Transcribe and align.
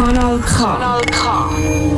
Kanal 0.00 0.40
K. 0.40 0.64
Kanal 0.64 1.04
K. 1.12 1.89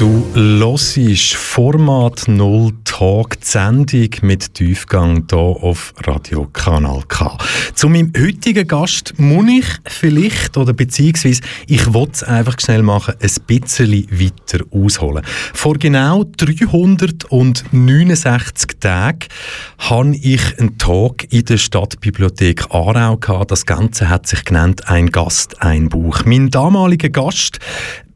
Du 0.00 0.24
hörst 0.32 0.96
Format 1.36 2.24
0 2.26 2.72
Talk, 2.84 3.38
die 3.38 3.46
Sendung 3.46 4.08
mit 4.22 4.54
Tiefgang 4.54 5.26
hier 5.28 5.38
auf 5.38 5.92
Radio 6.06 6.48
Kanal 6.50 7.02
K. 7.06 7.36
Zu 7.74 7.90
meinem 7.90 8.10
heutigen 8.18 8.66
Gast 8.66 9.12
muss 9.18 9.50
ich 9.50 9.66
vielleicht, 9.84 10.56
oder 10.56 10.72
beziehungsweise 10.72 11.42
ich 11.66 11.92
will 11.92 12.08
es 12.10 12.22
einfach 12.22 12.56
schnell 12.58 12.82
machen, 12.82 13.12
ein 13.20 13.30
bisschen 13.46 14.06
weiter 14.10 14.64
ausholen. 14.70 15.22
Vor 15.52 15.74
genau 15.74 16.24
369 16.24 18.80
Tagen 18.80 19.28
habe 19.76 20.16
ich 20.16 20.58
einen 20.58 20.78
Talk 20.78 21.30
in 21.30 21.44
der 21.44 21.58
Stadtbibliothek 21.58 22.70
Aarau 22.70 23.18
gehabt. 23.18 23.50
Das 23.50 23.66
Ganze 23.66 24.08
hat 24.08 24.26
sich 24.26 24.46
genannt 24.46 24.88
«Ein 24.88 25.10
Gast, 25.10 25.60
ein 25.60 25.90
Buch». 25.90 26.24
Mein 26.24 26.48
damaliger 26.48 27.10
Gast 27.10 27.58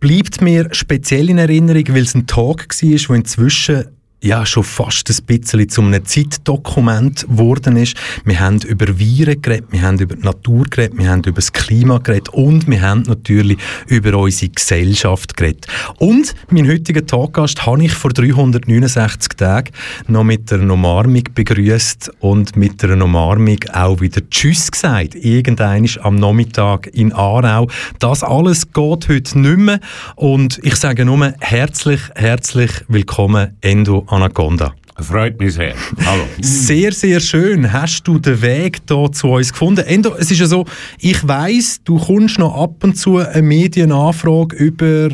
bleibt 0.04 0.42
mir 0.42 0.68
speziell 0.72 1.30
in 1.30 1.38
Erinnerung, 1.38 1.84
weil 1.88 2.02
es 2.02 2.14
ein 2.14 2.26
Talk 2.26 2.68
war, 2.68 3.08
wo 3.08 3.14
inzwischen 3.14 3.86
ja 4.24 4.46
schon 4.46 4.64
fast 4.64 5.10
ein 5.10 5.24
bisschen 5.26 5.68
zu 5.68 5.82
einem 5.82 6.04
Zeitdokument 6.04 7.26
geworden 7.28 7.76
ist. 7.76 7.94
Wir 8.24 8.40
haben 8.40 8.58
über 8.62 8.98
Viren 8.98 9.40
geredet, 9.40 9.66
wir 9.70 9.82
haben 9.82 9.98
über 9.98 10.16
die 10.16 10.22
Natur 10.22 10.64
geredet, 10.64 10.96
wir 10.96 11.10
haben 11.10 11.22
über 11.24 11.36
das 11.36 11.52
Klima 11.52 11.98
geredet 11.98 12.30
und 12.30 12.66
wir 12.66 12.80
haben 12.80 13.02
natürlich 13.02 13.58
über 13.86 14.16
unsere 14.16 14.50
Gesellschaft 14.50 15.36
geredet. 15.36 15.66
Und 15.98 16.34
mein 16.48 16.66
heutiger 16.66 17.04
Talkgast 17.04 17.66
habe 17.66 17.84
ich 17.84 17.92
vor 17.92 18.12
369 18.12 19.34
Tagen 19.36 19.72
noch 20.08 20.24
mit 20.24 20.50
einer 20.52 20.72
Umarmung 20.72 21.24
begrüßt 21.34 22.12
und 22.20 22.56
mit 22.56 22.82
einer 22.82 23.04
Umarmung 23.04 23.58
auch 23.74 24.00
wieder 24.00 24.22
Tschüss 24.30 24.70
gesagt. 24.70 25.16
Irgendein 25.16 25.86
am 26.00 26.16
Nachmittag 26.16 26.86
in 26.94 27.12
Aarau. 27.12 27.68
Das 27.98 28.22
alles 28.22 28.72
geht 28.72 29.08
heute 29.08 29.38
nicht 29.38 29.58
mehr 29.58 29.80
und 30.16 30.60
ich 30.62 30.76
sage 30.76 31.04
nur 31.04 31.34
herzlich, 31.40 32.00
herzlich 32.14 32.70
willkommen 32.88 33.56
Endo 33.60 34.06
Anaconda. 34.14 34.74
Freut 34.96 35.40
mich 35.40 35.54
sehr. 35.54 35.74
Hallo. 36.06 36.22
Sehr, 36.40 36.92
sehr 36.92 37.18
schön. 37.18 37.72
Hast 37.72 38.04
du 38.04 38.20
den 38.20 38.40
Weg 38.40 38.78
hier 38.88 39.10
zu 39.10 39.26
uns 39.26 39.50
gefunden? 39.50 39.84
Endo, 39.84 40.14
es 40.14 40.30
ist 40.30 40.38
ja 40.38 40.46
so, 40.46 40.64
ich 41.00 41.26
weiss, 41.26 41.80
du 41.82 41.98
kommst 41.98 42.38
noch 42.38 42.54
ab 42.54 42.84
und 42.84 42.96
zu 42.96 43.18
eine 43.18 43.42
Medienanfrage 43.42 44.54
über, 44.54 45.08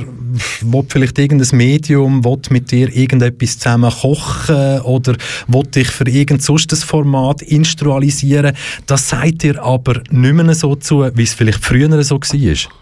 wo 0.60 0.84
vielleicht 0.86 1.18
irgendein 1.18 1.56
Medium 1.56 2.22
will 2.22 2.38
mit 2.50 2.70
dir 2.70 2.94
irgendetwas 2.94 3.58
zusammen 3.58 3.90
kochen 3.90 4.80
oder 4.82 5.16
will 5.46 5.62
dich 5.62 5.88
für 5.88 6.06
irgendein 6.06 6.40
sonst 6.40 6.84
Format 6.84 7.40
instrualisieren. 7.40 8.54
Das 8.84 9.08
sagt 9.08 9.44
dir 9.44 9.62
aber 9.62 10.02
nicht 10.10 10.34
mehr 10.34 10.54
so 10.54 10.74
zu, 10.74 11.08
wie 11.14 11.22
es 11.22 11.32
vielleicht 11.32 11.64
früher 11.64 12.02
so 12.02 12.16
war. 12.16 12.79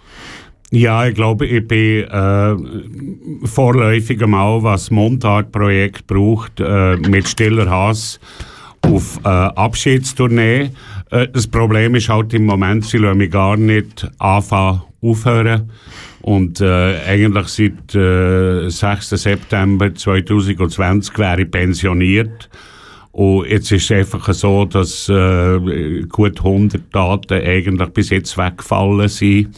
Ja, 0.70 1.06
ich 1.06 1.14
glaube, 1.14 1.46
ich 1.46 1.66
bin 1.66 2.04
äh, 2.04 3.46
vorläufig 3.46 4.22
einmal, 4.22 4.62
was 4.62 4.90
Montag-Projekt 4.90 6.06
braucht, 6.06 6.60
äh, 6.60 6.96
mit 6.96 7.26
stiller 7.26 7.70
Hass 7.70 8.20
auf 8.82 9.18
äh, 9.24 9.28
Abschiedstournee. 9.28 10.70
Äh, 11.10 11.28
das 11.28 11.46
Problem 11.46 11.94
ist 11.94 12.10
halt 12.10 12.34
im 12.34 12.44
Moment, 12.44 12.84
sie 12.84 12.98
lassen 12.98 13.16
mich 13.16 13.30
gar 13.30 13.56
nicht 13.56 14.06
anfangen, 14.18 14.82
aufhören. 15.00 15.70
Und 16.20 16.60
äh, 16.60 16.98
eigentlich 17.06 17.48
seit 17.48 17.94
äh, 17.94 18.68
6. 18.68 19.08
September 19.08 19.94
2020 19.94 21.18
wäre 21.18 21.42
ich 21.42 21.50
pensioniert. 21.50 22.50
Und 23.12 23.46
jetzt 23.46 23.72
ist 23.72 23.90
es 23.90 23.96
einfach 23.96 24.34
so, 24.34 24.66
dass 24.66 25.08
äh, 25.08 26.02
gut 26.10 26.38
100 26.38 26.94
Daten 26.94 27.42
eigentlich 27.42 27.88
bis 27.88 28.10
jetzt 28.10 28.36
weggefallen 28.36 29.08
sind 29.08 29.56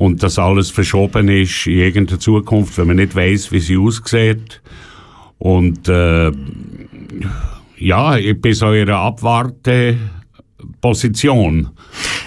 und 0.00 0.22
das 0.22 0.38
alles 0.38 0.70
verschoben 0.70 1.28
ist 1.28 1.66
in 1.66 1.74
irgendeiner 1.74 2.18
Zukunft, 2.18 2.78
wenn 2.78 2.86
man 2.86 2.96
nicht 2.96 3.14
weiß, 3.14 3.52
wie 3.52 3.58
sie 3.58 3.76
aussieht. 3.76 4.62
Und 5.36 5.86
äh, 5.90 6.32
ja, 7.76 8.16
ich 8.16 8.40
bin 8.40 8.54
so 8.54 8.72
in 8.72 8.88
einer 8.88 8.96
Abwarteposition. 8.96 11.68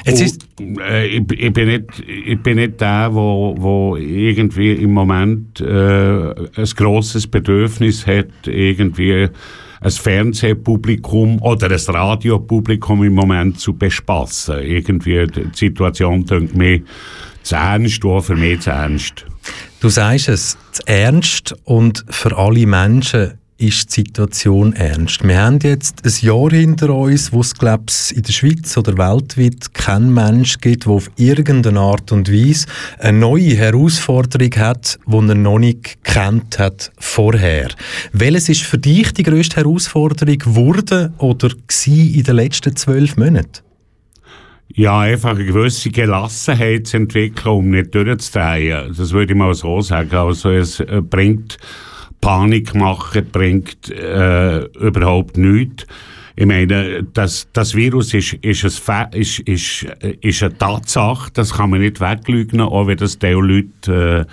Jetzt 0.05 0.21
ist 0.21 0.47
äh, 0.59 1.07
ich, 1.07 1.23
ich, 1.31 1.51
bin 1.51 1.67
nicht, 1.67 2.03
ich 2.07 2.39
bin 2.43 2.57
nicht 2.57 2.79
der, 2.79 3.09
wo, 3.11 3.55
wo 3.57 3.97
irgendwie 3.97 4.73
im 4.73 4.93
Moment 4.93 5.59
äh, 5.59 5.65
ein 5.65 6.69
grosses 6.75 7.25
Bedürfnis 7.25 8.05
hat, 8.05 8.27
irgendwie 8.45 9.29
ein 9.81 9.91
Fernsehpublikum 9.91 11.41
oder 11.41 11.71
ein 11.71 11.79
Radiopublikum 11.87 13.03
im 13.03 13.13
Moment 13.13 13.59
zu 13.59 13.73
bespassen. 13.73 14.59
Irgendwie 14.59 15.25
die 15.25 15.47
Situation 15.55 16.23
denkt 16.23 16.55
mir 16.55 16.83
zu 17.43 17.55
ernst, 17.55 18.03
auch 18.05 18.21
für 18.21 18.35
mich 18.35 18.61
zu 18.61 18.71
ernst. 18.71 19.25
Du 19.79 19.89
sagst 19.89 20.29
es, 20.29 20.57
zu 20.71 20.81
ernst 20.87 21.55
und 21.65 22.05
für 22.09 22.37
alle 22.37 22.65
Menschen 22.65 23.33
ist 23.57 23.95
die 23.95 24.01
Situation 24.01 24.73
ernst. 24.73 25.23
Wir 25.23 25.41
haben 25.41 25.59
jetzt 25.61 26.03
ein 26.03 26.25
Jahr 26.25 26.49
hinter 26.49 26.89
uns, 26.89 27.31
wo 27.31 27.41
es, 27.41 27.53
glaube 27.53 27.85
ich, 27.89 28.15
in 28.15 28.23
der 28.23 28.33
Schweiz 28.33 28.75
oder 28.77 28.97
weltweit 28.97 29.73
kein 29.73 30.13
Mensch 30.13 30.57
gibt, 30.59 30.85
der 30.85 30.93
auf 30.93 31.09
irgendeine 31.17 31.79
Art 31.79 32.11
und 32.11 32.31
Weise 32.31 32.65
eine 32.99 33.19
neue 33.19 33.55
Herausforderung 33.55 34.53
hat, 34.57 34.99
die 35.05 35.15
er 35.15 35.35
noch 35.35 35.59
nicht 35.59 36.03
kennt 36.03 36.59
hat 36.59 36.91
vorher. 36.97 37.69
Welches 38.11 38.49
ist 38.49 38.63
für 38.63 38.79
dich 38.79 39.13
die 39.13 39.23
grösste 39.23 39.57
Herausforderung 39.57 40.37
geworden 40.37 41.13
oder 41.19 41.49
in 41.85 42.23
den 42.23 42.35
letzten 42.35 42.75
zwölf 42.75 43.15
Monaten? 43.17 43.72
Ja, 44.69 45.01
einfach 45.01 45.31
eine 45.31 45.45
gewisse 45.45 45.91
Gelassenheit 45.91 46.87
zu 46.87 46.97
entwickeln, 46.97 47.53
um 47.53 47.69
nicht 47.69 47.93
durchzudrehen. 47.93 48.93
Das 48.97 49.11
würde 49.11 49.33
ich 49.33 49.37
mal 49.37 49.53
so 49.53 49.81
sagen. 49.81 50.15
Also 50.15 50.49
es 50.49 50.79
äh, 50.79 51.01
bringt 51.01 51.57
Panik 52.21 52.73
machen, 52.73 53.27
bringt 53.31 53.89
äh, 53.91 54.63
überhaupt 54.79 55.37
nichts. 55.37 55.85
Ich 56.35 56.47
meine, 56.47 57.03
das, 57.03 57.47
das 57.53 57.75
Virus 57.75 58.13
ist, 58.13 58.33
ist, 58.33 58.89
ein 58.89 59.11
ist, 59.11 59.39
ist, 59.39 59.83
ist 60.21 60.41
eine 60.41 60.57
Tatsache, 60.57 61.29
das 61.33 61.53
kann 61.53 61.69
man 61.69 61.81
nicht 61.81 61.99
weglügen, 61.99 62.61
auch 62.61 62.87
wenn 62.87 62.97
das 62.97 63.19
die 63.19 63.27
Leute 63.27 64.25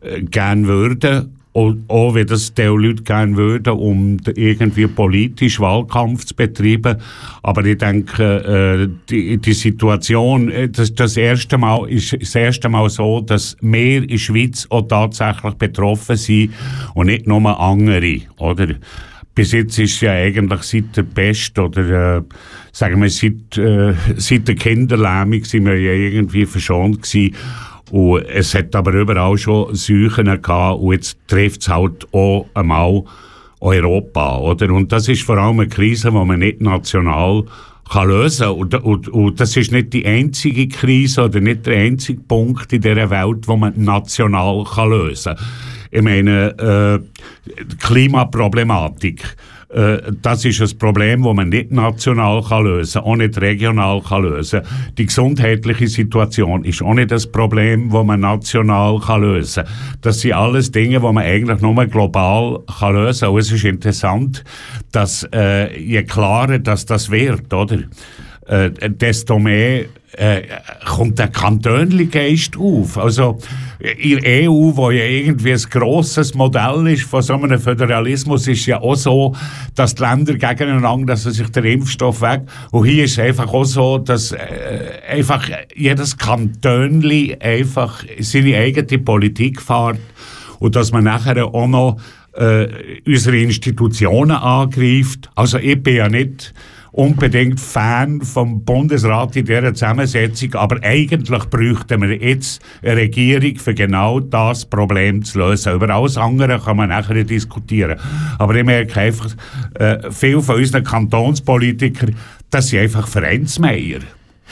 äh, 0.00 0.22
gerne 0.22 0.66
würden. 0.66 1.41
Auch 1.54 2.14
wenn 2.14 2.26
das 2.26 2.54
die 2.54 2.62
Leute 2.62 3.02
gerne 3.02 3.36
würden, 3.36 3.74
um 3.74 4.16
irgendwie 4.34 4.86
politisch 4.86 5.60
Wahlkampf 5.60 6.24
zu 6.24 6.34
betreiben. 6.34 6.96
Aber 7.42 7.62
ich 7.66 7.76
denke, 7.76 8.22
äh, 8.22 8.88
die, 9.10 9.36
die 9.36 9.52
Situation, 9.52 10.50
äh, 10.50 10.70
das, 10.70 10.94
das 10.94 11.18
erste 11.18 11.58
Mal 11.58 11.90
ist 11.90 12.16
das 12.18 12.34
erste 12.34 12.70
Mal 12.70 12.88
so, 12.88 13.20
dass 13.20 13.56
mehr 13.60 14.02
in 14.02 14.18
Schweiz 14.18 14.66
auch 14.70 14.88
tatsächlich 14.88 15.54
betroffen 15.54 16.16
sind 16.16 16.54
und 16.94 17.08
nicht 17.08 17.26
nur 17.26 17.60
andere, 17.60 18.20
oder? 18.38 18.68
Bis 19.34 19.52
jetzt 19.52 19.78
ist 19.78 20.00
ja 20.02 20.12
eigentlich 20.12 20.62
seit 20.62 20.96
der 20.96 21.04
Pest 21.04 21.58
oder 21.58 22.18
äh, 22.18 22.22
sagen 22.70 23.00
wir 23.00 23.08
seit, 23.08 23.56
äh, 23.56 23.94
seit 24.16 24.46
der 24.46 24.54
Kinderlähmung 24.54 25.44
sind 25.44 25.64
wir 25.64 25.78
ja 25.78 25.92
irgendwie 25.92 26.44
verschont 26.44 27.02
gewesen. 27.02 27.34
Und 27.92 28.24
es 28.24 28.54
hat 28.54 28.74
aber 28.74 28.94
überall 28.94 29.36
schon 29.36 29.74
Seuchen 29.74 30.24
gehabt 30.24 30.80
und 30.80 30.94
jetzt 30.94 31.18
trifft 31.28 31.60
es 31.60 31.68
halt 31.68 32.06
auch 32.14 32.46
einmal 32.54 33.02
Europa, 33.60 34.38
oder? 34.38 34.72
Und 34.72 34.90
das 34.92 35.08
ist 35.08 35.24
vor 35.24 35.36
allem 35.36 35.60
eine 35.60 35.68
Krise, 35.68 36.10
die 36.10 36.16
man 36.16 36.38
nicht 36.38 36.62
national 36.62 37.44
kann 37.90 38.08
lösen 38.08 38.48
und, 38.48 38.74
und, 38.76 39.08
und 39.08 39.38
das 39.38 39.54
ist 39.58 39.72
nicht 39.72 39.92
die 39.92 40.06
einzige 40.06 40.68
Krise 40.68 41.24
oder 41.24 41.40
nicht 41.40 41.66
der 41.66 41.76
einzige 41.76 42.22
Punkt 42.22 42.72
in 42.72 42.80
dieser 42.80 43.10
Welt, 43.10 43.46
wo 43.46 43.58
man 43.58 43.74
national 43.76 44.64
kann 44.64 44.88
lösen 44.88 45.36
kann. 45.36 45.46
Ich 45.90 46.00
meine, 46.00 46.58
äh, 46.58 47.74
Klimaproblematik 47.78 49.22
äh, 49.22 49.51
das 49.72 50.44
ist 50.44 50.60
ein 50.60 50.78
Problem, 50.78 51.22
das 51.22 51.34
man 51.34 51.48
nicht 51.48 51.72
national 51.72 52.42
kann 52.42 52.64
lösen 52.64 53.00
kann, 53.00 53.10
auch 53.10 53.16
nicht 53.16 53.40
regional 53.40 54.02
kann 54.02 54.22
lösen 54.22 54.60
Die 54.98 55.06
gesundheitliche 55.06 55.88
Situation 55.88 56.64
ist 56.64 56.82
auch 56.82 56.94
nicht 56.94 57.10
das 57.10 57.26
Problem, 57.26 57.90
das 57.90 58.04
man 58.04 58.20
national 58.20 58.98
kann 59.00 59.22
lösen 59.22 59.64
kann. 59.64 59.72
Das 60.02 60.20
sind 60.20 60.34
alles 60.34 60.70
Dinge, 60.70 61.00
die 61.00 61.12
man 61.12 61.18
eigentlich 61.18 61.60
nur 61.60 61.86
global 61.86 62.60
kann 62.78 62.94
lösen 62.94 63.26
kann. 63.26 63.34
Und 63.34 63.40
es 63.40 63.52
ist 63.52 63.64
interessant, 63.64 64.44
dass 64.92 65.26
äh, 65.32 65.78
je 65.80 66.02
klarer 66.02 66.58
dass 66.58 66.84
das 66.84 67.10
wird, 67.10 67.52
oder? 67.52 67.78
Äh, 68.46 68.70
desto 68.90 69.38
mehr 69.38 69.84
äh, 70.12 70.42
kommt 70.84 71.18
der 71.18 71.28
Kantönli-Geist 71.28 72.56
auf. 72.58 72.98
Also, 72.98 73.38
in 73.80 74.20
der 74.20 74.50
EU, 74.50 74.76
wo 74.76 74.90
ja 74.90 75.04
irgendwie 75.04 75.52
ein 75.52 75.62
grosses 75.70 76.34
Modell 76.34 76.86
ist 76.88 77.04
von 77.04 77.22
so 77.22 77.34
einem 77.34 77.58
Föderalismus, 77.58 78.46
ist 78.46 78.66
ja 78.66 78.80
auch 78.80 78.94
so, 78.94 79.34
dass 79.74 79.94
die 79.94 80.02
Länder 80.02 80.34
gegeneinander, 80.34 81.14
dass 81.14 81.22
sich 81.22 81.48
der 81.48 81.64
Impfstoff 81.64 82.20
weg. 82.20 82.42
Und 82.70 82.86
hier 82.86 83.04
ist 83.04 83.12
es 83.12 83.18
einfach 83.18 83.52
auch 83.52 83.64
so, 83.64 83.98
dass 83.98 84.32
äh, 84.32 84.38
einfach 85.08 85.48
jedes 85.74 86.16
Kantönli 86.16 87.36
einfach 87.40 88.04
seine 88.20 88.56
eigene 88.56 88.98
Politik 88.98 89.60
fährt 89.60 89.98
und 90.58 90.76
dass 90.76 90.92
man 90.92 91.04
nachher 91.04 91.44
auch 91.44 91.66
noch 91.66 91.96
äh, 92.34 92.68
unsere 93.06 93.38
Institutionen 93.38 94.36
angreift. 94.36 95.30
Also 95.34 95.58
ich 95.58 95.82
bin 95.82 95.96
ja 95.96 96.08
nicht 96.08 96.54
unbedingt 96.92 97.58
Fan 97.58 98.20
vom 98.20 98.64
Bundesrat 98.64 99.34
in 99.36 99.46
dieser 99.46 99.72
Zusammensetzung, 99.72 100.54
aber 100.54 100.78
eigentlich 100.82 101.44
bräuchten 101.46 102.02
wir 102.02 102.16
jetzt 102.16 102.62
eine 102.82 102.96
Regierung 102.96 103.56
für 103.56 103.74
genau 103.74 104.20
das 104.20 104.66
Problem 104.66 105.24
zu 105.24 105.38
lösen. 105.38 105.74
Über 105.74 105.88
alles 105.88 106.18
andere 106.18 106.60
kann 106.60 106.76
man 106.76 106.90
nachher 106.90 107.24
diskutieren. 107.24 107.98
Aber 108.38 108.54
ich 108.54 108.64
merke 108.64 109.00
einfach, 109.00 109.34
äh, 109.74 110.10
viele 110.10 110.42
von 110.42 110.56
unseren 110.56 110.84
Kantonspolitikern, 110.84 112.14
das 112.50 112.68
sind 112.68 112.80
einfach 112.80 113.08
Vereinsmeier. 113.08 114.00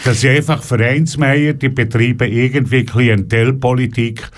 Das 0.04 0.22
sind 0.22 0.36
einfach 0.36 0.62
Vereinsmeier, 0.62 1.52
die 1.52 1.69
betreiben 1.69 2.32
irgendwie 2.32 2.86
Klientelpolitik 2.86 4.31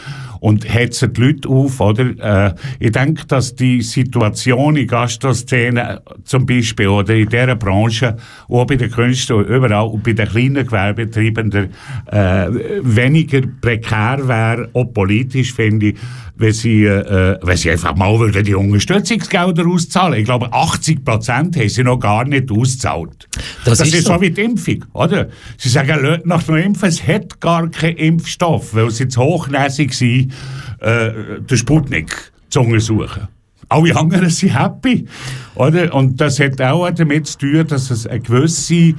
und 0.42 0.68
hetzen 0.68 1.12
die 1.12 1.20
Leute 1.20 1.48
auf, 1.48 1.78
oder? 1.80 2.48
Äh, 2.48 2.54
ich 2.80 2.90
denke, 2.90 3.24
dass 3.28 3.54
die 3.54 3.80
Situation 3.80 4.74
in 4.74 4.88
Gastroszene 4.88 6.02
zum 6.24 6.46
Beispiel 6.46 6.88
oder 6.88 7.14
in 7.14 7.28
dieser 7.28 7.54
Branche, 7.54 8.16
auch 8.48 8.66
bei 8.66 8.74
den 8.74 8.90
Künstlern, 8.90 9.44
überall 9.44 9.86
und 9.86 10.02
bei 10.02 10.14
den 10.14 10.28
kleinen 10.28 10.66
Gewerbetreibenden 10.66 11.70
äh, 12.10 12.48
weniger 12.82 13.42
prekär 13.60 14.26
wäre, 14.26 14.68
auch 14.72 14.92
politisch, 14.92 15.52
finde 15.52 15.90
ich, 15.90 15.98
wenn 16.34 16.52
sie, 16.52 16.84
äh, 16.84 17.38
wenn 17.40 17.56
sie 17.56 17.70
einfach 17.70 17.94
mal 17.94 18.18
würden 18.18 18.44
die 18.44 18.54
Unterstützungsgelder 18.54 19.64
auszahlen. 19.66 20.18
Ich 20.18 20.24
glaube, 20.24 20.52
80 20.52 21.04
Prozent 21.04 21.56
haben 21.56 21.68
sie 21.68 21.84
noch 21.84 21.98
gar 21.98 22.24
nicht 22.24 22.50
ausgezahlt. 22.50 23.28
Das, 23.64 23.78
das 23.78 23.88
ist, 23.88 23.94
ist 23.94 24.06
so. 24.06 24.14
so 24.14 24.20
wie 24.20 24.30
die 24.30 24.40
Impfung, 24.40 24.84
oder? 24.92 25.28
Sie 25.56 25.68
sagen, 25.68 26.02
Leute 26.02 26.28
nach 26.28 26.42
dem 26.42 26.56
Impfen, 26.56 26.88
es 26.88 27.06
hat 27.06 27.40
gar 27.40 27.70
keinen 27.70 27.96
Impfstoff, 27.96 28.74
weil 28.74 28.90
sie 28.90 29.06
zu 29.06 29.20
hochnäsig 29.20 29.94
sind, 29.94 30.31
äh, 30.80 31.40
den 31.40 31.56
Sputnik 31.56 32.32
zu 32.48 32.60
untersuchen. 32.60 33.28
Alle 33.68 33.96
anderen 33.96 34.28
sind 34.28 34.58
happy, 34.58 35.06
oder? 35.54 35.94
Und 35.94 36.20
das 36.20 36.38
hat 36.40 36.60
auch 36.60 36.90
damit 36.90 37.26
zu 37.26 37.38
tun, 37.38 37.66
dass 37.66 37.90
es 37.90 38.06
eine 38.06 38.20
gewisse, 38.20 38.94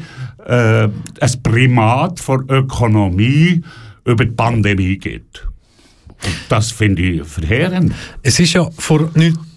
äh, 0.46 0.88
ein 0.88 1.44
Primat 1.44 2.20
von 2.20 2.50
Ökonomie 2.50 3.62
über 4.06 4.26
die 4.26 4.32
Pandemie 4.32 4.98
gibt. 4.98 5.48
Das 6.50 6.72
finde 6.72 7.02
ich 7.02 7.24
verheerend. 7.24 7.94
Es 8.22 8.40
ist 8.40 8.54
ja 8.54 8.70
vor, 8.78 9.12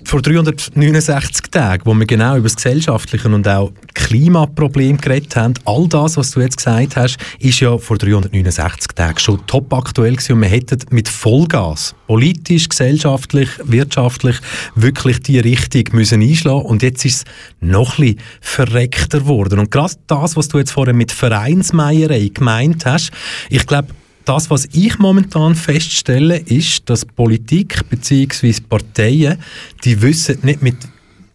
vor 0.07 0.23
369 0.23 1.51
Tagen, 1.51 1.83
wo 1.85 1.93
wir 1.93 2.07
genau 2.07 2.37
über 2.37 2.45
das 2.45 2.55
gesellschaftliche 2.55 3.29
und 3.29 3.47
auch 3.49 3.73
Klimaproblem 3.95 4.99
geredet 4.99 5.35
haben. 5.35 5.55
All 5.65 5.89
das, 5.89 6.17
was 6.17 6.31
du 6.31 6.41
jetzt 6.41 6.59
gesagt 6.59 6.95
hast, 6.95 7.19
ist 7.41 7.59
ja 7.59 7.77
vor 7.77 7.99
369 7.99 8.93
Tagen 8.95 9.19
schon 9.19 9.45
top 9.49 9.73
aktuell 9.75 10.13
gewesen 10.13 10.35
und 10.35 10.43
wir 10.43 10.49
hätten 10.49 10.79
mit 10.91 11.09
Vollgas, 11.09 11.97
politisch, 12.07 12.69
gesellschaftlich, 12.69 13.49
wirtschaftlich, 13.65 14.37
wirklich 14.77 15.23
die 15.23 15.41
Richtung 15.41 15.85
müssen 15.91 16.23
einschlagen 16.23 16.67
und 16.67 16.85
jetzt 16.85 17.05
ist 17.05 17.17
es 17.17 17.25
noch 17.61 17.99
ein 17.99 18.05
bisschen 18.05 18.21
verreckter 18.41 19.19
geworden. 19.19 19.59
Und 19.59 19.73
gerade 19.73 19.95
das, 20.07 20.37
was 20.37 20.47
du 20.47 20.59
jetzt 20.59 20.71
vorher 20.71 20.95
mit 20.95 21.11
Vereinsmeierei 21.11 22.31
gemeint 22.33 22.87
hast, 22.87 23.11
ich 23.51 23.67
glaube, 23.67 23.89
das, 24.29 24.51
was 24.51 24.67
ich 24.73 24.99
momentan 24.99 25.55
feststelle, 25.55 26.39
ist, 26.39 26.89
dass 26.91 27.05
Politik 27.05 27.89
bzw. 27.89 28.55
Parteien, 28.69 29.39
die 29.85 30.03
wissen 30.03 30.39
nicht 30.43 30.63
mit 30.63 30.77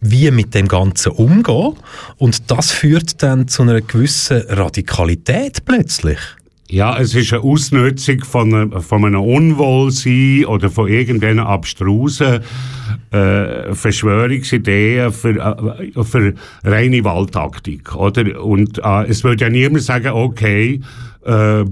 wie 0.04 0.30
mit 0.32 0.52
dem 0.54 0.66
Ganzen 0.66 1.12
umgehen 1.12 1.74
und 2.18 2.50
das 2.50 2.72
führt 2.72 3.22
dann 3.22 3.46
zu 3.46 3.62
einer 3.62 3.80
gewissen 3.80 4.42
Radikalität 4.48 5.64
plötzlich. 5.64 6.18
Ja, 6.68 6.98
es 6.98 7.14
ist 7.14 7.32
eine 7.32 7.42
Ausnutzung 7.42 8.24
von, 8.24 8.80
von 8.80 9.04
einem 9.04 9.20
Unwohlsein 9.20 10.46
oder 10.46 10.70
von 10.70 10.88
irgendeinen 10.88 11.40
abstrusen 11.40 12.40
äh, 13.10 13.74
Verschwörungsideen 13.74 15.12
für, 15.12 15.36
äh, 15.36 16.02
für 16.02 16.34
reine 16.64 17.04
Wahltaktik. 17.04 17.94
Oder? 17.94 18.42
Und 18.42 18.78
äh, 18.82 19.04
es 19.04 19.22
würde 19.22 19.44
ja 19.44 19.50
niemand 19.50 19.82
sagen, 19.82 20.08
okay, 20.08 20.80
äh, 21.26 21.64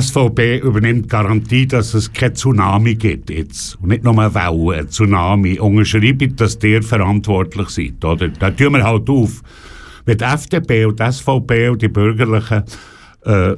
SVP 0.00 0.58
übernimmt 0.58 1.08
Garantie, 1.08 1.66
dass 1.66 1.94
es 1.94 2.12
kein 2.12 2.34
Tsunami 2.34 2.96
gibt 2.96 3.30
jetzt. 3.30 3.78
Und 3.80 3.90
nicht 3.90 4.02
nur 4.02 4.18
eine 4.18 4.34
Welle, 4.34 4.80
ein 4.80 4.88
Tsunami. 4.88 5.60
Unterschreibt, 5.60 6.40
dass 6.40 6.58
ihr 6.62 6.82
verantwortlich 6.82 7.68
seid, 7.68 8.04
oder? 8.04 8.28
Da 8.28 8.50
tun 8.50 8.72
wir 8.72 8.82
halt 8.82 9.08
auf. 9.08 9.42
Mit 10.04 10.20
FDP 10.20 10.86
und 10.86 11.00
SVP 11.00 11.68
und 11.68 11.80
die 11.80 11.88
Bürgerlichen 11.88 12.64
äh, 13.26 13.54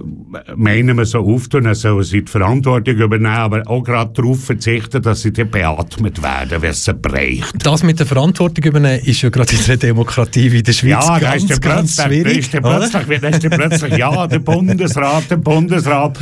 meinen 0.55 0.97
wir 0.97 1.05
so 1.05 1.41
dann 1.51 1.75
sollen 1.75 2.03
sie 2.05 2.23
die 2.23 2.31
Verantwortung 2.31 2.97
übernehmen, 2.97 3.27
aber 3.27 3.63
auch 3.67 3.83
gerade 3.83 4.13
darauf 4.13 4.45
verzichten, 4.45 5.03
dass 5.03 5.23
sie 5.23 5.33
dann 5.33 5.51
beatmet 5.51 6.23
werden, 6.23 6.63
wenn 6.63 6.73
sie 6.73 6.95
bräuchte. 6.95 7.59
Das 7.59 7.83
mit 7.83 7.99
der 7.99 8.07
Verantwortung 8.07 8.65
übernehmen 8.65 9.01
ist 9.05 9.23
ja 9.23 9.29
gerade 9.29 9.55
in 9.55 9.65
der 9.67 9.77
Demokratie 9.77 10.53
wie 10.53 10.59
in 10.59 10.65
der 10.65 10.73
Schweiz 10.73 11.07
ja, 11.07 11.19
ganz, 11.19 11.51
ist 11.51 11.63
ganz 11.63 12.03
schwierig. 12.03 12.53
Ja, 12.53 12.61
da 12.61 12.79
ist 12.79 12.93
plötzlich, 12.93 13.51
plötzlich, 13.51 13.97
ja, 13.97 14.27
der 14.27 14.39
Bundesrat, 14.39 15.31
der 15.31 15.37
Bundesrat. 15.37 16.19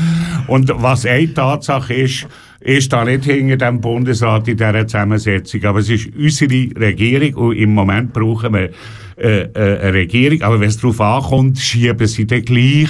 Und 0.46 0.72
was 0.76 1.04
eine 1.04 1.32
Tatsache 1.34 1.94
ist, 1.94 2.26
ist 2.60 2.92
da 2.92 3.04
nicht 3.04 3.24
hinter 3.24 3.56
dem 3.56 3.80
Bundesrat 3.80 4.48
in 4.48 4.56
dieser 4.56 4.86
Zusammensetzung. 4.86 5.64
Aber 5.64 5.80
es 5.80 5.90
ist 5.90 6.08
unsere 6.16 6.70
Regierung 6.80 7.34
und 7.48 7.56
im 7.56 7.74
Moment 7.74 8.14
brauchen 8.14 8.54
wir 8.54 8.70
äh, 9.16 9.42
äh, 9.42 9.80
eine 9.80 9.94
Regierung. 9.94 10.42
Aber 10.42 10.60
wenn 10.60 10.68
es 10.68 10.78
darauf 10.78 11.00
ankommt, 11.00 11.58
schieben 11.58 12.06
sie 12.06 12.26
dann 12.26 12.42
gleich 12.42 12.88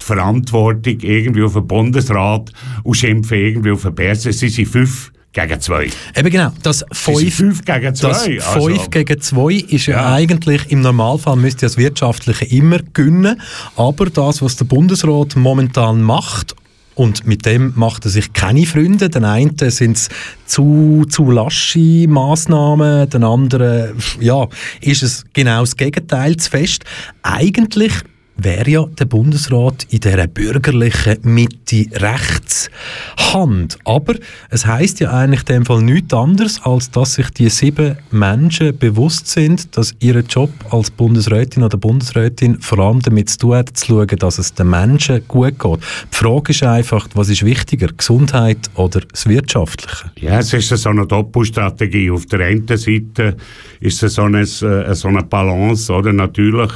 die 0.00 0.04
Verantwortung 0.04 0.98
irgendwie 1.00 1.42
auf 1.42 1.54
den 1.54 1.66
Bundesrat 1.66 2.52
und 2.82 2.94
schimpfen 2.94 3.38
irgendwie 3.38 3.70
auf 3.70 3.82
den 3.82 3.94
BS. 3.94 4.22
Sie 4.22 4.48
sind 4.48 4.68
fünf 4.68 5.12
gegen 5.34 5.60
zwei. 5.60 5.90
Eben 6.16 6.30
genau, 6.30 6.52
das 6.62 6.84
5 6.92 7.64
gegen 7.64 7.94
2. 7.94 8.08
Das 8.08 8.22
5 8.22 8.56
also. 8.56 8.90
gegen 8.90 9.20
2 9.20 9.52
ist 9.52 9.86
ja, 9.86 9.96
ja, 9.96 10.12
eigentlich, 10.14 10.70
im 10.70 10.80
Normalfall 10.80 11.36
müsste 11.36 11.66
das 11.66 11.76
Wirtschaftliche 11.76 12.44
immer 12.46 12.78
gewinnen, 12.92 13.40
aber 13.76 14.06
das, 14.06 14.40
was 14.42 14.56
der 14.56 14.64
Bundesrat 14.66 15.34
momentan 15.34 16.02
macht 16.02 16.54
und 16.94 17.26
mit 17.26 17.44
dem 17.46 17.72
macht 17.76 18.04
er 18.04 18.10
sich 18.10 18.32
keine 18.32 18.66
Freunde. 18.66 19.10
Den 19.10 19.24
einen 19.24 19.56
sind 19.58 19.96
es 19.96 20.08
zu, 20.46 21.04
zu 21.08 21.30
lasche 21.30 22.06
Massnahmen, 22.08 23.08
den 23.10 23.24
anderen 23.24 23.96
ja, 24.20 24.46
ist 24.80 25.02
es 25.02 25.24
genau 25.32 25.60
das 25.60 25.76
Gegenteil 25.76 26.36
zu 26.36 26.50
fest. 26.50 26.84
Eigentlich 27.22 27.92
wäre 28.36 28.70
ja 28.70 28.84
der 28.98 29.04
Bundesrat 29.04 29.86
in 29.90 30.00
dieser 30.00 30.26
bürgerlichen 30.26 31.18
Mitte 31.22 31.86
Rechtshand. 31.92 33.78
Aber 33.84 34.14
es 34.50 34.66
heißt 34.66 35.00
ja 35.00 35.12
eigentlich 35.12 35.40
in 35.42 35.56
dem 35.56 35.66
Fall 35.66 35.82
nichts 35.82 36.12
anderes, 36.12 36.60
als 36.62 36.90
dass 36.90 37.14
sich 37.14 37.30
die 37.30 37.48
sieben 37.48 37.96
Menschen 38.10 38.76
bewusst 38.76 39.28
sind, 39.28 39.76
dass 39.76 39.94
ihr 40.00 40.20
Job 40.20 40.50
als 40.70 40.90
Bundesrätin 40.90 41.62
oder 41.62 41.78
Bundesrätin 41.78 42.60
vor 42.60 42.78
allem 42.78 43.00
damit 43.00 43.30
zu 43.30 43.38
tun 43.38 43.54
hat, 43.56 43.76
zu 43.76 43.86
schauen, 43.86 44.18
dass 44.18 44.38
es 44.38 44.54
den 44.54 44.70
Menschen 44.70 45.26
gut 45.28 45.58
geht. 45.58 45.80
Die 46.12 46.16
Frage 46.16 46.50
ist 46.52 46.62
einfach, 46.62 47.08
was 47.14 47.28
ist 47.28 47.44
wichtiger, 47.44 47.88
Gesundheit 47.88 48.58
oder 48.74 49.00
das 49.00 49.28
Wirtschaftliche? 49.28 50.10
Ja, 50.20 50.38
es 50.40 50.52
ist 50.52 50.68
so 50.68 50.88
eine 50.88 51.06
Doppelstrategie. 51.06 52.10
Auf 52.10 52.26
der 52.26 52.40
einen 52.40 52.66
Seite 52.66 53.36
ist 53.80 54.02
es 54.02 54.14
so 54.14 54.22
eine, 54.22 54.40
äh, 54.40 54.94
so 54.94 55.08
eine 55.08 55.22
Balance, 55.22 55.92
oder? 55.92 56.12
Natürlich 56.12 56.72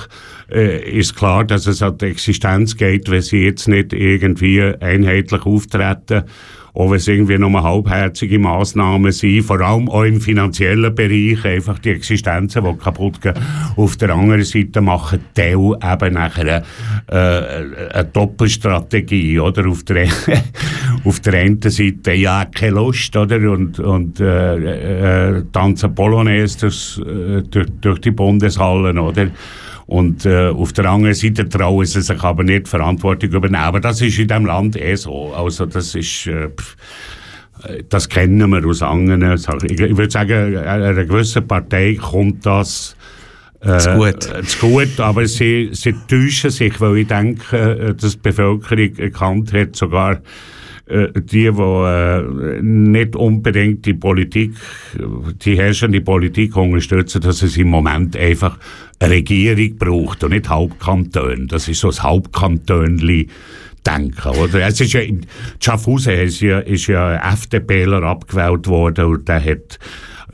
äh, 0.50 0.98
ist 0.98 1.16
klar, 1.16 1.44
dass 1.44 1.66
es 1.66 1.82
an 1.82 1.98
die 1.98 2.06
Existenz 2.06 2.76
geht, 2.76 3.10
wenn 3.10 3.22
sie 3.22 3.44
jetzt 3.44 3.68
nicht 3.68 3.92
irgendwie 3.92 4.62
einheitlich 4.62 5.44
auftreten 5.44 6.24
auch 6.78 6.90
wenn 6.90 6.98
es 6.98 7.08
irgendwie 7.08 7.36
nur 7.38 7.60
halbherzige 7.60 8.38
Massnahmen 8.38 9.10
sind, 9.10 9.42
vor 9.42 9.60
allem 9.60 9.88
auch 9.88 10.04
im 10.04 10.20
finanziellen 10.20 10.94
Bereich, 10.94 11.44
einfach 11.44 11.80
die 11.80 11.90
Existenzen, 11.90 12.62
die 12.62 12.76
kaputt 12.76 13.20
gehen. 13.20 13.34
Auf 13.76 13.96
der 13.96 14.10
anderen 14.10 14.44
Seite 14.44 14.80
machen 14.80 15.24
Teil 15.34 15.56
eben 15.56 16.14
nachher 16.14 16.62
äh, 17.08 17.16
eine 17.16 18.04
Doppelstrategie, 18.12 19.40
oder? 19.40 19.66
Auf 19.66 19.82
der, 19.82 20.06
auf 21.04 21.18
der 21.18 21.34
einen 21.34 21.60
Seite, 21.62 22.12
ja, 22.12 22.44
keine 22.44 22.76
Lust, 22.76 23.16
oder? 23.16 23.38
Und, 23.50 23.80
und 23.80 24.20
äh, 24.20 25.38
äh, 25.38 25.44
tanzen 25.52 25.92
Polonaise 25.96 26.58
durch, 26.60 27.00
äh, 27.04 27.42
durch, 27.42 27.66
durch 27.80 28.00
die 28.02 28.12
Bundeshallen, 28.12 28.98
oder? 28.98 29.30
Und 29.88 30.26
äh, 30.26 30.48
auf 30.48 30.74
der 30.74 30.84
anderen 30.84 31.14
Seite 31.14 31.48
trauen 31.48 31.86
sie 31.86 32.02
sich 32.02 32.22
aber 32.22 32.44
nicht 32.44 32.68
Verantwortung 32.68 33.30
übernehmen. 33.30 33.62
Aber 33.62 33.80
das 33.80 34.02
ist 34.02 34.18
in 34.18 34.28
diesem 34.28 34.44
Land 34.44 34.76
eh 34.76 34.94
so. 34.94 35.32
Also 35.34 35.66
das 35.66 35.94
ist... 35.94 36.26
Äh, 36.26 36.50
das 37.88 38.08
kennen 38.08 38.48
wir 38.50 38.64
aus 38.64 38.82
anderen 38.82 39.36
Sachen. 39.36 39.68
Ich, 39.68 39.80
würde 39.80 40.10
sagen, 40.10 40.56
einer 40.56 41.04
gewissen 41.04 41.44
Partei 41.44 41.98
kommt 42.00 42.46
das 42.46 42.94
äh, 43.60 43.78
zu 43.78 43.96
gut. 43.96 44.22
zu 44.46 44.68
gut, 44.68 45.00
aber 45.00 45.26
sie, 45.26 45.70
sie 45.72 45.92
täuschen 46.06 46.50
sich, 46.50 46.80
weil 46.80 46.98
ich 46.98 47.08
denke, 47.08 47.56
äh, 47.56 47.94
dass 47.94 48.12
die 48.12 48.18
Bevölkerung 48.18 48.96
erkannt 48.96 49.52
hat, 49.52 49.74
sogar 49.74 50.12
äh, 50.12 50.18
die, 50.88 51.20
die 51.20 51.46
äh, 51.46 52.62
nicht 52.62 53.16
unbedingt 53.16 53.84
die 53.86 53.94
Politik, 53.94 54.52
die 55.42 55.56
herrschende 55.56 56.00
Politik 56.00 56.56
unterstützen, 56.56 57.20
dass 57.20 57.42
es 57.42 57.56
im 57.56 57.68
Moment 57.68 58.16
einfach 58.16 58.58
eine 58.98 59.14
Regierung 59.14 59.76
braucht 59.76 60.24
und 60.24 60.30
nicht 60.30 60.48
Hauptkantone. 60.48 61.46
Das 61.46 61.68
ist 61.68 61.80
so 61.80 61.88
das 61.88 62.02
Hauptkantönli 62.02 63.28
denken, 63.86 64.28
oder? 64.28 64.66
Es 64.66 64.80
ist 64.80 64.92
ja 64.92 65.00
Schaffhausen 65.60 66.14
ist 66.14 66.40
ja, 66.40 66.58
ist 66.58 66.86
ja 66.86 67.32
FDPler 67.32 68.02
abgewählt 68.02 68.66
worden 68.66 69.04
und 69.06 69.28
der 69.28 69.44
hat 69.44 69.78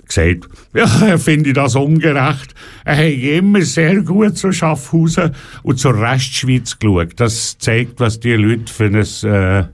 gesagt, 0.07 0.49
ja, 0.75 1.19
finde 1.19 1.53
das 1.53 1.77
ungerecht. 1.77 2.55
Er 2.85 2.97
hat 2.97 3.23
immer 3.23 3.63
sehr 3.63 4.03
gut 4.03 4.37
zu 4.37 4.53
Schaffhausen 4.53 5.35
und 5.63 5.79
zur 5.79 5.99
Restschweiz 5.99 6.79
geschaut. 6.79 7.13
Das 7.17 7.59
zeigt, 7.59 8.01
was 8.01 8.21
die 8.21 8.35
Leute 8.35 8.73
für 8.73 8.85
ein, 8.85 8.95
äh, 8.95 9.65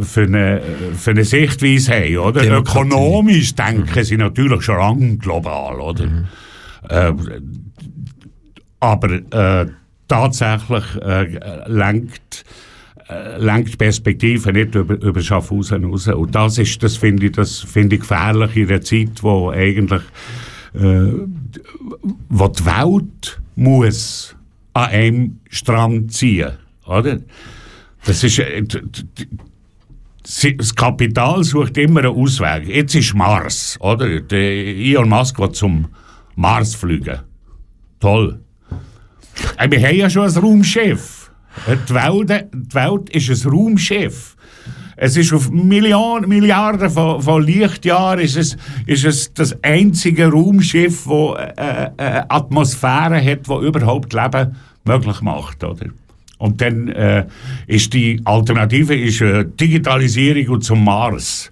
für 0.00 0.22
eine, 0.22 0.62
für 0.96 1.10
eine 1.10 1.24
Sichtweise 1.24 1.92
haben, 1.92 2.18
oder? 2.18 2.42
Demokratie. 2.42 2.88
Ökonomisch 2.88 3.54
denken 3.54 4.04
sie 4.04 4.16
natürlich 4.16 4.62
schon 4.62 4.78
lange 4.78 5.16
global, 5.18 5.80
oder? 5.80 6.26
Äh, 6.88 7.12
aber 8.80 9.10
äh, 9.12 9.66
tatsächlich 10.06 10.84
äh, 11.02 11.68
lenkt 11.68 12.44
äh, 13.08 13.38
lenkt 13.38 13.78
Perspektive 13.78 14.52
nicht 14.52 14.74
über, 14.74 14.94
über 15.00 15.20
Schaffhausen 15.20 15.84
raus. 15.84 16.08
Und 16.08 16.34
das 16.34 16.58
ist, 16.58 16.82
das 16.82 16.96
finde 16.96 17.26
ich, 17.26 17.32
das 17.32 17.58
finde 17.58 17.96
ich 17.96 18.02
gefährlich 18.02 18.56
in 18.56 18.68
einer 18.68 18.80
Zeit, 18.82 19.22
wo 19.22 19.50
eigentlich, 19.50 20.02
äh, 20.74 21.12
wo 22.28 22.48
die 22.48 22.66
Welt 22.66 23.40
muss 23.56 24.36
an 24.74 24.90
einem 24.90 25.40
Strang 25.48 26.08
ziehen, 26.08 26.52
oder? 26.86 27.18
Das 28.04 28.22
ist, 28.22 28.38
äh, 28.38 28.62
das 30.22 30.74
Kapital 30.74 31.42
sucht 31.44 31.78
immer 31.78 32.00
einen 32.00 32.14
Ausweg. 32.14 32.68
Jetzt 32.68 32.94
ist 32.94 33.14
Mars, 33.14 33.78
oder? 33.80 34.20
Der 34.20 34.40
Elon 34.40 35.08
Musk 35.08 35.38
will 35.38 35.52
zum 35.52 35.88
Mars 36.34 36.74
fliegen. 36.74 37.20
Toll. 38.00 38.40
Äh, 39.56 39.70
Wir 39.70 39.80
haben 39.86 39.96
ja 39.96 40.10
schon 40.10 40.28
ein 40.28 40.36
Raumschiff. 40.36 41.30
Äh, 41.66 41.76
Die 41.88 41.94
Welt, 41.94 42.48
die 42.52 42.74
Welt 42.74 43.10
ist 43.10 43.44
ein 43.44 43.50
Raumschiff. 43.50 44.36
Es 45.00 45.16
ist 45.16 45.32
auf 45.32 45.48
Milliarden, 45.50 46.28
Milliarden 46.28 46.90
von, 46.90 47.22
von 47.22 47.42
Lichtjahren 47.42 48.18
ist 48.18 48.36
es, 48.36 48.56
ist 48.84 49.04
es 49.04 49.32
das 49.32 49.56
einzige 49.62 50.28
Raumschiff, 50.28 51.04
das 51.04 51.54
äh, 51.56 51.90
äh, 51.96 52.22
Atmosphäre 52.28 53.24
hat, 53.24 53.46
die 53.46 53.66
überhaupt 53.66 54.12
Leben 54.12 54.56
möglich 54.84 55.20
macht. 55.20 55.62
Oder? 55.62 55.86
Und 56.38 56.60
dann 56.60 56.88
äh, 56.88 57.26
ist 57.66 57.92
die 57.92 58.20
Alternative 58.24 58.94
ist, 58.94 59.20
äh, 59.20 59.44
Digitalisierung 59.44 60.54
und 60.54 60.64
zum 60.64 60.84
Mars. 60.84 61.50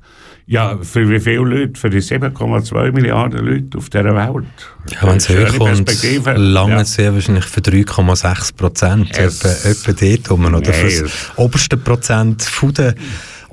Ja, 0.49 0.79
für 0.81 1.11
wie 1.11 1.19
viele 1.19 1.39
Leute? 1.39 1.79
Für 1.79 1.91
die 1.91 2.01
7,2 2.01 2.93
Milliarden 2.93 3.45
Leute 3.45 3.79
auf 3.79 3.91
dieser 3.91 4.15
Welt. 4.15 4.47
Ja, 4.91 5.09
wenn 5.09 5.17
es 5.17 5.27
Perspektive. 5.27 6.35
lange 6.35 6.77
Ja. 6.77 6.85
sehr 6.85 7.13
wahrscheinlich 7.13 7.47
für 7.47 7.61
3,6 7.61 8.55
Prozent. 8.57 9.19
Etwa, 9.19 9.49
etwa 9.49 9.93
dort 9.93 10.31
rum. 10.31 10.45
Oder 10.45 10.61
Nein, 10.61 10.73
für 10.73 11.03
das 11.03 11.13
oberste 11.35 11.77
Prozent 11.77 12.43
von 12.43 12.73
der 12.75 12.95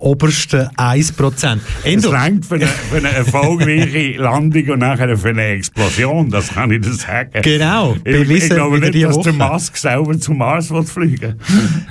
obersten 0.04 0.70
1 0.76 1.14
Prozent. 1.14 1.62
Es 1.84 1.94
Endo, 1.94 2.10
reicht 2.10 2.46
für 2.46 2.56
eine, 2.56 2.68
für 2.68 2.98
eine 2.98 3.12
erfolgreiche 3.12 4.18
Landung 4.22 4.70
und 4.70 4.80
nachher 4.80 5.18
für 5.18 5.30
eine 5.30 5.48
Explosion, 5.48 6.30
das 6.30 6.50
kann 6.50 6.72
ich 6.72 6.82
dir 6.82 6.94
sagen. 6.94 7.42
Genau, 7.42 7.96
Ich, 8.04 8.30
ich 8.30 8.50
glaube 8.50 8.80
nicht, 8.80 8.94
die 8.94 9.02
dass 9.02 9.20
der 9.20 9.38
Woche. 9.38 9.52
Musk 9.52 9.78
selber 9.78 10.20
zum 10.20 10.38
Mars 10.38 10.70
will 10.70 10.84
fliegen 10.84 11.40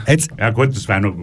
jetzt, 0.07 0.31
Ja 0.39 0.51
gut, 0.51 0.77
das 0.77 0.87
wäre 0.87 1.01
noch... 1.01 1.15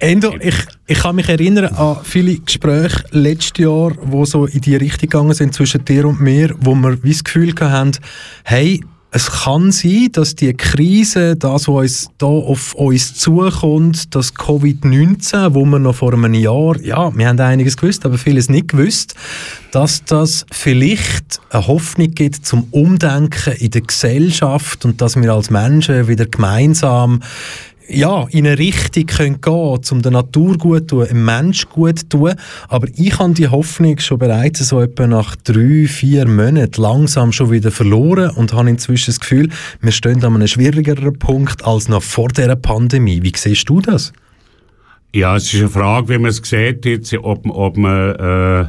Endo, 0.00 0.32
ich, 0.40 0.54
ich 0.86 0.98
kann 0.98 1.16
mich 1.16 1.28
erinnern 1.28 1.74
an 1.74 1.98
viele 2.04 2.38
Gespräche 2.38 3.04
letztes 3.10 3.64
Jahr, 3.64 3.92
wo 4.00 4.24
so 4.24 4.46
in 4.46 4.60
die 4.60 4.76
Richtung 4.76 5.08
gegangen 5.08 5.34
sind 5.34 5.54
zwischen 5.54 5.84
dir 5.84 6.04
und 6.04 6.20
mir, 6.20 6.54
wo 6.60 6.74
wir 6.74 7.02
wie 7.02 7.10
das 7.10 7.24
Gefühl 7.24 7.52
haben, 7.60 7.90
hey, 8.44 8.80
es 9.10 9.30
kann 9.30 9.72
sein, 9.72 10.08
dass 10.12 10.34
die 10.34 10.52
Krise, 10.52 11.34
das, 11.34 11.66
was 11.66 11.68
uns 11.68 12.08
da 12.18 12.26
auf 12.26 12.74
uns 12.74 13.14
zukommt, 13.14 14.14
das 14.14 14.34
Covid-19, 14.34 15.54
wo 15.54 15.64
wir 15.64 15.78
noch 15.78 15.94
vor 15.94 16.12
einem 16.12 16.34
Jahr, 16.34 16.78
ja, 16.82 17.16
wir 17.16 17.28
haben 17.28 17.40
einiges 17.40 17.78
gewusst, 17.78 18.04
aber 18.04 18.18
vieles 18.18 18.50
nicht 18.50 18.68
gewusst, 18.68 19.14
dass 19.72 20.04
das 20.04 20.44
vielleicht 20.52 21.40
eine 21.50 21.66
Hoffnung 21.66 22.10
gibt 22.10 22.44
zum 22.44 22.68
Umdenken 22.70 23.54
in 23.54 23.70
der 23.70 23.80
Gesellschaft 23.80 24.84
und 24.84 25.00
dass 25.00 25.16
wir 25.16 25.32
als 25.32 25.48
Menschen 25.48 26.06
wieder 26.06 26.26
gemeinsam 26.26 27.20
ja, 27.88 28.26
in 28.30 28.46
eine 28.46 28.58
Richtung 28.58 29.06
können 29.06 29.40
gehen 29.40 29.80
um 29.90 30.02
der 30.02 30.12
Natur 30.12 30.58
gut 30.58 30.90
zu 30.90 30.96
tun, 30.96 31.06
dem 31.08 31.24
Mensch 31.24 31.68
gut 31.68 32.00
zu 32.00 32.08
tun. 32.08 32.34
Aber 32.68 32.86
ich 32.94 33.18
habe 33.18 33.32
die 33.32 33.48
Hoffnung 33.48 33.98
schon 33.98 34.18
bereits 34.18 34.60
so 34.60 34.80
etwa 34.80 35.06
nach 35.06 35.36
drei, 35.36 35.86
vier 35.86 36.26
Monaten 36.28 36.80
langsam 36.80 37.32
schon 37.32 37.50
wieder 37.50 37.70
verloren 37.70 38.30
und 38.30 38.52
habe 38.52 38.70
inzwischen 38.70 39.10
das 39.10 39.20
Gefühl, 39.20 39.48
wir 39.80 39.92
stehen 39.92 40.22
an 40.24 40.34
einem 40.34 40.46
schwierigeren 40.46 41.18
Punkt 41.18 41.64
als 41.64 41.88
noch 41.88 42.02
vor 42.02 42.28
der 42.28 42.54
Pandemie. 42.56 43.22
Wie 43.22 43.32
siehst 43.34 43.68
du 43.68 43.80
das? 43.80 44.12
Ja, 45.14 45.36
es 45.36 45.52
ist 45.54 45.60
eine 45.60 45.70
Frage, 45.70 46.10
wie 46.10 46.18
man 46.18 46.30
es 46.30 46.42
sieht, 46.44 46.84
jetzt, 46.84 47.14
ob, 47.14 47.46
ob 47.48 47.76
man 47.78 48.14
äh, 48.14 48.66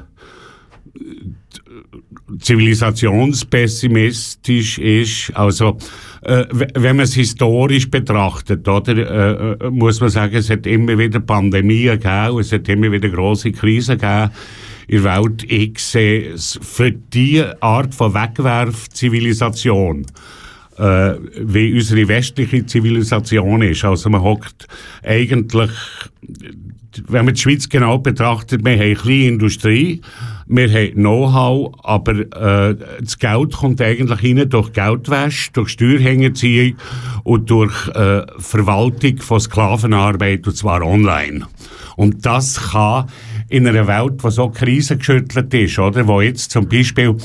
zivilisationspessimistisch 2.39 4.77
ist. 4.77 5.31
Also, 5.35 5.77
äh, 6.21 6.45
wenn 6.51 6.97
man 6.97 7.05
es 7.05 7.15
historisch 7.15 7.89
betrachtet, 7.89 8.67
oder, 8.67 8.97
äh, 8.97 9.53
äh, 9.65 9.69
muss 9.69 10.01
man 10.01 10.09
sagen, 10.09 10.35
es 10.35 10.49
hat 10.49 10.67
immer 10.67 10.97
wieder 10.97 11.19
Pandemien 11.19 11.99
gegeben, 11.99 12.39
es 12.39 12.51
hat 12.51 12.67
immer 12.69 12.91
wieder 12.91 13.09
große 13.09 13.51
Krisen 13.51 13.97
gegeben 13.97 14.31
in 14.87 15.03
der 15.03 15.23
Welt. 15.23 15.43
Ich 15.43 15.79
sehe 15.79 16.33
es 16.33 16.59
für 16.61 16.91
diese 16.91 17.61
Art 17.61 17.93
von 17.93 18.13
Wegwerfzivilisation 18.13 20.05
äh, 20.79 21.15
wie 21.35 21.73
unsere 21.73 22.07
westliche 22.07 22.65
Zivilisation 22.65 23.61
ist. 23.61 23.85
Also 23.85 24.09
man 24.09 24.21
hockt 24.21 24.67
eigentlich, 25.03 25.71
wenn 27.07 27.25
man 27.25 27.33
die 27.33 27.41
Schweiz 27.41 27.69
genau 27.69 27.99
betrachtet, 27.99 28.63
wir 28.63 28.73
haben 28.73 28.81
eine 28.81 28.95
kleine 28.95 29.27
Industrie, 29.27 30.01
wir 30.49 30.67
haben 30.67 30.93
Know-how, 30.95 31.73
aber 31.83 32.13
äh, 32.19 32.75
das 32.99 33.19
Geld 33.19 33.53
kommt 33.53 33.79
eigentlich 33.81 34.23
rein 34.23 34.49
durch 34.49 34.73
Geldwäsche, 34.73 35.51
durch 35.53 35.69
Steuerhinterziehung 35.69 36.75
und 37.23 37.49
durch 37.51 37.87
äh, 37.89 38.23
Verwaltung 38.39 39.17
von 39.19 39.39
Sklavenarbeit, 39.39 40.47
und 40.47 40.57
zwar 40.57 40.81
online. 40.81 41.45
Und 41.95 42.25
das 42.25 42.71
kann 42.71 43.05
in 43.49 43.67
einer 43.67 43.87
Welt, 43.87 44.23
die 44.23 44.31
so 44.31 44.49
krisengeschüttelt 44.49 45.53
ist, 45.53 45.77
oder, 45.77 46.07
wo 46.07 46.19
jetzt 46.19 46.49
zum 46.49 46.67
Beispiel 46.67 47.15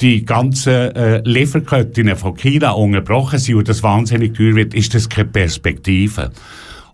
die 0.00 0.24
ganzen 0.24 0.72
äh, 0.72 1.22
Lieferketten 1.24 2.16
von 2.16 2.36
China 2.36 2.72
unterbrochen 2.72 3.38
sind 3.38 3.54
und 3.54 3.68
das 3.68 3.84
wahnsinnig 3.84 4.34
teuer 4.34 4.56
wird, 4.56 4.74
ist 4.74 4.94
das 4.94 5.08
keine 5.08 5.28
Perspektive. 5.28 6.32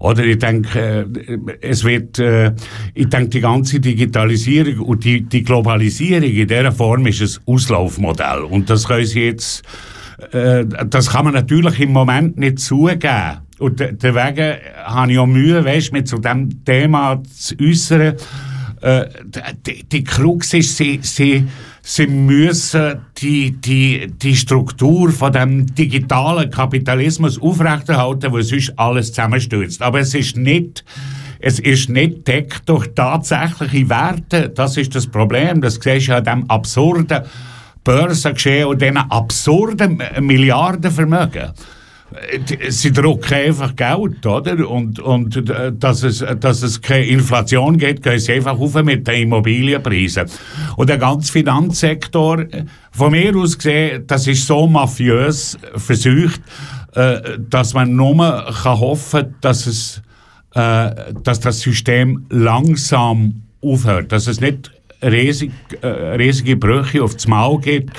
Oder 0.00 0.24
ich 0.24 0.38
denke, 0.38 1.06
äh, 1.26 1.56
es 1.60 1.82
wird, 1.84 2.18
äh, 2.18 2.52
ich 2.94 3.08
denke, 3.08 3.30
die 3.30 3.40
ganze 3.40 3.80
Digitalisierung 3.80 4.78
und 4.86 5.04
die, 5.04 5.22
die 5.22 5.42
Globalisierung 5.42 6.22
in 6.30 6.46
dieser 6.46 6.70
Form 6.72 7.06
ist 7.06 7.20
ein 7.20 7.42
Auslaufmodell. 7.52 8.42
Und 8.42 8.70
das 8.70 8.86
können 8.86 9.06
Sie 9.06 9.22
jetzt, 9.22 9.62
äh, 10.32 10.64
das 10.88 11.10
kann 11.10 11.24
man 11.24 11.34
natürlich 11.34 11.80
im 11.80 11.92
Moment 11.92 12.38
nicht 12.38 12.60
zugeben. 12.60 13.38
Und 13.58 13.80
de- 13.80 13.92
deswegen 13.92 14.56
habe 14.84 15.12
ich 15.12 15.18
auch 15.18 15.26
Mühe, 15.26 15.64
weißt, 15.64 15.92
mit 15.92 16.06
zu 16.06 16.18
dem 16.18 16.64
Thema 16.64 17.20
zu 17.36 17.56
äußern. 17.60 18.14
Äh, 18.80 19.06
die, 19.66 19.82
die 19.82 20.04
Krux 20.04 20.54
ist, 20.54 20.76
sie, 20.76 21.00
sie, 21.02 21.44
sie 21.88 22.07
müssen 22.07 23.00
die, 23.16 23.52
die, 23.52 24.12
die 24.12 24.37
Struktur 24.37 25.11
von 25.11 25.33
dem 25.33 25.75
digitalen 25.75 26.50
Kapitalismus 26.50 27.40
aufrechterhalten, 27.40 28.30
wo 28.30 28.42
sonst 28.42 28.78
alles 28.78 29.09
zusammenstürzt. 29.09 29.80
Aber 29.80 29.99
es 30.00 30.14
ist 30.14 30.37
nicht, 30.37 30.85
es 31.40 31.59
ist 31.59 31.88
nicht 31.88 32.28
deckt 32.28 32.68
durch 32.68 32.88
tatsächliche 32.95 33.88
Werte. 33.88 34.50
Das 34.50 34.76
ist 34.76 34.95
das 34.95 35.07
Problem. 35.07 35.62
Das 35.62 35.78
siehst 35.83 36.09
du 36.09 36.16
an 36.16 36.25
dem 36.25 36.50
absurden 36.50 37.23
Börsengeschehen 37.85 38.66
und 38.66 38.83
diesen 38.83 38.99
absurden 38.99 40.02
Milliardenvermögen. 40.21 41.52
Äh, 42.12 42.70
Sie 42.70 42.92
drucken 42.92 43.34
einfach 43.34 43.74
Geld, 43.76 44.24
oder? 44.26 44.68
Und, 44.68 44.98
und 45.00 45.50
äh, 45.50 45.72
dass, 45.72 46.02
es, 46.02 46.24
dass 46.40 46.62
es 46.62 46.80
keine 46.80 47.06
Inflation 47.06 47.78
gibt, 47.78 48.02
gehen 48.02 48.18
sie 48.18 48.32
einfach 48.32 48.58
auf 48.58 48.74
mit 48.82 49.06
den 49.06 49.22
Immobilienpreisen. 49.22 50.26
Und 50.76 50.88
der 50.88 50.98
ganze 50.98 51.32
Finanzsektor, 51.32 52.44
von 52.92 53.12
mir 53.12 53.36
aus 53.36 53.56
gesehen, 53.56 54.04
das 54.06 54.26
ist 54.26 54.46
so 54.46 54.66
mafiös 54.66 55.58
versucht, 55.76 56.40
äh, 56.94 57.38
dass 57.38 57.74
man 57.74 57.94
nur 57.94 58.16
kann 58.16 58.80
hoffen 58.80 59.34
dass 59.40 59.66
es 59.66 60.02
dass 60.50 61.40
das 61.40 61.60
System 61.60 62.24
langsam 62.30 63.42
aufhört, 63.60 64.10
dass 64.10 64.26
es 64.26 64.40
nicht 64.40 64.72
riesig, 65.02 65.52
riesige 65.82 66.56
Brüche 66.56 67.04
aufs 67.04 67.28
Maul 67.28 67.60
gibt, 67.60 67.92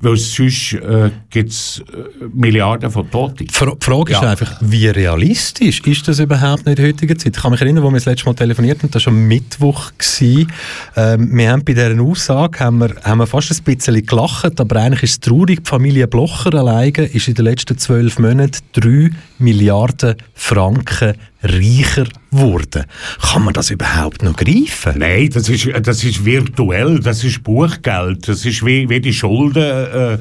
weil 0.00 0.16
sonst 0.16 0.74
äh, 0.74 1.10
gibt 1.30 1.50
es 1.50 1.82
äh, 1.92 2.24
Milliarden 2.34 2.90
von 2.90 3.10
Toten. 3.10 3.46
Die 3.46 3.52
Fra- 3.52 3.72
die 3.80 3.84
Frage 3.84 4.12
ist 4.12 4.22
Ja. 4.22 4.30
einfach, 4.30 4.56
wie 4.60 4.86
realistisch 4.88 5.80
ist 5.80 6.06
das 6.06 6.18
überhaupt 6.18 6.66
nicht 6.66 6.78
in 6.78 6.86
heutiger 6.86 7.16
Zeit? 7.16 7.34
Ich 7.36 7.42
kann 7.42 7.50
mich 7.52 7.60
erinnern, 7.60 7.82
wo 7.82 7.88
wir 7.88 7.94
das 7.96 8.04
letzte 8.04 8.26
Mal 8.26 8.34
telefoniert 8.34 8.82
haben, 8.82 8.90
das 8.90 9.06
war 9.06 9.12
am 9.12 9.26
Mittwoch. 9.26 9.90
Gewesen. 9.98 10.52
Ähm, 10.96 11.36
wir 11.36 11.50
haben 11.50 11.64
bei 11.64 11.72
dieser 11.72 12.00
Aussage 12.00 12.60
haben 12.60 12.78
wir, 12.78 12.94
haben 13.04 13.18
wir 13.18 13.26
fast 13.26 13.50
ein 13.50 13.62
bisschen 13.76 14.04
gelacht, 14.04 14.60
aber 14.60 14.76
eigentlich 14.76 15.02
ist 15.04 15.10
es 15.12 15.20
traurig. 15.20 15.64
Die 15.64 15.68
Familie 15.68 16.06
Blocher 16.06 16.54
alleine 16.54 17.04
ist 17.06 17.28
in 17.28 17.34
den 17.34 17.44
letzten 17.46 17.78
zwölf 17.78 18.18
Monaten 18.18 18.58
drei 18.72 19.10
Milliarden 19.38 20.14
Franken 20.34 21.14
reicher 21.42 22.06
geworden. 22.30 22.84
Kann 23.20 23.44
man 23.44 23.54
das 23.54 23.70
überhaupt 23.70 24.22
noch 24.22 24.36
greifen? 24.36 24.94
Nein, 24.98 25.30
das 25.32 25.48
ist, 25.48 25.68
das 25.82 26.04
ist 26.04 26.24
virtuell, 26.24 27.00
das 27.00 27.24
ist 27.24 27.42
Buchgeld, 27.42 28.28
das 28.28 28.44
ist 28.44 28.64
wie, 28.64 28.88
wie 28.88 29.00
die 29.00 29.12
Schulden 29.12 29.62
äh, 29.62 30.18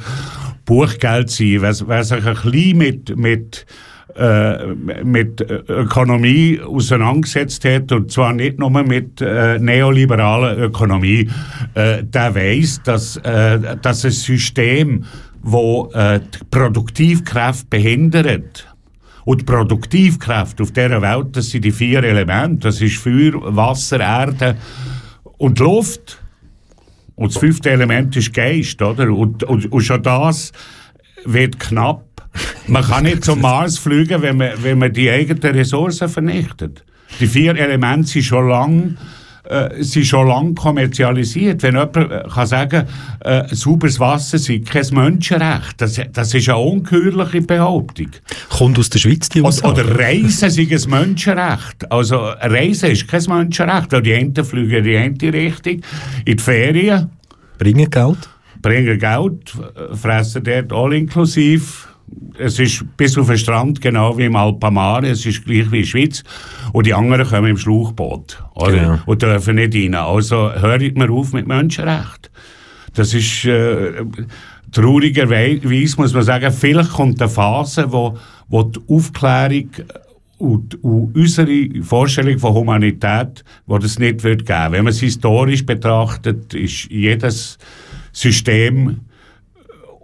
Buchgeld 0.66 1.30
sein. 1.30 1.58
Wer, 1.62 1.76
wer 1.88 2.04
sich 2.04 2.26
ein 2.26 2.34
bisschen 2.34 2.78
mit, 2.78 3.18
mit 3.18 3.66
äh, 4.16 4.68
mit 5.04 5.42
Ökonomie 5.42 6.62
auseinandergesetzt 6.62 7.66
hat, 7.66 7.92
und 7.92 8.12
zwar 8.12 8.32
nicht 8.32 8.60
nur 8.60 8.70
mit 8.70 9.20
äh, 9.20 9.60
neoliberaler 9.60 10.58
Ökonomie, 10.58 11.30
äh, 11.74 12.02
der 12.02 12.34
weiß, 12.34 12.82
dass, 12.84 13.18
äh, 13.18 13.76
dass 13.82 14.06
ein 14.06 14.12
System, 14.12 15.04
wo 15.42 15.92
äh, 15.94 16.22
die 16.22 16.46
Produktivkraft 16.50 17.70
behindert, 17.70 18.74
und 19.26 19.42
die 19.42 19.46
Produktivkraft 19.46 20.62
auf 20.62 20.72
dieser 20.72 21.02
Welt, 21.02 21.36
das 21.36 21.50
sind 21.50 21.66
die 21.66 21.72
vier 21.72 22.04
Elemente, 22.04 22.68
das 22.68 22.82
ist 22.82 22.98
Feuer, 22.98 23.34
Wasser, 23.56 24.00
Erde 24.00 24.56
und 25.38 25.60
Luft. 25.60 26.22
Und 27.16 27.34
das 27.34 27.40
fünfte 27.40 27.72
Element 27.72 28.16
ist 28.16 28.34
Geist, 28.34 28.82
oder? 28.82 29.10
Und, 29.10 29.44
und, 29.44 29.72
und 29.72 29.82
schon 29.82 30.04
das 30.04 30.52
wird 31.26 31.60
knapp 31.60 32.06
man 32.68 32.84
kann 32.84 33.04
nicht 33.04 33.24
zum 33.24 33.42
Mars 33.42 33.78
fliegen, 33.78 34.22
wenn 34.22 34.38
man, 34.38 34.52
wenn 34.62 34.78
man 34.78 34.92
die 34.92 35.10
eigenen 35.10 35.56
Ressourcen 35.56 36.10
vernichtet. 36.10 36.84
Die 37.20 37.28
vier 37.28 37.56
Elemente 37.56 38.08
sind 38.10 38.24
schon 38.24 38.50
lange 38.50 38.98
äh, 39.50 39.84
sind 39.84 40.06
schon 40.06 40.28
lange 40.28 40.54
kommerzialisiert. 40.54 41.64
Wenn 41.64 41.76
jemand 41.76 41.98
äh, 41.98 42.24
kann 42.34 42.48
sagen, 42.48 42.88
äh, 43.20 43.44
sauberes 43.54 44.00
Wasser 44.00 44.38
sei 44.38 44.62
kein 44.66 44.86
Menschenrecht, 44.92 45.80
das, 45.80 46.00
das 46.12 46.34
ist 46.34 46.50
eine 46.50 46.58
ungeheuerliche 46.58 47.42
Behauptung. 47.42 48.10
Kommt 48.50 48.80
aus 48.80 48.90
der 48.90 49.00
Schweiz 49.00 49.30
die 49.30 49.42
Aussage. 49.42 49.82
Oder 49.82 50.00
Reisen 50.00 50.50
sei 50.50 50.68
ein 50.70 50.90
Menschenrecht. 50.90 51.92
Also 51.92 52.18
Reisen 52.18 52.92
ist 52.92 53.08
kein 53.08 53.24
Menschenrecht, 53.28 53.92
weil 53.92 54.02
die 54.02 54.14
einen 54.14 54.36
fliegen 54.36 54.78
in 54.78 54.84
die 54.84 54.98
eine 54.98 55.34
Richtung, 55.34 55.82
in 56.26 56.38
die 56.38 56.44
Ferien. 56.44 57.10
Bringen 57.58 57.90
Geld. 57.90 58.30
Bringen 58.62 58.98
Geld, 58.98 59.54
fressen 59.94 60.44
dort 60.44 60.74
all 60.74 60.94
inklusiv 60.94 61.85
es 62.38 62.60
ist 62.60 62.86
bis 62.98 63.18
auf 63.18 63.28
den 63.28 63.38
Strand, 63.38 63.82
genau 63.82 64.18
wie 64.18 64.26
im 64.26 64.36
Alpamare, 64.36 65.10
es 65.10 65.26
ist 65.26 65.46
gleich 65.46 65.72
wie 65.72 65.78
in 65.78 65.84
der 65.84 65.88
Schweiz. 65.88 66.24
Und 66.74 66.86
die 66.86 66.94
anderen 66.94 67.28
kommen 67.28 67.50
im 67.50 67.58
Schlauchboot. 67.58 68.44
Oder? 68.56 68.72
Genau. 68.72 69.00
Und 69.06 69.22
dürfen 69.22 69.56
nicht 69.56 69.76
rein. 69.76 69.96
Also 69.96 70.52
hört 70.54 70.98
mir 70.98 71.10
auf 71.10 71.34
mit 71.34 71.48
Menschenrecht. 71.48 72.32
Das 72.94 73.14
ist, 73.14 73.46
äh, 73.46 74.04
traurigerweise 74.72 75.98
muss 75.98 76.14
man 76.14 76.24
sagen, 76.24 76.52
vielleicht 76.52 76.92
kommt 76.92 77.22
eine 77.22 77.30
Phase, 77.30 77.92
wo, 77.92 78.18
wo 78.48 78.64
die 78.64 78.80
Aufklärung 78.88 79.70
und, 80.38 80.84
und 80.84 81.16
unsere 81.16 81.82
Vorstellung 81.82 82.40
von 82.40 82.54
Humanität, 82.54 83.44
wo 83.66 83.78
das 83.78 84.00
nicht 84.00 84.24
wird 84.24 84.46
geben. 84.46 84.72
Wenn 84.72 84.84
man 84.84 84.88
es 84.88 85.00
historisch 85.00 85.66
betrachtet, 85.66 86.54
ist 86.54 86.90
jedes 86.90 87.58
System 88.12 89.02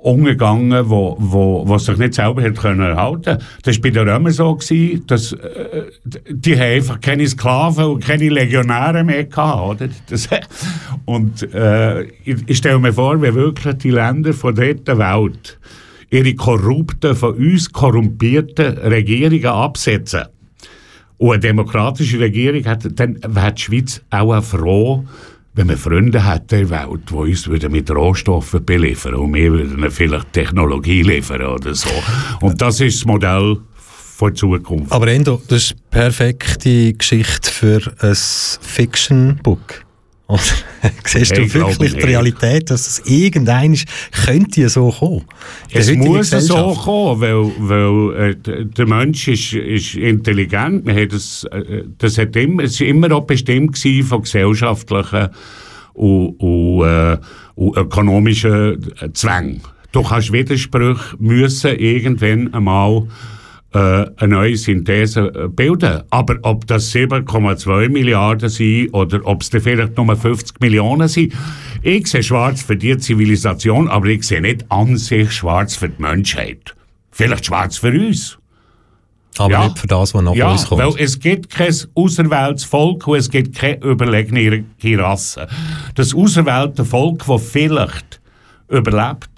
umgegangen, 0.01 0.89
wo, 0.89 1.15
wo, 1.19 1.67
wo 1.67 1.77
sich 1.77 1.97
nicht 1.97 2.15
selber 2.15 2.41
hat 2.41 2.57
können 2.57 2.81
erhalten. 2.81 3.37
Das 3.63 3.75
war 3.75 3.81
bei 3.81 3.89
den 3.91 4.09
Römern 4.09 4.33
so, 4.33 4.55
gewesen, 4.55 5.05
dass, 5.07 5.33
äh, 5.33 5.83
die 6.29 6.55
haben 6.55 6.75
einfach 6.75 6.99
keine 6.99 7.27
Sklaven 7.27 7.85
und 7.85 8.03
keine 8.03 8.29
Legionäre 8.29 9.03
mehr 9.03 9.25
gehabt, 9.25 9.81
oder? 9.81 9.89
Das, 10.09 10.27
und, 11.05 11.53
äh, 11.53 12.03
ich, 12.03 12.37
ich 12.47 12.57
stelle 12.57 12.79
mir 12.79 12.93
vor, 12.93 13.21
wie 13.21 13.33
wirklich 13.33 13.75
die 13.75 13.91
Länder 13.91 14.33
von 14.33 14.55
dieser 14.55 14.97
Welt 14.97 15.59
ihre 16.09 16.33
korrupten, 16.33 17.15
von 17.15 17.35
uns 17.35 17.71
korrumpierten 17.71 18.77
Regierungen 18.79 19.45
absetzen 19.45 20.23
und 21.17 21.33
eine 21.33 21.39
demokratische 21.39 22.19
Regierung 22.19 22.65
hat, 22.65 22.87
dann 22.99 23.19
wäre 23.25 23.53
die 23.53 23.61
Schweiz 23.61 24.01
auch 24.09 24.41
froh, 24.43 25.05
wenn 25.53 25.67
man 25.67 25.77
Freunde 25.77 26.23
hat 26.23 26.51
in 26.53 26.69
der 26.69 26.69
Welt, 26.69 27.09
die 27.09 27.13
uns 27.13 27.47
mit 27.47 27.91
Rohstoffen 27.91 28.63
beliefern 28.65 29.15
und 29.15 29.33
wir 29.33 29.51
würden 29.51 29.91
vielleicht 29.91 30.31
Technologie 30.33 31.01
liefern 31.01 31.41
oder 31.41 31.73
so. 31.75 31.89
Und 32.39 32.61
das 32.61 32.79
ist 32.79 32.99
das 32.99 33.05
Modell 33.05 33.57
die 34.21 34.33
Zukunft. 34.33 34.91
Aber 34.91 35.07
Endo, 35.07 35.41
das 35.47 35.63
ist 35.63 35.71
eine 35.71 35.81
perfekte 35.89 36.93
Geschichte 36.93 37.51
für 37.51 37.81
ein 37.99 38.15
Fiction-Book. 38.15 39.83
Oder 40.31 40.41
siehst 41.03 41.35
du 41.35 41.53
wirklich 41.53 41.93
die 41.93 41.99
Realität, 41.99 42.69
dass 42.69 42.87
es 42.87 43.01
irgendein 43.05 43.77
könnte 44.23 44.69
so 44.69 44.89
kommen? 44.89 45.25
Es 45.69 45.93
muss 45.93 46.29
so 46.29 46.73
kommen, 46.73 47.19
weil, 47.19 47.51
weil 47.59 48.29
äh, 48.29 48.65
der 48.65 48.87
Mensch 48.87 49.27
ist, 49.27 49.51
ist 49.53 49.95
intelligent. 49.95 50.85
Man 50.85 50.95
hat 50.95 51.11
das, 51.11 51.43
äh, 51.51 51.83
das 51.97 52.17
hat 52.17 52.33
immer, 52.37 52.63
es 52.63 52.79
war 52.79 52.87
immer 52.87 53.11
auch 53.11 53.25
bestimmt 53.25 53.77
von 53.77 54.21
gesellschaftlichen 54.21 55.29
und, 55.95 56.39
und, 56.39 56.87
äh, 56.87 57.17
und 57.55 57.75
ökonomischen 57.75 58.93
Zwängen. 59.13 59.61
Du 59.91 60.01
kannst 60.01 60.31
Widersprüche 60.31 61.17
müssen 61.19 61.75
irgendwann 61.75 62.53
einmal 62.53 63.05
äh, 63.73 64.05
eine 64.17 64.35
neue 64.35 64.57
Synthese 64.57 65.31
äh, 65.33 65.47
bilden. 65.47 66.03
Aber 66.09 66.37
ob 66.43 66.67
das 66.67 66.91
7,2 66.93 67.89
Milliarden 67.89 68.49
sind 68.49 68.93
oder 68.93 69.21
ob 69.23 69.41
es 69.41 69.49
vielleicht 69.49 69.97
nur 69.97 70.15
50 70.15 70.59
Millionen 70.59 71.07
sind, 71.07 71.33
ich 71.81 72.07
sehe 72.07 72.23
schwarz 72.23 72.61
für 72.61 72.75
die 72.75 72.97
Zivilisation, 72.97 73.87
aber 73.87 74.07
ich 74.07 74.23
sehe 74.23 74.41
nicht 74.41 74.69
an 74.69 74.97
sich 74.97 75.31
schwarz 75.31 75.75
für 75.75 75.89
die 75.89 76.01
Menschheit. 76.01 76.75
Vielleicht 77.11 77.45
schwarz 77.45 77.77
für 77.77 77.91
uns. 77.91 78.37
Aber 79.37 79.51
ja. 79.51 79.63
nicht 79.63 79.79
für 79.79 79.87
das, 79.87 80.13
was 80.13 80.21
nach 80.21 80.35
ja, 80.35 80.51
uns 80.51 80.65
kommt. 80.65 80.81
weil 80.81 81.01
es 81.01 81.19
gibt 81.19 81.49
kein 81.49 81.73
auserwähltes 81.95 82.65
Volk 82.65 83.07
und 83.07 83.17
es 83.17 83.29
gibt 83.29 83.57
keine 83.57 83.77
überlegene 83.77 84.65
Rasse. 84.99 85.47
Das 85.95 86.13
auserwählte 86.13 86.83
Volk, 86.83 87.23
das 87.25 87.41
vielleicht 87.49 88.19
überlebt, 88.67 89.30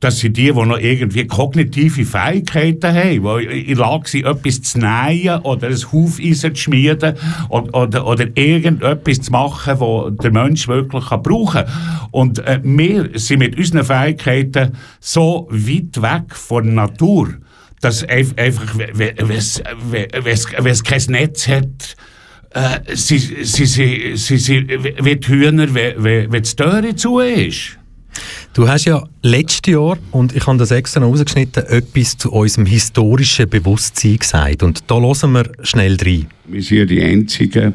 das 0.00 0.18
sind 0.18 0.38
die, 0.38 0.46
die 0.46 0.52
noch 0.52 0.78
irgendwie 0.78 1.26
kognitive 1.26 2.06
Fähigkeiten 2.06 2.94
haben, 2.94 3.40
die 3.40 3.70
in 3.70 3.76
Lage 3.76 4.08
sind, 4.08 4.24
etwas 4.24 4.62
zu 4.62 4.78
nähen 4.78 5.40
oder 5.42 5.68
ein 5.68 5.92
Hufeisen 5.92 6.54
zu 6.54 6.62
schmieden 6.62 7.16
oder, 7.50 7.74
oder, 7.74 8.06
oder 8.06 8.26
irgendetwas 8.34 9.20
zu 9.20 9.30
machen, 9.30 9.78
was 9.78 10.12
der 10.22 10.32
Mensch 10.32 10.66
wirklich 10.68 11.04
brauchen 11.04 11.64
kann. 11.66 12.08
Und 12.12 12.38
äh, 12.38 12.60
wir 12.62 13.10
sind 13.14 13.40
mit 13.40 13.58
unseren 13.58 13.84
Fähigkeiten 13.84 14.72
so 15.00 15.46
weit 15.50 16.00
weg 16.00 16.34
von 16.34 16.64
der 16.64 16.74
Natur, 16.74 17.34
dass 17.82 18.02
einfach, 18.04 18.78
wenn 18.78 20.66
es 20.66 20.82
kein 20.82 21.02
Netz 21.08 21.46
hat, 21.46 21.96
äh, 22.52 22.96
sie, 22.96 23.18
sie, 23.18 23.66
sie, 23.66 24.16
sie, 24.16 24.38
sie, 24.38 24.66
wie 24.66 25.16
die 25.16 25.28
Hühner, 25.28 25.74
wenn 25.74 26.30
die 26.30 26.56
Türe 26.56 26.96
zu 26.96 27.18
ist. 27.18 27.79
Du 28.52 28.66
hast 28.66 28.84
ja 28.84 29.06
letztes 29.22 29.72
Jahr, 29.72 29.96
und 30.10 30.34
ich 30.34 30.44
habe 30.44 30.58
das 30.58 30.72
extra 30.72 31.04
rausgeschnitten, 31.04 31.66
etwas 31.66 32.18
zu 32.18 32.32
unserem 32.32 32.66
historischen 32.66 33.48
Bewusstsein 33.48 34.16
gesagt. 34.16 34.64
Und 34.64 34.82
da 34.88 35.00
hören 35.00 35.32
wir 35.32 35.52
schnell 35.62 35.96
rein. 36.04 36.26
Wir 36.48 36.60
sind 36.60 36.78
ja 36.78 36.84
die 36.84 37.00
einzigen 37.00 37.74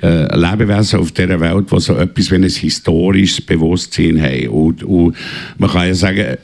äh, 0.00 0.32
Lebewesen 0.36 1.00
auf 1.00 1.10
dieser 1.10 1.40
Welt, 1.40 1.66
die 1.68 1.80
so 1.80 1.96
etwas 1.96 2.30
wie 2.30 2.36
ein 2.36 2.44
historisches 2.44 3.40
Bewusstsein 3.40 4.22
haben. 4.22 4.48
Und, 4.50 4.84
und 4.84 5.16
man 5.58 5.70
kann 5.70 5.88
ja 5.88 5.94
sagen, 5.94 6.36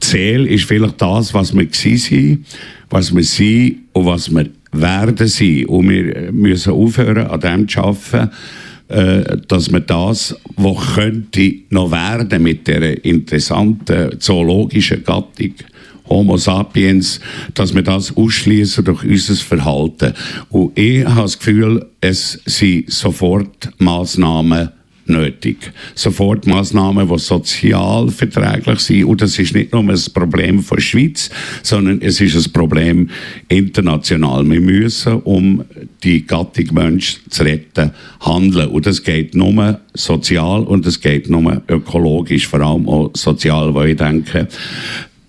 Ziel 0.00 0.46
ist 0.46 0.64
vielleicht 0.64 1.00
das, 1.00 1.32
was 1.32 1.56
wir 1.56 1.66
sind, 1.72 2.44
was 2.90 3.14
wir 3.14 3.24
sind 3.24 3.76
und 3.94 4.04
was 4.04 4.30
wir 4.30 4.50
werden 4.70 5.26
sein. 5.26 5.64
Und 5.64 5.88
wir 5.88 6.30
müssen 6.30 6.74
aufhören, 6.74 7.26
an 7.26 7.40
dem 7.40 7.68
zu 7.68 7.80
arbeiten, 7.80 8.30
äh, 8.88 9.38
dass 9.48 9.70
man 9.70 9.86
das, 9.86 10.36
was 10.56 10.94
könnte 10.94 11.54
noch 11.70 11.90
werden 11.90 12.42
mit 12.42 12.66
der 12.68 13.04
interessanten 13.04 14.20
zoologischen 14.20 15.04
Gattung 15.04 15.54
Homo 16.08 16.36
sapiens, 16.36 17.20
dass 17.54 17.74
wir 17.74 17.82
das 17.82 18.14
ausschließen 18.16 18.84
durch 18.84 19.04
unser 19.04 19.34
Verhalten. 19.36 20.12
Und 20.50 20.78
ich 20.78 21.04
habe 21.06 21.22
das 21.22 21.38
Gefühl, 21.38 21.86
es 22.00 22.40
sind 22.44 22.90
sofort 22.90 23.70
Maßnahmen 23.78 24.68
nötig. 25.06 25.72
Sofortmaßnahmen, 25.94 27.08
die 27.08 27.18
sozial 27.18 28.08
verträglich 28.08 28.80
sind. 28.80 29.04
Und 29.04 29.22
das 29.22 29.38
ist 29.38 29.54
nicht 29.54 29.72
nur 29.72 29.82
ein 29.82 30.00
Problem 30.12 30.62
von 30.62 30.76
der 30.76 30.82
Schweiz, 30.82 31.30
sondern 31.62 32.00
es 32.02 32.20
ist 32.20 32.34
ein 32.34 32.52
Problem 32.52 33.10
international. 33.48 34.48
Wir 34.48 34.60
müssen, 34.60 35.20
um 35.22 35.64
die 36.02 36.26
Gattung 36.26 36.66
Mensch 36.72 37.20
zu 37.28 37.42
retten, 37.42 37.90
handeln. 38.20 38.68
Und 38.68 38.86
das 38.86 39.02
geht 39.02 39.34
nur 39.34 39.80
sozial 39.94 40.62
und 40.62 40.86
es 40.86 41.00
geht 41.00 41.28
nur 41.28 41.62
ökologisch, 41.68 42.46
vor 42.46 42.60
allem 42.60 42.88
auch 42.88 43.10
sozial, 43.14 43.74
weil 43.74 43.90
ich 43.90 43.96
denke, 43.96 44.48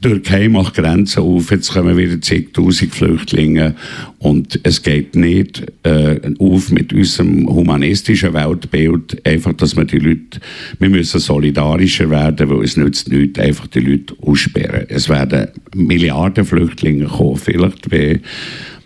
Türkei 0.06 0.50
macht 0.50 0.76
Grenzen 0.76 1.24
auf, 1.24 1.50
jetzt 1.50 1.74
kommen 1.74 1.98
wieder 1.98 2.22
zigtausend 2.22 2.94
Flüchtlinge 2.94 3.74
und 4.20 4.60
es 4.62 4.84
geht 4.84 5.16
nicht 5.16 5.64
äh, 5.82 6.20
auf 6.38 6.70
mit 6.70 6.94
unserem 6.94 7.50
humanistischen 7.50 8.36
Weltbild, 8.36 9.26
einfach, 9.26 9.54
dass 9.54 9.76
wir 9.76 9.86
die 9.86 9.98
Leute, 9.98 10.40
wir 10.78 10.92
müssen 10.92 11.20
solidarischer 11.20 12.12
werden, 12.12 12.52
weil 12.52 12.64
es 12.64 12.78
nützt 12.78 13.10
nichts, 13.10 13.40
einfach 13.40 13.66
die 13.66 13.80
Leute 13.80 14.14
aussperren. 14.22 14.86
Es 14.90 15.10
werden 15.10 15.48
Milliarden 15.74 16.46
Flüchtlinge 16.46 17.06
kommen, 17.06 17.38
vielleicht 17.38 17.92
wie 17.92 18.20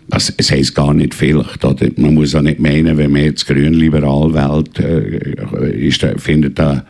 das, 0.08 0.32
es 0.38 0.50
heisst 0.50 0.74
gar 0.74 0.94
nicht 0.94 1.14
vielleicht. 1.14 1.62
Oder? 1.66 1.86
Man 1.96 2.14
muss 2.14 2.34
auch 2.34 2.40
nicht 2.40 2.60
meinen, 2.60 2.96
wenn 2.96 3.12
man 3.12 3.24
jetzt 3.24 3.46
grün-liberal 3.46 4.32
wählt, 4.32 4.78
äh, 4.78 5.86
ist, 5.86 6.02
findet 6.16 6.56
der 6.56 6.86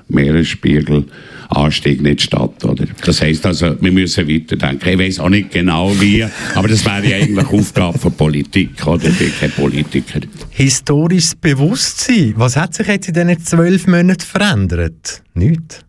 Meeresspiegelanstieg 1.51 2.03
nicht 2.03 2.23
statt. 2.23 2.65
Oder? 2.65 2.87
Das 3.05 3.21
heisst 3.21 3.47
also, 3.47 3.81
wir 3.81 3.93
müssen 3.93 4.29
weiterdenken. 4.29 4.89
Ich 4.89 4.99
weiß 4.99 5.21
auch 5.21 5.29
nicht 5.29 5.51
genau 5.51 5.93
wie, 6.01 6.25
aber 6.55 6.69
das 6.69 6.85
wäre 6.85 7.07
ja 7.07 7.17
eigentlich 7.17 7.47
Aufgabe 7.47 7.99
von 7.99 8.13
Politik. 8.13 8.87
Oder? 8.87 9.09
Ich 9.09 9.19
bin 9.19 9.33
kein 9.39 9.51
Politiker. 9.51 10.21
Historisches 10.51 11.35
Bewusstsein. 11.37 12.35
Was 12.37 12.57
hat 12.57 12.75
sich 12.75 12.87
jetzt 12.87 13.09
in 13.09 13.15
diesen 13.15 13.45
zwölf 13.45 13.87
Monaten 13.87 14.21
verändert? 14.21 15.23
Nichts. 15.35 15.81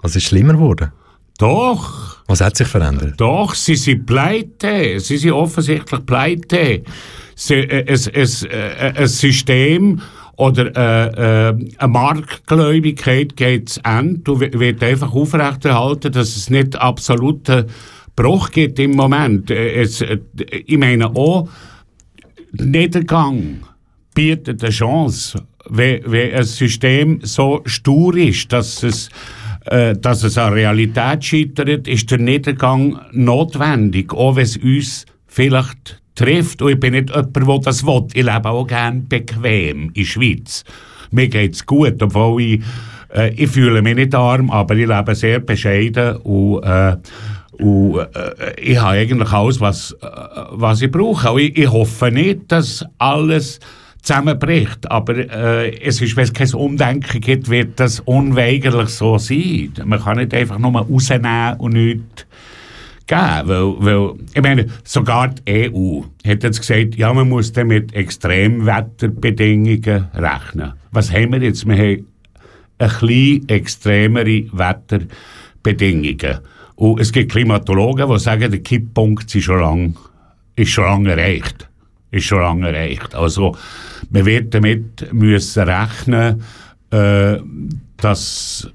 Was 0.00 0.16
ist 0.16 0.24
schlimmer 0.24 0.54
geworden? 0.54 0.92
Doch. 1.38 2.18
Was 2.26 2.40
hat 2.40 2.56
sich 2.56 2.68
verändert? 2.68 3.14
Doch, 3.16 3.54
sie 3.54 3.76
sind 3.76 4.06
pleite. 4.06 5.00
Sie 5.00 5.16
sind 5.16 5.32
offensichtlich 5.32 6.04
pleite. 6.04 6.82
Sie, 7.34 7.54
äh, 7.54 7.84
es, 7.86 8.06
es, 8.08 8.42
äh, 8.42 8.92
ein 8.96 9.06
System 9.06 10.00
oder 10.38 10.76
äh, 10.76 11.48
äh, 11.48 11.68
eine 11.78 11.92
Marktgläubigkeit 11.92 13.36
geht 13.36 13.70
zu 13.70 13.80
Ende 13.84 14.32
und 14.32 14.40
wird 14.40 14.82
einfach 14.84 15.12
aufrechterhalten, 15.12 16.12
dass 16.12 16.36
es 16.36 16.48
nicht 16.48 16.76
absoluten 16.76 17.66
Bruch 18.14 18.52
gibt 18.52 18.78
im 18.78 18.92
Moment. 18.92 19.50
Äh, 19.50 19.82
es, 19.82 20.00
äh, 20.00 20.18
ich 20.64 20.78
meine 20.78 21.08
auch, 21.08 21.48
Niedergang 22.52 23.62
bietet 24.14 24.62
eine 24.62 24.72
Chance, 24.72 25.42
wenn, 25.68 26.02
wenn 26.06 26.32
ein 26.32 26.44
System 26.44 27.18
so 27.22 27.60
stur 27.66 28.16
ist, 28.16 28.52
dass 28.52 28.84
es 28.84 29.10
äh, 29.66 29.94
dass 29.96 30.22
es 30.22 30.38
an 30.38 30.52
Realität 30.52 31.24
scheitert, 31.24 31.88
ist 31.88 32.10
der 32.12 32.18
Niedergang 32.18 33.00
notwendig, 33.10 34.14
auch 34.14 34.36
wenn 34.36 34.44
es 34.44 34.56
uns 34.56 35.04
vielleicht 35.26 36.00
trifft. 36.18 36.60
Und 36.62 36.72
ich 36.72 36.80
bin 36.80 36.92
nicht 36.92 37.10
jemand, 37.10 37.36
der 37.36 37.58
das 37.60 37.86
will. 37.86 38.06
Ich 38.12 38.24
lebe 38.24 38.48
auch 38.48 38.66
gerne 38.66 39.00
bequem 39.00 39.88
in 39.88 39.94
der 39.94 40.04
Schweiz. 40.04 40.64
Mir 41.10 41.28
geht 41.28 41.54
es 41.54 41.64
gut, 41.64 42.02
obwohl 42.02 42.42
ich, 42.42 42.62
äh, 43.14 43.32
ich 43.34 43.50
fühle 43.50 43.80
mich 43.80 43.94
nicht 43.94 44.14
arm, 44.14 44.50
aber 44.50 44.74
ich 44.76 44.86
lebe 44.86 45.14
sehr 45.14 45.40
bescheiden 45.40 46.16
und, 46.16 46.62
äh, 46.64 46.96
und 47.52 47.98
äh, 47.98 48.60
ich 48.60 48.78
habe 48.78 48.98
eigentlich 48.98 49.32
alles, 49.32 49.60
was, 49.60 49.92
äh, 50.02 50.06
was 50.50 50.82
ich 50.82 50.90
brauche. 50.90 51.32
Und 51.32 51.40
ich, 51.40 51.56
ich 51.56 51.70
hoffe 51.70 52.10
nicht, 52.10 52.52
dass 52.52 52.84
alles 52.98 53.60
zusammenbricht. 54.02 54.90
Aber 54.90 55.16
äh, 55.16 55.70
es 55.82 56.00
ist, 56.00 56.16
wenn 56.16 56.24
es 56.24 56.32
kein 56.32 56.52
Umdenken 56.54 57.20
gibt, 57.20 57.48
wird 57.48 57.80
das 57.80 58.00
unweigerlich 58.00 58.90
so 58.90 59.18
sein. 59.18 59.72
Man 59.84 60.00
kann 60.00 60.18
nicht 60.18 60.34
einfach 60.34 60.58
nur 60.58 60.72
rausnehmen 60.72 61.56
und 61.58 61.72
nichts 61.72 62.26
geben. 63.08 63.48
Weil, 63.48 63.74
weil, 63.80 64.12
ich 64.34 64.42
meine, 64.42 64.66
sogar 64.84 65.28
die 65.28 65.72
EU 65.74 66.02
hat 66.26 66.42
jetzt 66.44 66.60
gesagt, 66.60 66.96
ja, 66.96 67.12
man 67.12 67.28
muss 67.28 67.52
dann 67.52 67.66
mit 67.66 67.92
Extremwetterbedingungen 67.94 70.06
rechnen. 70.14 70.72
Was 70.92 71.12
haben 71.12 71.32
wir 71.32 71.42
jetzt? 71.42 71.66
Wir 71.66 71.76
haben 71.76 72.06
ein 72.78 72.88
bisschen 72.88 73.48
extremere 73.48 74.44
Wetterbedingungen. 74.52 76.38
Und 76.76 77.00
es 77.00 77.12
gibt 77.12 77.32
Klimatologen, 77.32 78.08
die 78.08 78.18
sagen, 78.20 78.52
der 78.52 78.60
Kipppunkt 78.60 79.34
ist 79.34 79.44
schon 79.44 79.60
lange, 79.60 79.94
ist 80.54 80.78
erreicht. 80.78 81.68
Ist 82.10 82.24
schon 82.26 82.40
lange 82.40 82.68
erreicht. 82.68 83.14
Also, 83.16 83.56
man 84.10 84.24
wird 84.24 84.54
damit 84.54 85.12
müssen 85.12 85.68
rechnen, 85.68 86.42
äh, 86.90 87.36
dass 87.96 88.70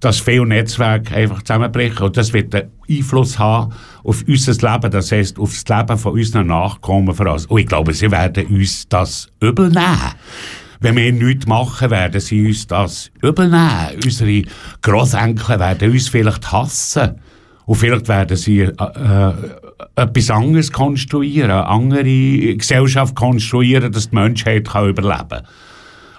dass 0.00 0.20
viele 0.20 0.46
Netzwerke 0.46 1.14
einfach 1.14 1.42
zusammenbrechen 1.42 2.06
und 2.06 2.16
das 2.16 2.32
wird 2.32 2.54
einen 2.54 2.70
Einfluss 2.88 3.38
haben 3.38 3.72
auf 4.04 4.24
unser 4.26 4.52
Leben, 4.52 4.90
das 4.90 5.12
heisst 5.12 5.38
auf 5.38 5.50
das 5.50 5.64
Leben 5.68 5.98
von 5.98 6.12
unseren 6.12 6.46
Nachkommen 6.48 7.14
voraus. 7.14 7.46
Und 7.46 7.58
ich 7.58 7.66
glaube, 7.66 7.92
sie 7.94 8.10
werden 8.10 8.46
uns 8.46 8.88
das 8.88 9.28
übel 9.40 9.68
nehmen. 9.68 10.12
Wenn 10.80 10.96
wir 10.96 11.12
nichts 11.12 11.46
machen, 11.46 11.90
werden 11.90 12.20
sie 12.20 12.46
uns 12.46 12.66
das 12.66 13.10
übel 13.22 13.48
nehmen. 13.48 14.00
Unsere 14.04 14.42
Grossenkel 14.82 15.58
werden 15.58 15.90
uns 15.90 16.08
vielleicht 16.08 16.52
hassen. 16.52 17.20
Und 17.64 17.76
vielleicht 17.76 18.08
werden 18.08 18.36
sie 18.36 18.60
äh, 18.60 18.70
äh, 18.70 19.32
etwas 19.96 20.30
anderes 20.30 20.70
konstruieren, 20.70 21.50
eine 21.50 21.66
andere 21.66 22.56
Gesellschaft 22.56 23.16
konstruieren, 23.16 23.90
dass 23.90 24.10
die 24.10 24.14
Menschheit 24.14 24.68
kann 24.68 24.88
überleben 24.88 25.28
kann. 25.28 25.46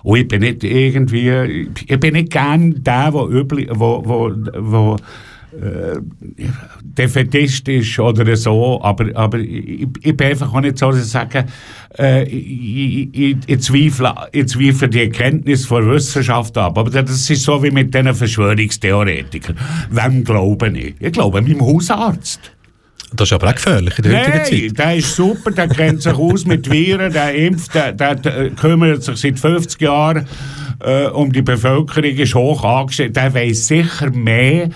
Und 0.04 0.20
ich 0.20 0.28
bin 0.28 0.42
nicht 0.42 0.64
irgendwie, 0.64 1.70
ich 1.88 2.00
bin 2.00 2.14
nicht 2.14 2.32
gern 2.32 2.84
der, 2.84 3.12
der 3.12 3.30
üblich, 3.30 3.70
wo, 3.72 4.02
wo, 4.06 4.32
wo 4.58 4.96
äh, 5.54 6.00
Defetist 6.82 7.68
ist 7.68 8.00
oder 8.00 8.36
so, 8.36 8.82
aber, 8.82 9.16
aber 9.16 9.40
ich, 9.40 9.88
ich 10.02 10.18
bin 10.18 10.28
einfach 10.28 10.54
auch 10.54 10.62
nicht 10.62 10.78
so, 10.78 10.92
dass 10.92 11.06
ich 11.06 11.12
sage, 11.12 11.46
äh, 11.98 12.24
ich, 12.24 13.10
ich, 13.14 13.38
ich, 13.46 13.62
zweifle, 13.62 14.14
ich 14.32 14.48
zweifle 14.48 14.90
die 14.90 15.04
Erkenntnis 15.04 15.66
von 15.66 15.90
Wissenschaft 15.90 16.58
ab. 16.58 16.78
Aber 16.78 16.90
das 16.90 17.30
ist 17.30 17.44
so 17.44 17.62
wie 17.64 17.72
mit 17.72 17.94
diesen 17.94 18.14
Verschwörungstheoretikern. 18.14 19.58
Wem 19.90 20.24
glaube 20.24 20.70
ich? 20.70 20.96
Ich 21.00 21.12
glaube 21.14 21.42
meinem 21.42 21.62
Hausarzt. 21.62 22.52
Das 23.18 23.30
ist 23.30 23.34
aber 23.34 23.50
auch 23.50 23.56
gefährlich 23.56 23.98
in 23.98 24.04
der 24.04 24.20
heutigen 24.20 24.46
Zeit. 24.46 24.52
Nein, 24.52 24.74
der 24.76 24.96
ist 24.96 25.16
super, 25.16 25.52
der 25.52 25.68
kennt 25.68 26.02
sich 26.02 26.14
aus 26.14 26.46
mit 26.46 26.72
Viren, 26.72 27.12
der 27.12 27.34
impft, 27.34 27.74
der, 27.74 27.92
der, 27.92 28.16
der 28.16 28.50
kümmert 28.52 29.04
sich 29.04 29.18
seit 29.18 29.40
50 29.40 29.82
Jahren 29.82 30.28
äh, 30.84 31.08
um 31.08 31.32
die 31.32 31.42
Bevölkerung, 31.42 32.04
ist 32.04 32.36
hoch 32.36 32.64
angestellt. 32.64 33.16
Der 33.16 33.34
weiß 33.34 33.68
sicher 33.68 34.12
mehr 34.12 34.70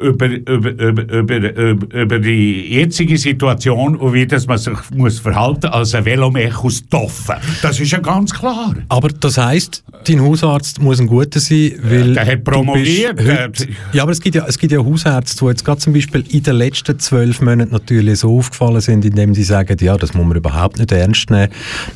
über, 0.00 0.26
über, 0.26 0.70
über, 0.70 1.02
über, 1.02 1.94
über 1.94 2.18
die 2.18 2.72
jetzige 2.72 3.18
Situation 3.18 3.96
und 3.96 4.12
wie 4.12 4.26
das 4.26 4.46
man 4.46 4.58
sich 4.58 4.78
muss 4.94 5.18
verhalten 5.18 5.66
als 5.66 5.94
ein 5.94 6.04
Velomech 6.04 6.56
aus 6.58 6.82
Toffen. 6.88 7.36
Das 7.62 7.80
ist 7.80 7.90
ja 7.90 7.98
ganz 7.98 8.32
klar. 8.32 8.74
Aber 8.88 9.08
das 9.08 9.36
heisst, 9.36 9.82
dein 10.06 10.20
Hausarzt 10.20 10.80
muss 10.80 11.00
ein 11.00 11.06
guter 11.06 11.40
sein, 11.40 11.72
weil 11.82 12.14
Der 12.14 12.26
hat 12.26 12.44
promoviert. 12.44 13.20
Heute, 13.20 13.68
ja, 13.92 14.02
aber 14.02 14.12
es 14.12 14.20
gibt 14.20 14.36
ja, 14.36 14.46
es 14.46 14.58
gibt 14.58 14.72
ja 14.72 14.78
Hausärzte, 14.78 15.44
die 15.44 15.50
jetzt 15.50 15.64
gerade 15.64 15.80
zum 15.80 15.92
Beispiel 15.92 16.24
in 16.28 16.42
den 16.42 16.56
letzten 16.56 16.98
zwölf 16.98 17.40
Monaten 17.40 17.72
natürlich 17.72 18.20
so 18.20 18.38
aufgefallen 18.38 18.80
sind, 18.80 19.04
indem 19.04 19.34
sie 19.34 19.42
sagen, 19.42 19.76
ja, 19.80 19.96
das 19.96 20.14
muss 20.14 20.26
man 20.26 20.36
überhaupt 20.36 20.78
nicht 20.78 20.92
ernst 20.92 21.30
nehmen. 21.30 21.48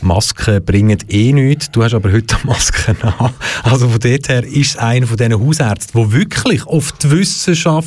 Masken 0.03 0.65
bringen 0.65 0.99
eh 1.09 1.33
nichts. 1.33 1.71
Du 1.71 1.83
hast 1.83 1.95
aber 1.95 2.13
heute 2.13 2.37
Masken 2.45 2.97
an. 3.03 3.31
Also 3.63 3.89
von 3.89 4.01
dort 4.01 4.29
her 4.29 4.45
ist 4.45 4.71
es 4.71 4.77
einer 4.77 5.07
von 5.07 5.17
diesen 5.17 5.41
Hausärzten, 5.41 6.01
der 6.01 6.13
wirklich 6.13 6.67
auf 6.67 6.93
die 6.93 7.11
Wissenschaft 7.11 7.84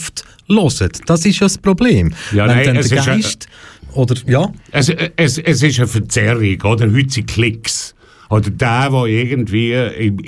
hören. 0.48 0.92
Das 1.06 1.26
ist 1.26 1.40
ja 1.40 1.46
das 1.46 1.58
Problem. 1.58 2.14
Ja, 2.32 2.48
Wenn 2.48 2.56
nein, 2.58 2.66
dann 2.66 2.76
es 2.78 2.90
der 2.90 3.00
ist 3.00 3.08
ein- 3.08 3.22
Geist, 3.22 3.48
oder, 3.94 4.16
ja, 4.28 4.52
Es, 4.72 4.90
es, 4.90 5.38
es 5.38 5.64
ist 5.64 5.80
eine 5.80 5.88
Verzerrung, 5.88 6.62
oder? 6.64 6.92
Heute 6.92 7.10
sind 7.10 7.28
Klicks. 7.28 7.94
Oder 8.30 8.50
der, 8.50 8.90
der 8.90 9.06
irgendwie 9.06 9.72
im, 9.72 10.20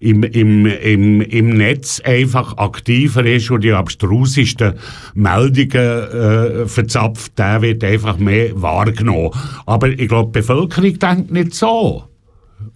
im, 0.00 0.22
im, 0.22 0.66
im, 0.66 1.20
im 1.22 1.48
Netz 1.56 2.00
einfach 2.04 2.58
aktiver 2.58 3.24
ist 3.24 3.50
und 3.50 3.64
die 3.64 3.72
abstrusesten 3.72 4.74
Meldungen 5.14 5.70
äh, 5.72 6.66
verzapft, 6.66 7.38
der 7.38 7.62
wird 7.62 7.82
einfach 7.84 8.18
mehr 8.18 8.50
wahrgenommen. 8.60 9.30
Aber 9.64 9.88
ich 9.88 10.08
glaube, 10.08 10.30
die 10.30 10.40
Bevölkerung 10.40 10.98
denkt 10.98 11.30
nicht 11.30 11.54
so. 11.54 12.04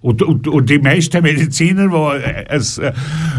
Und, 0.01 0.23
und, 0.23 0.47
und 0.47 0.71
die 0.71 0.79
meisten 0.79 1.23
Mediziner, 1.23 1.89
die 1.89 2.51
ein, 2.51 2.61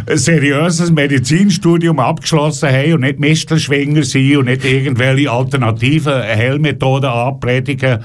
ein, 0.08 0.18
seriöses 0.18 0.92
Medizinstudium 0.92 2.00
abgeschlossen 2.00 2.70
haben 2.70 2.94
und 2.94 3.02
nicht 3.02 3.20
Mistelschwinger 3.20 4.04
sind 4.04 4.38
und 4.38 4.46
nicht 4.46 4.66
irgendwelche 4.66 5.32
alternativen 5.32 6.14
Heilmethoden 6.14 7.10
anpredigen, 7.10 8.00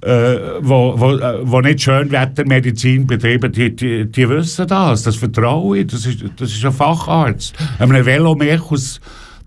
äh, 0.00 0.36
wo, 0.60 0.98
wo, 0.98 1.12
äh, 1.12 1.38
wo 1.42 1.60
nicht 1.60 1.82
Schönwettermedizin 1.82 3.06
betreiben, 3.06 3.52
die, 3.52 3.74
die, 3.74 4.10
die 4.10 4.28
wissen 4.28 4.66
das. 4.66 5.04
Das 5.04 5.16
vertraue 5.16 5.78
ich. 5.78 5.86
Das 5.86 6.04
ist, 6.06 6.24
das 6.36 6.50
ist 6.50 6.64
ein 6.64 6.72
Facharzt. 6.72 7.54
Einem 7.78 8.04
Velomech 8.04 8.62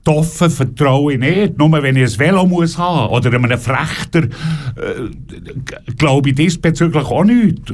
aus 0.07 0.37
Toffen 0.37 0.49
vertraue 0.49 1.13
ich 1.13 1.19
nicht. 1.19 1.57
Nur 1.57 1.71
wenn 1.71 1.95
ich 1.95 2.13
ein 2.13 2.19
Velo 2.19 2.45
muss 2.45 2.77
haben 2.77 3.11
oder 3.11 3.33
einem 3.33 3.59
Frechter, 3.59 4.23
äh, 4.23 5.89
glaube 5.97 6.29
ich 6.29 6.35
diesbezüglich 6.35 7.05
auch 7.05 7.23
nicht. 7.23 7.73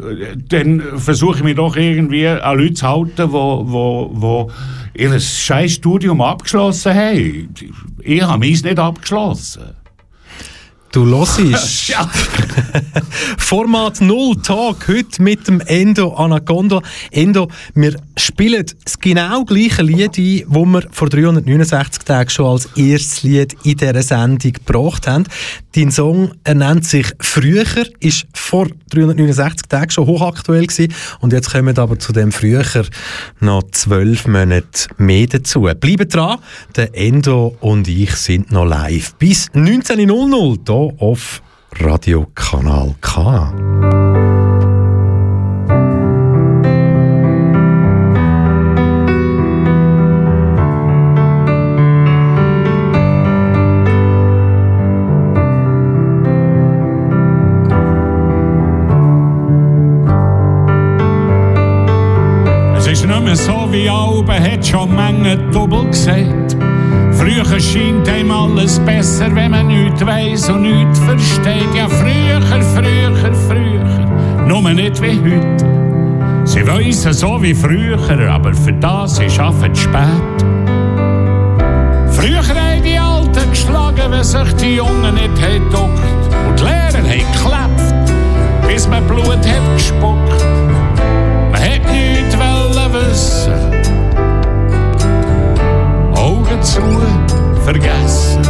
Dann 0.50 0.82
versuche 0.98 1.38
ich 1.38 1.44
mich 1.44 1.56
doch 1.56 1.76
irgendwie 1.76 2.28
an 2.28 2.58
Leute 2.58 2.74
zu 2.74 2.88
halten, 2.88 3.32
wo, 3.32 3.64
wo, 3.66 4.12
wo 4.14 4.52
ihr 4.94 5.20
scheiß 5.20 5.74
Studium 5.74 6.22
abgeschlossen 6.22 6.94
haben. 6.94 7.50
Ich 8.02 8.22
habe 8.22 8.40
meins 8.40 8.64
nicht 8.64 8.80
abgeschlossen. 8.80 9.81
Du 10.92 11.06
hörst. 11.06 11.94
Format 13.38 14.02
0 14.02 14.42
Tag 14.42 14.90
heute 14.90 15.22
mit 15.22 15.48
dem 15.48 15.62
Endo 15.62 16.14
Anaconda. 16.16 16.82
Endo, 17.12 17.48
wir 17.74 17.96
spielen 18.18 18.66
das 18.84 19.00
genau 19.00 19.46
gleiche 19.46 19.84
Lied 19.84 20.18
ein, 20.18 20.44
das 20.50 20.66
wir 20.66 20.84
vor 20.92 21.08
369 21.08 22.04
Tagen 22.04 22.30
schon 22.30 22.46
als 22.48 22.66
erstes 22.76 23.24
Lied 23.24 23.56
in 23.64 23.78
dieser 23.78 24.02
Sendung 24.02 24.52
gebracht 24.52 25.08
haben. 25.08 25.24
Dein 25.74 25.92
Song 25.92 26.32
er 26.44 26.56
nennt 26.56 26.86
sich 26.86 27.08
Früher, 27.20 27.66
ist 28.02 28.26
vor 28.34 28.68
369 28.90 29.68
Tagen 29.70 29.92
schon 29.92 30.08
hochaktuell 30.08 30.68
gewesen 30.68 30.94
und 31.22 31.32
jetzt 31.32 31.54
kommen 31.54 31.78
aber 31.78 31.98
zu 32.00 32.12
dem 32.12 32.34
Früher 32.34 32.66
noch 33.40 33.64
zwölf 33.72 34.28
Monate 34.28 34.90
mehr 34.98 35.28
dazu. 35.28 35.62
Bleibt 35.62 36.14
dran, 36.14 36.40
der 36.76 36.94
Endo 36.94 37.56
und 37.62 37.88
ich 37.88 38.14
sind 38.16 38.52
noch 38.52 38.66
live 38.66 39.14
bis 39.16 39.50
19.00 39.52 40.66
hier 40.82 40.94
auf 41.00 41.42
Radio 41.80 42.26
Kanal 42.34 42.96
K. 43.02 43.54
Es 62.78 62.88
ist 62.88 63.06
nicht 63.06 63.24
mehr 63.24 63.36
so 63.36 63.68
wie 63.72 63.90
Alben, 63.90 64.28
hat 64.28 64.66
schon 64.66 64.96
Menge 64.96 65.38
Double 65.52 65.86
gesagt. 65.88 66.71
Früher 67.22 67.60
scheint 67.60 68.10
einem 68.10 68.32
alles 68.32 68.80
besser, 68.80 69.28
wenn 69.36 69.52
man 69.52 69.68
nichts 69.68 70.04
weiss 70.04 70.50
und 70.50 70.64
nichts 70.64 70.98
versteht. 70.98 71.72
Ja, 71.76 71.88
früher, 71.88 72.42
früher, 72.74 73.34
früher, 73.48 74.48
nur 74.48 74.68
nicht 74.74 75.00
wie 75.04 75.20
heute. 75.20 76.46
Sie 76.46 76.66
wissen 76.66 77.14
so 77.14 77.40
wie 77.44 77.54
früher, 77.54 78.00
aber 78.28 78.56
für 78.56 78.74
das 78.74 79.20
ist 79.20 79.40
es 79.40 79.80
spät. 79.80 80.40
Früher 82.10 82.42
haben 82.42 82.84
die 82.84 82.98
Alten 82.98 83.50
geschlagen, 83.52 84.10
wenn 84.10 84.24
sich 84.24 84.54
die 84.54 84.78
Jungen 84.78 85.14
nicht 85.14 85.36
geduckt. 85.36 86.02
Und 86.50 86.60
die 86.60 86.64
Lehrer 86.64 87.08
haben 87.08 87.34
geklappt, 87.34 88.68
bis 88.68 88.88
man 88.88 89.06
Blut 89.06 89.28
hat 89.28 89.74
gespuckt. 89.76 90.61
Augen 96.62 96.64
zu, 96.64 97.64
vergessen. 97.64 98.42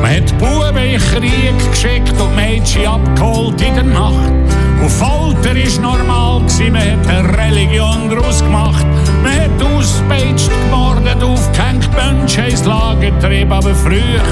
Man 0.00 0.16
hat 0.16 0.38
Buben 0.38 0.76
in 0.82 0.92
den 0.92 1.00
Krieg 1.00 1.70
geschickt 1.70 2.14
und 2.18 2.34
Mädchen 2.34 2.86
abgeholt 2.86 3.60
in 3.60 3.74
der 3.74 3.84
Nacht. 3.84 4.32
Und 4.80 4.90
Folter 4.90 5.54
war 5.54 5.80
normal, 5.82 6.40
gewesen, 6.42 6.72
man 6.72 6.82
hat 6.82 7.08
eine 7.08 7.38
Religion 7.38 8.08
daraus 8.08 8.42
gemacht. 8.42 8.86
Man 9.22 9.32
hat 9.32 9.62
ausgepeitscht, 9.62 10.50
gemordet, 10.64 11.22
aufgehängt, 11.22 11.88
Menschen 11.94 12.44
ins 12.44 12.64
Lager 12.64 13.10
getrieben. 13.10 13.52
Aber 13.52 13.74
früher 13.74 14.22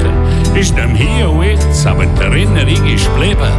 ist 0.54 0.74
nicht 0.74 0.76
mehr 0.76 0.96
hier 0.96 1.30
und 1.30 1.42
jetzt, 1.42 1.86
aber 1.86 2.06
die 2.06 2.22
Erinnerung 2.22 2.86
ist 2.86 3.04
geblieben. 3.12 3.52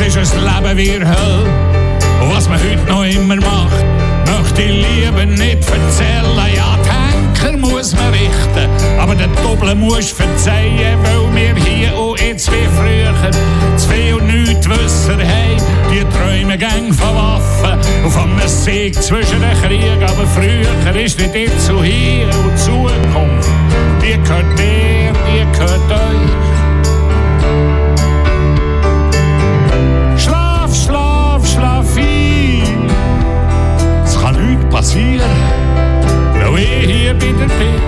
Es 0.00 0.16
ist 0.16 0.34
ein 0.34 0.40
Leben 0.40 0.78
wie 0.78 0.92
Hölle. 0.92 1.44
Und 2.20 2.34
was 2.34 2.48
man 2.48 2.58
heute 2.58 2.90
noch 2.90 3.04
immer 3.04 3.36
macht, 3.36 3.84
möchte 4.26 4.62
ich 4.62 4.86
lieber 4.86 5.26
nicht 5.26 5.68
erzählen. 5.68 6.54
Ja, 6.56 6.78
die 6.82 7.48
Henker 7.48 7.58
muss 7.58 7.94
man 7.94 8.10
richten, 8.10 8.98
aber 8.98 9.14
den 9.14 9.30
Doppel 9.42 9.74
muss 9.74 10.10
verzeihen, 10.10 10.98
weil 11.02 11.34
wir 11.34 11.64
hier 11.64 11.96
und 11.96 12.20
jetzt 12.20 12.50
wie 12.50 12.66
früher 12.76 13.12
zu 13.76 13.88
viel 13.88 14.16
Nichtwisser 14.22 15.18
haben. 15.18 15.62
Die 15.90 16.04
träumen 16.16 16.58
gang 16.58 16.94
von 16.94 17.14
Waffen 17.14 17.78
und 18.04 18.10
von 18.10 18.30
einem 18.30 18.48
Sieg 18.48 18.94
zwischen 18.94 19.40
den 19.40 19.62
Kriegen. 19.62 20.02
Aber 20.02 20.26
früher 20.26 20.96
ist 20.96 21.18
nicht 21.18 21.34
jetzt 21.34 21.66
so 21.66 21.82
hier 21.82 22.28
und 22.44 22.58
Zukunft. 22.58 23.50
Die 24.00 24.18
gehört 24.22 24.46
mir, 24.56 25.12
die 25.26 25.58
gehört 25.58 25.90
euch. 25.90 26.41
Passieren, 34.92 35.30
weil 36.34 36.62
ich 36.62 36.90
hier 36.90 37.14
wieder 37.14 37.46
bin. 37.46 37.80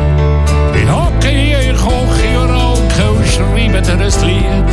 Ich 0.75 0.91
hocke 0.91 1.29
hier 1.29 1.61
in 1.61 1.67
der 1.67 1.77
Küche 1.77 2.41
und 2.41 2.51
rauche 2.51 3.11
und 3.11 3.27
schreibe 3.27 3.83
dir 3.83 3.93
ein 3.93 4.27
Lied. 4.27 4.65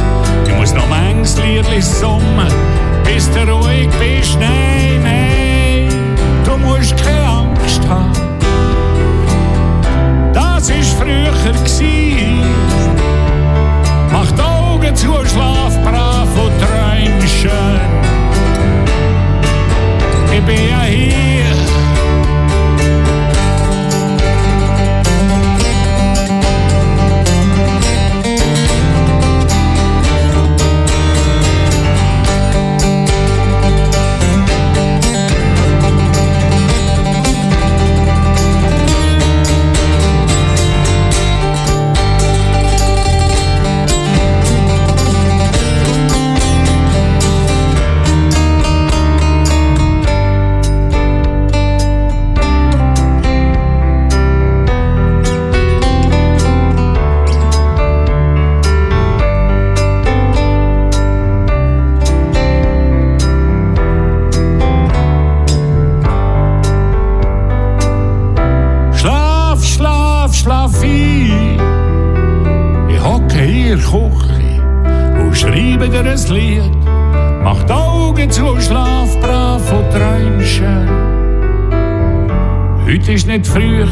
Ich 0.47 0.55
muss 0.55 0.73
noch 0.73 0.87
manches 0.87 1.37
Liedli 1.37 1.81
summen, 1.81 2.47
bis 3.03 3.29
du 3.31 3.41
ruhig 3.51 3.89
bist. 3.99 4.37
Nein, 4.39 5.01
nein, 5.03 6.15
du 6.45 6.57
musst 6.57 6.95
keine 7.03 7.27
Angst 7.27 7.81
haben. 7.89 8.11
Das 10.33 10.69
ist 10.69 10.93
früher 10.93 11.33
gsi. 11.65 12.39
Mach 14.11 14.31
die 14.31 14.41
Augen 14.41 14.95
zu, 14.95 15.13
schlaf 15.25 15.77
brav 15.83 16.29
und 16.35 16.53
träum 16.61 17.27
schön. 17.27 17.81
Ich 20.33 20.41
bin 20.43 20.69
ja 20.69 20.83
hier. 20.83 21.30
Ist 83.11 83.27
nicht 83.27 83.45
früher 83.45 83.89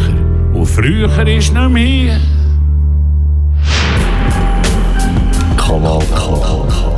und 0.53 0.65
früher 0.65 1.27
ist 1.27 1.53
nicht 1.53 1.69
mehr. 1.69 2.19
Kanal 5.57 6.01
K. 6.15 6.97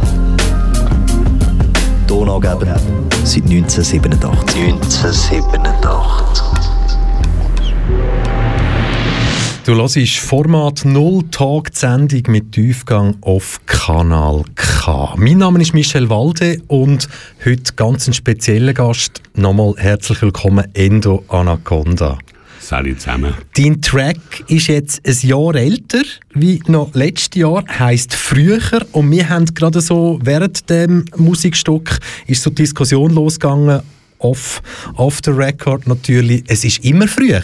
Donaugeber 2.05 2.79
seit 3.23 3.43
1987. 3.43 4.55
1987. 4.55 6.45
Du 9.65 9.75
hörst 9.75 10.19
Format 10.19 10.85
0 10.85 11.23
Tag 11.31 11.71
Sendung 11.73 12.21
mit 12.27 12.51
Tiefgang 12.51 13.15
auf 13.21 13.59
Kanal 13.65 14.43
K. 14.55 14.60
Mein 14.87 15.37
Name 15.37 15.61
ist 15.61 15.75
Michel 15.75 16.09
Walde 16.09 16.59
und 16.67 17.07
heute 17.45 17.73
ganz 17.75 18.07
ein 18.07 18.13
spezieller 18.13 18.73
Gast. 18.73 19.21
Nochmal 19.35 19.75
herzlich 19.77 20.19
willkommen, 20.23 20.65
Endo 20.73 21.23
Anaconda. 21.27 22.17
Salut 22.59 22.99
zusammen. 22.99 23.35
Dein 23.55 23.79
Track 23.83 24.17
ist 24.47 24.67
jetzt 24.67 25.05
ein 25.05 25.27
Jahr 25.27 25.53
älter 25.53 26.01
wie 26.33 26.63
noch 26.65 26.95
letztes 26.95 27.39
Jahr, 27.39 27.63
heisst 27.67 28.15
früher. 28.15 28.59
Und 28.91 29.11
wir 29.11 29.29
haben 29.29 29.45
gerade 29.53 29.81
so 29.81 30.19
während 30.23 30.67
dem 30.71 31.05
Musikstück 31.15 31.99
ist 32.25 32.41
so 32.41 32.49
die 32.49 32.63
Diskussion 32.63 33.13
losgegangen, 33.13 33.81
off, 34.17 34.63
off 34.95 35.19
the 35.23 35.31
record 35.31 35.85
natürlich. 35.85 36.43
Es 36.47 36.63
ist 36.63 36.83
immer 36.83 37.07
früher. 37.07 37.41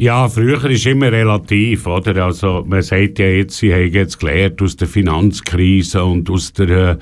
Ja, 0.00 0.28
früher 0.28 0.64
ist 0.70 0.86
immer 0.86 1.10
relativ, 1.10 1.88
oder? 1.88 2.24
Also, 2.24 2.64
man 2.64 2.82
sagt 2.82 3.18
ja 3.18 3.26
jetzt, 3.26 3.58
sie 3.58 3.74
haben 3.74 3.92
jetzt 3.92 4.20
gelernt 4.20 4.62
aus 4.62 4.76
der 4.76 4.86
Finanzkrise 4.86 6.04
und 6.04 6.30
aus 6.30 6.52
der 6.52 6.98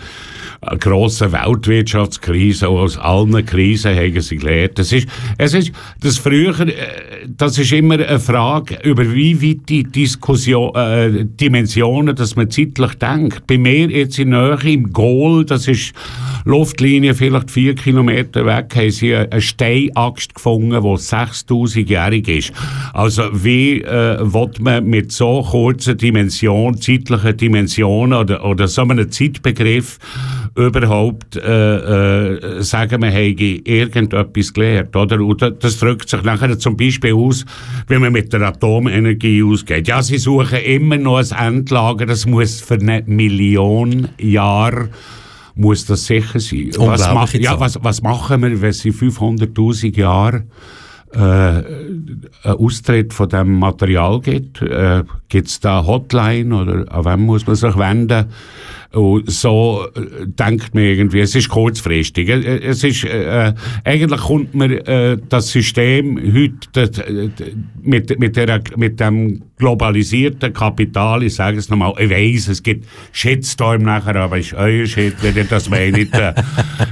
äh, 0.63 0.77
grossen 0.79 1.31
Weltwirtschaftskrise, 1.31 2.71
und 2.71 2.79
aus 2.79 2.97
allen 2.97 3.45
Krisen 3.45 3.95
haben 3.95 4.19
sie 4.23 4.39
gelernt. 4.39 4.79
Das 4.79 4.93
ist, 4.93 5.07
es 5.37 5.53
ist, 5.53 5.73
das 6.01 6.17
früher, 6.17 6.59
äh, 6.61 6.73
das 7.27 7.59
ist 7.59 7.71
immer 7.73 7.97
eine 7.97 8.19
Frage, 8.19 8.79
über 8.83 9.13
wie 9.13 9.43
weit 9.43 9.69
die 9.69 9.83
Diskussion, 9.83 10.75
äh, 10.75 11.27
Dimensionen, 11.27 12.17
dass 12.17 12.35
man 12.35 12.51
zeitlich 12.51 12.95
denkt. 12.95 13.47
Bei 13.47 13.59
mir 13.59 13.91
jetzt 13.91 14.19
in 14.19 14.31
Nähe 14.31 14.57
im 14.65 14.91
Goal, 14.91 15.45
das 15.45 15.69
ist 15.69 15.93
Luftlinie 16.47 17.13
vielleicht 17.13 17.51
vier 17.51 17.75
Kilometer 17.75 18.47
weg, 18.47 18.73
haben 18.75 18.91
sie 18.91 19.15
eine 19.15 19.43
Steinaxt 19.43 20.35
gefunden, 20.35 20.71
die 20.71 20.97
6000-jährig 20.97 22.29
ist. 22.29 22.53
Also 22.92 23.25
wie 23.33 23.83
äh, 23.83 24.18
will 24.20 24.51
man 24.61 24.87
mit 24.87 25.12
so 25.12 25.42
kurzen 25.42 25.96
Dimensionen, 25.96 26.81
zeitlichen 26.81 27.37
Dimensionen 27.37 28.18
oder, 28.18 28.44
oder 28.44 28.68
so 28.68 28.83
einem 28.83 29.11
Zeitbegriff 29.11 29.99
überhaupt 30.57 31.37
äh, 31.37 32.27
äh, 32.37 32.62
sagen, 32.62 33.01
man 33.01 33.11
hätte 33.11 33.44
irgendetwas 33.44 34.53
gelernt, 34.53 34.96
oder? 34.96 35.20
Und 35.20 35.42
das 35.42 35.79
drückt 35.79 36.09
sich 36.09 36.22
nachher 36.22 36.59
zum 36.59 36.77
Beispiel 36.77 37.14
aus, 37.14 37.44
wenn 37.88 38.01
man 38.01 38.12
mit 38.12 38.33
der 38.33 38.42
Atomenergie 38.42 39.42
ausgeht. 39.42 39.87
Ja, 39.88 40.03
sie 40.03 40.18
suchen 40.18 40.59
immer 40.59 40.96
noch 40.96 41.18
ein 41.18 41.57
Endlager, 41.57 42.07
das 42.07 42.27
muss 42.27 42.61
für 42.61 42.75
eine 42.75 43.03
Million 43.07 44.09
Jahre 44.18 44.88
muss 45.57 45.87
das 45.87 46.07
sicher 46.07 46.38
sein. 46.38 46.70
Was, 46.77 47.12
ma 47.12 47.27
ja, 47.33 47.59
was, 47.59 47.79
was 47.83 48.03
machen 48.03 48.42
wir, 48.42 48.61
wenn 48.61 48.72
sie 48.72 48.92
500'000 48.92 49.96
Jahre 49.96 50.44
äh, 51.16 51.62
Austritt 52.44 53.14
von 53.14 53.29
dem 53.29 53.59
Material 53.59 54.20
gibt? 54.20 54.62
Äh, 54.62 55.05
Gibt 55.29 55.48
es 55.48 55.61
da 55.61 55.85
Hotline 55.87 56.55
oder 56.55 56.92
an 56.92 57.05
wem 57.05 57.20
muss 57.22 57.46
man 57.46 57.57
sich 57.57 57.76
wenden? 57.76 58.26
Und 58.92 59.31
so 59.31 59.87
äh, 59.94 60.26
denkt 60.26 60.74
man 60.74 60.85
irgendwie, 60.85 61.20
es 61.20 61.35
ist 61.35 61.48
kurzfristig. 61.48 62.29
Äh, 62.29 62.59
es 62.59 62.85
ist, 62.85 63.05
äh, 63.05 63.52
eigentlich 63.85 64.20
kommt 64.20 64.55
man 64.55 64.70
äh, 64.70 65.18
das 65.29 65.50
System 65.50 66.18
heute 66.18 67.33
mit, 67.83 68.18
mit, 68.18 68.37
der, 68.37 68.62
mit 68.76 69.00
dem 69.00 69.42
globalisierten 69.59 70.52
Kapital, 70.52 71.22
ich 71.22 71.35
sage 71.35 71.59
es 71.59 71.68
nochmal, 71.68 71.94
ich 71.98 72.11
weiss, 72.11 72.48
es 72.48 72.62
gibt 72.62 72.87
Shitstorm 73.12 73.83
nachher, 73.83 74.16
aber 74.16 74.38
ist 74.38 74.55
euer 74.55 74.87
Shit, 74.87 75.14
wenn 75.22 75.37
ihr 75.37 75.44
das 75.44 75.68
meint. 75.68 76.14
Äh, 76.14 76.35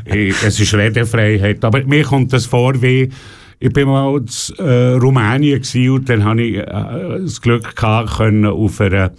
es 0.45 0.61
ist 0.61 0.75
Redefreiheit. 0.75 1.65
Aber 1.65 1.85
mir 1.85 2.05
kommt 2.05 2.33
das 2.33 2.47
vor 2.47 2.81
wie, 2.83 3.11
ich 3.65 3.73
bin 3.73 3.89
mal 3.89 4.19
in 4.19 4.27
äh, 4.59 4.93
Rumänien 4.93 5.63
und 5.91 6.09
dann 6.11 6.23
hatte 6.23 6.43
ich 6.43 6.59
äh, 6.59 6.65
das 7.23 7.41
Glück 7.41 7.75
gehabt, 7.75 8.19
können 8.19 8.45
auf 8.45 8.79
einer 8.79 9.13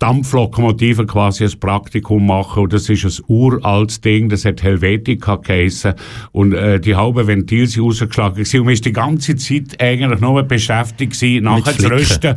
Dampflokomotive 0.00 1.06
quasi 1.06 1.44
ein 1.44 1.60
Praktikum 1.60 2.26
machen. 2.26 2.64
Und 2.64 2.72
das 2.72 2.88
ist 2.88 3.04
ein 3.04 3.24
uraltes 3.28 4.00
Ding, 4.00 4.28
das 4.28 4.44
hat 4.44 4.64
Helvetica 4.64 5.36
geheissen. 5.36 5.94
Und 6.32 6.54
äh, 6.54 6.80
die 6.80 6.96
halben 6.96 7.24
Ventile 7.28 7.68
sind 7.68 7.84
rausgeschlagen 7.84 8.34
gewesen. 8.34 8.60
und 8.60 8.66
man 8.66 8.74
ist 8.74 8.84
die 8.84 8.92
ganze 8.92 9.36
Zeit 9.36 9.80
eigentlich 9.80 10.20
nur 10.20 10.42
beschäftigt 10.42 11.12
gewesen, 11.12 11.44
nachher 11.44 11.78
zu 11.78 11.88
rüsten, 11.88 12.36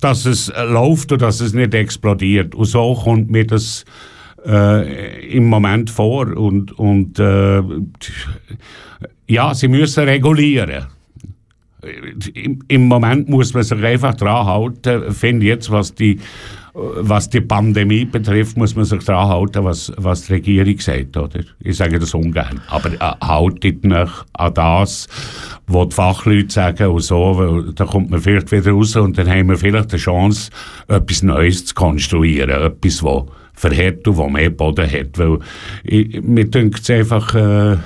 dass 0.00 0.26
es 0.26 0.48
äh, 0.48 0.64
läuft 0.64 1.12
und 1.12 1.22
dass 1.22 1.40
es 1.40 1.52
nicht 1.52 1.72
explodiert. 1.72 2.52
Und 2.56 2.64
so 2.64 2.94
kommt 2.94 3.30
mir 3.30 3.46
das 3.46 3.84
äh, 4.46 5.36
im 5.36 5.46
Moment 5.46 5.90
vor 5.90 6.36
und, 6.36 6.72
und 6.78 7.18
äh, 7.18 7.62
ja, 9.26 9.54
sie 9.54 9.68
müssen 9.68 10.04
regulieren 10.04 10.86
im, 12.34 12.60
im 12.68 12.88
Moment 12.88 13.28
muss 13.28 13.54
man 13.54 13.62
sich 13.62 13.82
einfach 13.82 14.14
dran 14.14 14.46
halten, 14.46 15.12
finde 15.12 15.46
jetzt, 15.46 15.70
was 15.70 15.94
die 15.94 16.18
was 16.74 17.30
die 17.30 17.40
Pandemie 17.40 18.04
betrifft, 18.04 18.56
muss 18.56 18.74
man 18.74 18.84
sich 18.84 19.04
daran 19.04 19.28
halten, 19.28 19.62
was, 19.62 19.92
was 19.96 20.26
die 20.26 20.32
Regierung 20.32 20.76
sagt, 20.80 21.16
oder? 21.16 21.38
Ich 21.60 21.76
sage 21.76 22.00
das 22.00 22.14
ungern. 22.14 22.60
Aber 22.66 22.92
äh, 22.92 22.98
haltet 23.24 23.86
euch 23.86 24.10
an 24.32 24.54
das, 24.54 25.06
was 25.68 25.88
die 25.88 25.94
Fachleute 25.94 26.52
sagen 26.52 26.88
und 26.88 27.00
so, 27.00 27.62
da 27.62 27.84
kommt 27.84 28.10
man 28.10 28.20
vielleicht 28.20 28.50
wieder 28.50 28.72
raus 28.72 28.96
und 28.96 29.16
dann 29.16 29.28
haben 29.28 29.50
wir 29.50 29.56
vielleicht 29.56 29.92
die 29.92 29.98
Chance, 29.98 30.50
etwas 30.88 31.22
Neues 31.22 31.64
zu 31.66 31.74
konstruieren, 31.76 32.50
etwas, 32.50 33.04
was 33.04 33.22
verhält 33.54 34.06
und 34.06 34.18
was 34.18 34.30
mehr 34.30 34.50
Boden 34.50 34.90
hat, 34.90 35.18
weil 35.18 35.38
ich, 35.84 36.20
mir 36.22 36.44
denkt 36.44 36.80
es 36.80 36.90
einfach, 36.90 37.34
äh, 37.34 37.76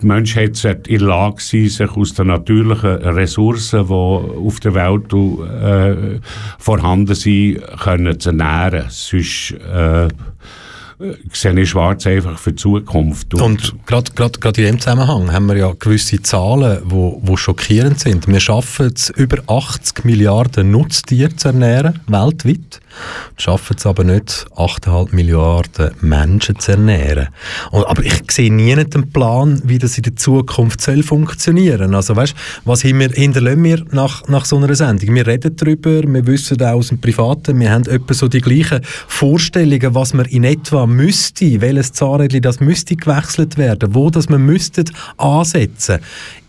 die 0.00 0.06
Menschheit 0.06 0.56
sollte 0.56 0.90
in 0.90 1.00
der 1.00 1.08
Lage 1.08 1.42
sein, 1.42 1.68
sich 1.68 1.90
aus 1.90 2.14
den 2.14 2.28
natürlichen 2.28 2.90
Ressourcen, 2.90 3.88
die 3.88 3.92
auf 3.92 4.60
der 4.60 4.74
Welt 4.74 5.12
äh, 5.12 6.20
vorhanden 6.58 7.14
sind, 7.14 7.60
können 7.80 8.20
zu 8.20 8.28
ernähren. 8.30 8.84
Sonst 8.90 9.52
äh, 9.52 10.08
sehe 11.32 11.60
ich 11.60 11.70
schwarz 11.70 12.06
einfach 12.06 12.38
für 12.38 12.52
die 12.52 12.56
Zukunft. 12.56 13.34
Und, 13.34 13.72
und 13.72 13.86
gerade 13.86 14.10
in 14.46 14.52
diesem 14.52 14.80
Zusammenhang 14.80 15.32
haben 15.32 15.46
wir 15.46 15.56
ja 15.56 15.72
gewisse 15.78 16.22
Zahlen, 16.22 16.82
die 16.84 16.90
wo, 16.90 17.20
wo 17.22 17.36
schockierend 17.36 18.00
sind. 18.00 18.26
Wir 18.26 18.40
schaffen 18.40 18.92
es, 18.94 19.10
über 19.10 19.38
80 19.46 20.04
Milliarden 20.04 20.70
Nutztiere 20.70 21.34
zu 21.34 21.48
ernähren, 21.48 22.00
weltweit 22.06 22.80
schaffen 23.36 23.76
es 23.78 23.86
aber 23.86 24.04
nicht, 24.04 24.46
8,5 24.56 25.14
Milliarden 25.14 25.90
Menschen 26.00 26.58
zu 26.58 26.72
ernähren. 26.72 27.28
Und, 27.70 27.84
aber 27.84 28.02
ich 28.04 28.22
sehe 28.30 28.52
nie 28.52 28.72
einen 28.72 29.10
Plan, 29.12 29.60
wie 29.64 29.78
das 29.78 29.96
in 29.96 30.04
der 30.04 30.16
Zukunft 30.16 30.80
soll 30.80 31.02
funktionieren. 31.02 31.94
Also 31.94 32.16
weißt, 32.16 32.34
was 32.64 32.84
wir, 32.84 33.08
hinterlassen 33.10 33.64
wir 33.64 33.84
nach, 33.90 34.26
nach 34.28 34.44
so 34.44 34.56
einer 34.56 34.74
Sendung? 34.74 35.14
Wir 35.14 35.26
reden 35.26 35.56
darüber, 35.56 36.02
wir 36.02 36.26
wissen 36.26 36.60
auch 36.62 36.74
aus 36.74 36.88
dem 36.88 37.00
Privaten, 37.00 37.58
wir 37.60 37.70
haben 37.70 37.86
etwa 37.86 38.14
so 38.14 38.28
die 38.28 38.40
gleichen 38.40 38.80
Vorstellungen, 38.84 39.94
was 39.94 40.14
man 40.14 40.26
in 40.26 40.44
etwa 40.44 40.86
müsste, 40.86 41.60
welches 41.60 41.92
Zahnrädchen 41.92 42.42
das 42.42 42.60
müsste 42.60 42.96
gewechselt 42.96 43.56
werden, 43.56 43.94
wo 43.94 44.10
das 44.10 44.28
man 44.28 44.42
müsste 44.42 44.84
ansetzen. 45.16 45.98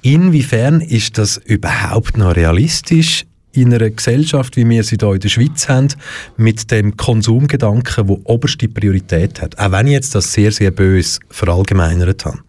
Inwiefern 0.02 0.82
ist 0.82 1.18
das 1.18 1.38
überhaupt 1.38 2.18
noch 2.18 2.36
realistisch? 2.36 3.26
In 3.52 3.74
einer 3.74 3.90
Gesellschaft, 3.90 4.56
wie 4.56 4.68
wir 4.68 4.84
sie 4.84 4.98
hier 5.00 5.14
in 5.14 5.20
der 5.20 5.30
Schweiz 5.30 5.68
haben, 5.68 5.90
mit 6.38 6.72
dem 6.72 6.98
Konsumgedanken, 6.98 8.08
der 8.08 8.18
oberste 8.26 8.68
Priorität 8.68 9.42
hat. 9.42 9.58
Auch 9.60 9.72
wenn 9.72 9.88
ich 9.88 9.94
jetzt 9.94 10.16
das 10.16 10.32
sehr, 10.32 10.52
sehr 10.52 10.72
böse 10.72 11.20
verallgemeinert 11.30 12.26
habe. 12.26 12.40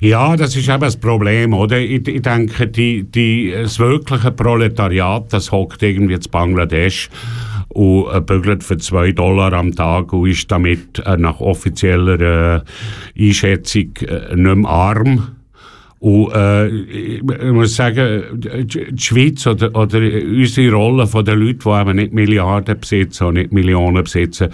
Ja, 0.00 0.36
das 0.36 0.56
ist 0.56 0.68
eben 0.68 0.80
das 0.80 0.96
Problem, 0.96 1.52
oder? 1.52 1.78
Ich, 1.78 2.06
ich 2.06 2.22
denke, 2.22 2.68
die, 2.68 3.02
die, 3.02 3.52
das 3.52 3.78
wirkliche 3.78 4.30
Proletariat, 4.30 5.32
das 5.32 5.50
hockt 5.52 5.82
irgendwie 5.82 6.14
in 6.14 6.20
Bangladesch 6.30 7.10
und 7.68 8.06
äh, 8.12 8.20
bügelt 8.20 8.64
für 8.64 8.78
zwei 8.78 9.12
Dollar 9.12 9.52
am 9.52 9.74
Tag 9.74 10.12
und 10.12 10.28
ist 10.28 10.50
damit 10.50 11.00
äh, 11.00 11.16
nach 11.16 11.40
offizieller 11.40 12.64
äh, 13.16 13.26
Einschätzung 13.28 13.92
nicht 14.34 14.56
mehr 14.56 14.70
arm 14.70 15.37
und 16.00 16.32
äh, 16.32 16.68
ich 16.68 17.22
muss 17.22 17.74
sagen, 17.74 18.22
die 18.34 18.92
Schweiz 18.96 19.46
oder, 19.46 19.74
oder 19.74 19.98
unsere 19.98 20.72
Rolle 20.72 21.06
von 21.06 21.24
den 21.24 21.40
Leuten, 21.40 21.60
die 21.64 21.80
eben 21.80 21.96
nicht 21.96 22.12
Milliarden 22.12 22.78
besitzen 22.78 23.26
und 23.26 23.34
nicht 23.34 23.52
Millionen 23.52 24.04
besitzen, 24.04 24.48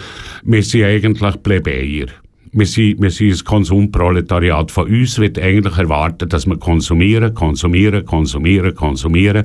wir 0.44 0.62
sind 0.62 0.84
eigentlich 0.84 1.42
Plebejer. 1.42 2.06
Wir 2.56 2.66
sind, 2.66 3.02
wir 3.02 3.10
sind 3.10 3.32
ein 3.32 3.44
Konsumproletariat. 3.44 4.70
Von 4.70 4.86
uns 4.86 5.18
wird 5.18 5.38
eigentlich 5.40 5.76
erwartet, 5.76 6.32
dass 6.32 6.46
wir 6.46 6.56
konsumieren, 6.56 7.34
konsumieren, 7.34 8.04
konsumieren, 8.06 8.74
konsumieren. 8.74 9.44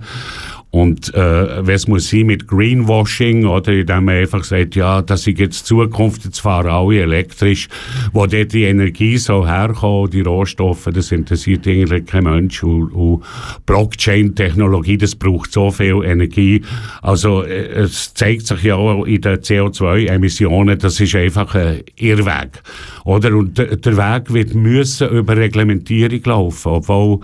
Und 0.72 1.14
äh, 1.16 1.66
was 1.66 1.88
muss 1.88 2.10
sein 2.10 2.28
mit 2.28 2.48
Greenwashing, 2.48 3.46
oder 3.46 3.74
indem 3.74 4.06
man 4.06 4.18
einfach 4.18 4.44
sagt, 4.44 4.76
ja, 4.76 5.02
das 5.02 5.26
ist 5.26 5.40
jetzt 5.40 5.66
Zukunft, 5.66 6.26
jetzt 6.26 6.42
fahren 6.42 6.70
alle 6.70 7.02
elektrisch, 7.02 7.68
wo 8.14 8.28
dort 8.28 8.54
die 8.54 8.66
Energie 8.66 9.18
so 9.18 9.48
herkommt, 9.48 10.14
die 10.14 10.22
Rohstoffe, 10.22 10.88
das 10.94 11.12
interessiert 11.12 11.68
eigentlich 11.68 12.06
kein 12.06 12.26
Mensch. 12.26 12.62
Und, 12.62 12.92
und 12.92 13.24
Blockchain-Technologie, 13.66 14.98
das 14.98 15.16
braucht 15.16 15.52
so 15.52 15.72
viel 15.72 16.04
Energie. 16.04 16.62
Also 17.02 17.44
äh, 17.44 17.82
es 17.82 18.14
zeigt 18.14 18.46
sich 18.46 18.62
ja 18.62 18.76
auch 18.76 19.06
in 19.06 19.22
den 19.22 19.38
CO2-Emissionen, 19.38 20.78
das 20.78 21.00
ist 21.00 21.16
einfach 21.16 21.56
ein 21.56 21.82
Irrweg. 21.96 22.62
Oder? 23.06 23.36
Und 23.36 23.58
der 23.58 23.98
Weg 23.98 24.32
wird 24.32 24.54
müssen 24.54 25.10
über 25.10 25.36
Reglementierung 25.36 26.22
laufen, 26.26 26.74
obwohl 26.74 27.22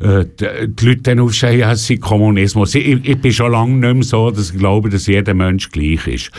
äh, 0.00 0.24
die 0.66 0.86
Leute 0.86 1.02
dann 1.02 1.28
ja, 1.28 1.72
es 1.72 1.86
sei 1.86 1.96
Kommunismus. 1.96 2.74
Ich, 2.74 2.87
ich, 2.92 3.20
bin 3.20 3.32
schon 3.32 3.52
lange 3.52 3.74
nicht 3.74 3.94
mehr 3.94 4.02
so, 4.02 4.30
dass 4.30 4.50
ich 4.50 4.58
glaube, 4.58 4.88
dass 4.88 5.06
jeder 5.06 5.34
Mensch 5.34 5.70
gleich 5.70 6.06
ist. 6.06 6.30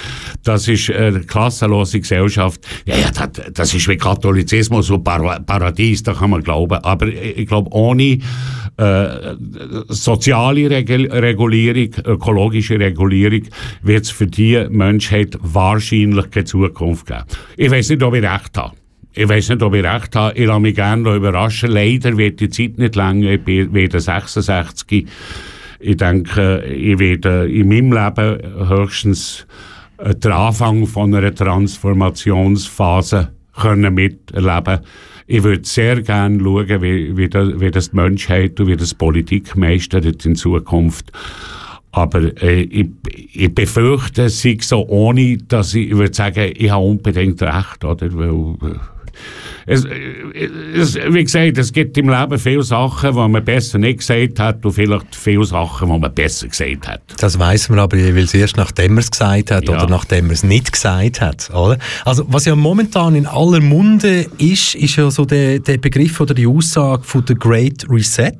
Das 0.43 0.67
ist 0.67 0.91
eine 0.91 1.21
klassenlose 1.21 1.99
Gesellschaft. 1.99 2.61
Ja, 2.85 2.97
ja, 2.97 3.11
das, 3.11 3.51
das 3.53 3.73
ist 3.73 3.87
wie 3.87 3.97
Katholizismus 3.97 4.89
und 4.89 5.03
Par 5.03 5.39
Paradies, 5.41 6.03
da 6.03 6.13
kann 6.13 6.31
man 6.31 6.43
glauben. 6.43 6.83
Aber 6.83 7.07
ich, 7.07 7.37
ich 7.37 7.47
glaube, 7.47 7.69
ohne 7.71 8.19
äh, 8.77 9.35
soziale 9.89 10.69
Regul 10.69 11.07
Regulierung, 11.11 11.89
ökologische 12.05 12.79
Regulierung, 12.79 13.43
wird 13.83 14.05
es 14.05 14.09
für 14.09 14.27
die 14.27 14.65
Menschheit 14.69 15.37
wahrscheinlich 15.41 16.31
keine 16.31 16.45
Zukunft 16.45 17.07
geben. 17.07 17.23
Ich 17.57 17.69
weiß 17.69 17.89
nicht, 17.89 18.03
ob 18.03 18.15
ich 18.15 18.23
recht 18.23 18.57
habe. 18.57 18.75
Ich 19.13 19.27
weiß 19.27 19.49
nicht, 19.49 19.61
ob 19.63 19.73
ich 19.73 19.83
recht 19.83 20.15
habe. 20.15 20.37
Ich 20.37 20.45
lasse 20.45 20.59
mich 20.59 20.75
gerne 20.75 21.15
überraschen. 21.15 21.71
Leider 21.71 22.15
wird 22.17 22.39
die 22.39 22.49
Zeit 22.49 22.77
nicht 22.77 22.95
länger. 22.95 23.31
Ich 23.31 23.43
bin 23.43 23.73
wieder 23.73 23.99
66. 23.99 25.07
Ich 25.79 25.97
denke, 25.97 26.63
ich 26.65 26.99
werde 26.99 27.49
in 27.49 27.69
meinem 27.69 27.93
Leben 27.93 28.69
höchstens 28.69 29.47
den 30.01 30.31
Anfang 30.31 30.87
von 30.87 31.13
einer 31.13 31.33
Transformationsphase 31.33 33.29
können 33.59 33.93
miterleben 33.93 34.79
Ich 35.27 35.43
würde 35.43 35.67
sehr 35.67 36.01
gerne 36.01 36.39
schauen, 36.41 36.81
wie, 36.81 37.15
wie, 37.17 37.29
das, 37.29 37.59
wie 37.59 37.71
das 37.71 37.89
die 37.91 37.95
Menschheit 37.95 38.59
und 38.59 38.67
wie 38.67 38.77
das 38.77 38.93
Politik 38.93 39.55
meistert 39.55 40.25
in 40.25 40.35
Zukunft. 40.35 41.11
Aber 41.91 42.41
äh, 42.41 42.61
ich, 42.61 42.87
ich 43.33 43.53
befürchte, 43.53 44.23
es 44.23 44.41
sei 44.41 44.57
so 44.61 44.87
ohne, 44.87 45.37
dass 45.37 45.73
ich, 45.73 45.89
ich 45.89 45.97
würde 45.97 46.13
sagen, 46.13 46.51
ich 46.55 46.69
habe 46.69 46.85
unbedingt 46.85 47.41
recht, 47.41 47.83
oder? 47.83 48.13
Weil, 48.13 48.55
äh, 48.71 48.75
es, 49.69 49.85
es, 49.85 50.95
wie 50.95 51.23
gesagt, 51.23 51.57
es 51.59 51.71
gibt 51.71 51.95
im 51.99 52.09
Leben 52.09 52.39
viele 52.39 52.63
Sachen, 52.63 53.11
die 53.11 53.27
man 53.27 53.45
besser 53.45 53.77
nicht 53.77 53.99
gesagt 53.99 54.39
hat 54.39 54.65
und 54.65 54.71
vielleicht 54.71 55.15
viele 55.15 55.45
Sachen, 55.45 55.91
die 55.91 55.99
man 55.99 56.13
besser 56.13 56.47
gesagt 56.47 56.87
hat. 56.87 57.01
Das 57.19 57.37
weiß 57.37 57.69
man 57.69 57.77
aber 57.77 57.97
jeweils 57.97 58.33
erst, 58.33 58.57
nachdem 58.57 58.95
man 58.95 59.03
es 59.03 59.11
gesagt 59.11 59.51
hat 59.51 59.67
ja. 59.67 59.75
oder 59.75 59.87
nachdem 59.87 60.25
man 60.25 60.33
es 60.33 60.43
nicht 60.43 60.71
gesagt 60.71 61.21
hat. 61.21 61.51
Oder? 61.51 61.77
Also 62.03 62.25
was 62.29 62.45
ja 62.45 62.55
momentan 62.55 63.13
in 63.13 63.27
aller 63.27 63.61
Munde 63.61 64.25
ist, 64.39 64.73
ist 64.73 64.95
ja 64.95 65.11
so 65.11 65.23
der, 65.23 65.59
der 65.59 65.77
Begriff 65.77 66.19
oder 66.19 66.33
die 66.33 66.47
Aussage 66.47 67.03
von 67.03 67.23
der 67.25 67.35
Great 67.35 67.85
Reset. 67.87 68.33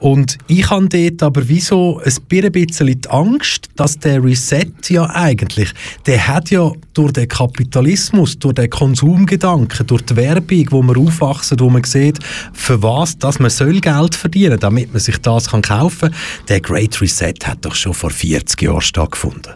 Und 0.00 0.38
ich 0.48 0.68
habe 0.70 0.88
dort 0.88 1.22
aber 1.22 1.48
wieso 1.48 2.00
ein 2.04 2.14
bisschen 2.28 3.00
die 3.00 3.10
Angst, 3.10 3.68
dass 3.76 3.96
der 3.98 4.24
Reset 4.24 4.72
ja 4.88 5.08
eigentlich, 5.10 5.70
der 6.06 6.26
hat 6.26 6.50
ja 6.50 6.72
durch 6.94 7.12
den 7.12 7.28
Kapitalismus, 7.28 8.38
durch 8.38 8.54
den 8.54 8.70
Konsumgedanken, 8.70 9.86
durch 9.86 10.02
die 10.02 10.16
Werbung, 10.16 10.47
wo 10.70 10.82
man 10.82 10.96
aufwachsen, 10.96 11.60
wo 11.60 11.70
man 11.70 11.84
sieht, 11.84 12.18
für 12.52 12.82
was, 12.82 13.18
dass 13.18 13.38
man 13.38 13.50
soll 13.50 13.80
Geld 13.80 14.14
verdienen, 14.14 14.58
damit 14.58 14.92
man 14.92 15.00
sich 15.00 15.18
das 15.18 15.50
kann 15.50 15.62
kaufen. 15.62 16.14
Der 16.48 16.60
Great 16.60 17.00
Reset 17.00 17.34
hat 17.44 17.64
doch 17.64 17.74
schon 17.74 17.94
vor 17.94 18.10
40 18.10 18.62
Jahren 18.62 18.80
stattgefunden. 18.80 19.54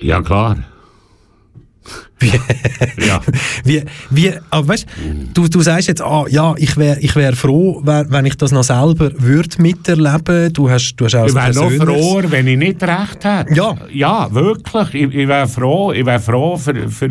Ja 0.00 0.20
klar. 0.20 0.56
Wie, 2.18 2.30
ja. 3.06 3.20
wie, 3.64 3.82
wie, 4.10 4.32
aber 4.50 4.68
weißt, 4.68 4.86
du, 5.34 5.48
du 5.48 5.60
sagst 5.60 5.88
jetzt, 5.88 6.00
ah, 6.00 6.24
ja, 6.28 6.54
ich 6.56 6.76
wäre 6.76 7.00
ich 7.00 7.16
wär 7.16 7.34
froh, 7.34 7.82
wenn 7.84 8.26
ich 8.26 8.36
das 8.36 8.52
noch 8.52 8.62
selber 8.62 9.10
würde 9.18 9.60
miterleben. 9.60 10.52
Du 10.52 10.70
hast, 10.70 10.94
du 10.96 11.06
hast 11.06 11.16
auch 11.16 11.26
ich 11.26 11.34
wäre 11.34 11.52
noch 11.52 11.70
froh, 11.84 12.22
wenn 12.26 12.46
ich 12.46 12.58
nicht 12.58 12.82
recht 12.82 13.24
hätte. 13.24 13.54
Ja. 13.54 13.74
Ja, 13.92 14.32
wirklich. 14.32 14.94
Ich, 14.94 15.14
ich 15.14 15.28
wäre 15.28 15.48
froh, 15.48 15.92
ich 15.92 16.06
wär 16.06 16.20
froh 16.20 16.56
für, 16.56 16.88
für, 16.88 17.08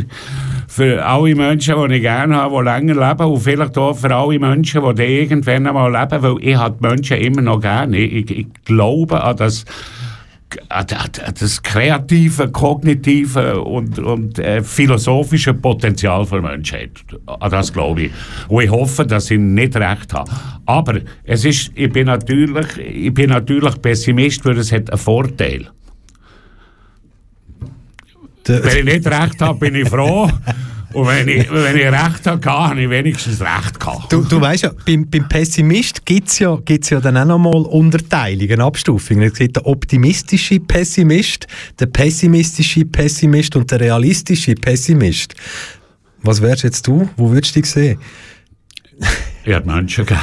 für 0.68 1.06
alle 1.06 1.36
Menschen, 1.36 1.76
die 1.90 1.96
ich 1.96 2.02
gerne 2.02 2.36
habe, 2.38 2.58
die 2.58 2.64
länger 2.64 3.10
leben 3.10 3.32
und 3.32 3.40
vielleicht 3.42 3.78
auch 3.78 3.94
für 3.94 4.16
alle 4.16 4.40
Menschen, 4.40 4.96
die 4.96 5.04
irgendwann 5.04 5.68
einmal 5.68 5.92
leben, 5.92 6.24
weil 6.24 6.36
ich 6.40 6.56
habe 6.56 6.78
die 6.80 6.88
Menschen 6.88 7.18
immer 7.18 7.42
noch 7.42 7.60
gerne. 7.60 7.98
Ich, 7.98 8.32
ich, 8.32 8.38
ich 8.38 8.48
glaube 8.64 9.22
an 9.22 9.36
das 9.36 9.66
das 11.40 11.62
kreative, 11.62 12.50
kognitive 12.52 13.62
und, 13.62 14.00
und 14.00 14.40
äh, 14.40 14.64
philosophische 14.64 15.54
Potenzial 15.54 16.26
der 16.26 16.42
Menschheit. 16.42 16.92
An 17.26 17.52
das 17.52 17.72
glaube 17.72 18.04
ich. 18.04 18.12
Und 18.48 18.64
ich 18.64 18.70
hoffe, 18.70 19.06
dass 19.06 19.32
ich 19.32 19.40
nicht 19.40 19.76
recht 19.76 20.14
habe. 20.14 20.32
Aber 20.66 21.00
es 21.24 21.46
ist, 21.46 21.72
ich, 21.76 21.92
bin 21.92 22.08
natürlich, 22.08 22.78
ich 22.78 23.14
bin 23.14 23.30
natürlich 23.30 23.82
Pessimist, 23.82 24.46
weil 24.46 24.58
es 24.58 24.72
hat 24.72 24.90
einen 24.90 25.00
Vorteil. 25.00 25.68
Wenn 28.46 28.78
ich 28.78 28.96
nicht 28.96 29.08
recht 29.08 29.42
habe, 29.42 29.60
bin 29.60 29.76
ich 29.76 29.88
froh. 29.88 30.30
Und 30.94 31.08
wenn 31.08 31.28
ich, 31.28 31.52
wenn 31.52 31.76
ich 31.76 31.86
recht 31.86 32.28
habe, 32.28 32.52
habe 32.52 32.82
ich 32.82 32.90
wenigstens 32.90 33.42
recht 33.42 33.80
gehabt. 33.80 34.12
Du, 34.12 34.24
du 34.24 34.42
weißt 34.42 34.64
ja, 34.64 34.72
beim, 34.86 35.10
beim 35.10 35.28
Pessimist 35.28 36.06
gibt 36.06 36.28
es 36.28 36.40
ja, 36.40 36.58
gibt's 36.64 36.90
ja 36.90 37.00
dann 37.00 37.18
auch 37.18 37.26
nochmal 37.26 37.62
Unterteilungen, 37.62 38.62
Abstufungen. 38.62 39.24
Es 39.24 39.34
gibt 39.34 39.56
der 39.56 39.66
optimistische 39.66 40.60
Pessimist, 40.60 41.48
der 41.80 41.88
pessimistische 41.88 42.86
Pessimist 42.86 43.56
und 43.56 43.70
der 43.72 43.80
realistische 43.80 44.56
Pessimist. 44.56 45.36
Was 46.24 46.42
wärst 46.42 46.64
jetzt 46.64 46.86
du? 46.88 47.10
Wo 47.18 47.32
würdest 47.32 47.56
du 47.56 47.62
dich 47.62 47.70
sehen? 47.70 48.00
Ich 49.44 49.54
hätte 49.54 49.68
Menschen 49.68 50.06
gern. 50.06 50.20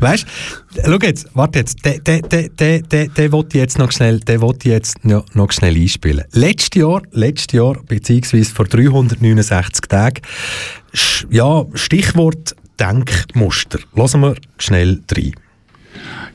weißt 0.00 0.26
du, 0.74 0.82
schau 0.84 0.98
jetzt, 1.02 1.28
warte 1.34 1.60
jetzt, 1.60 1.84
der, 1.84 1.98
der, 2.00 2.20
der, 2.20 2.48
der, 2.50 2.82
der, 2.82 3.08
der 3.08 3.32
wollte 3.32 3.58
jetzt 3.58 3.78
noch 3.78 3.90
schnell, 3.92 4.20
der 4.20 4.40
wollte 4.42 4.68
jetzt 4.68 5.04
noch, 5.04 5.24
noch 5.34 5.50
schnell 5.52 5.74
einspielen. 5.76 6.24
Letztes 6.32 6.80
Jahr, 6.80 7.02
letztes 7.12 7.54
Jahr, 7.54 7.82
beziehungsweise 7.86 8.52
vor 8.52 8.66
369 8.66 9.86
Tagen, 9.88 10.20
ja, 11.30 11.64
Stichwort 11.74 12.54
Denkmuster. 12.78 13.78
Lassen 13.94 14.20
wir 14.20 14.34
schnell 14.58 15.00
rein. 15.10 15.32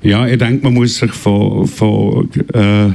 Ja, 0.01 0.27
ich 0.27 0.37
denke, 0.37 0.63
man 0.63 0.73
muss 0.73 0.97
sich 0.97 1.11
von, 1.11 1.67
von 1.67 2.29
äh, 2.53 2.89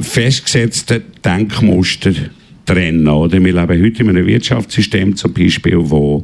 festgesetzten 0.00 1.02
Denkmustern 1.24 2.30
trennen. 2.66 3.08
Oder? 3.08 3.42
Wir 3.42 3.52
leben 3.52 3.84
heute 3.84 4.02
in 4.02 4.08
einem 4.10 4.26
Wirtschaftssystem 4.26 5.16
zum 5.16 5.32
Beispiel, 5.32 5.78
wo 5.78 6.22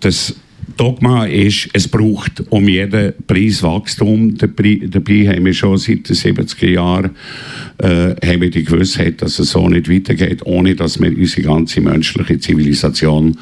das 0.00 0.34
Dogma 0.78 1.26
ist, 1.26 1.68
es 1.72 1.88
braucht 1.88 2.44
um 2.50 2.68
jeden 2.68 3.12
Preis 3.26 3.62
Wachstum. 3.64 4.38
Dabei 4.38 5.28
haben 5.28 5.44
wir 5.44 5.52
schon 5.52 5.76
seit 5.76 6.08
den 6.08 6.16
70er 6.16 6.68
Jahren 6.68 7.10
äh, 7.78 8.14
haben 8.24 8.40
wir 8.40 8.50
die 8.50 8.62
Gewissheit, 8.62 9.20
dass 9.20 9.40
es 9.40 9.50
so 9.50 9.68
nicht 9.68 9.90
weitergeht, 9.90 10.42
ohne 10.44 10.76
dass 10.76 11.00
wir 11.00 11.16
unsere 11.16 11.42
ganze 11.42 11.80
menschliche 11.80 12.38
Zivilisation 12.38 13.38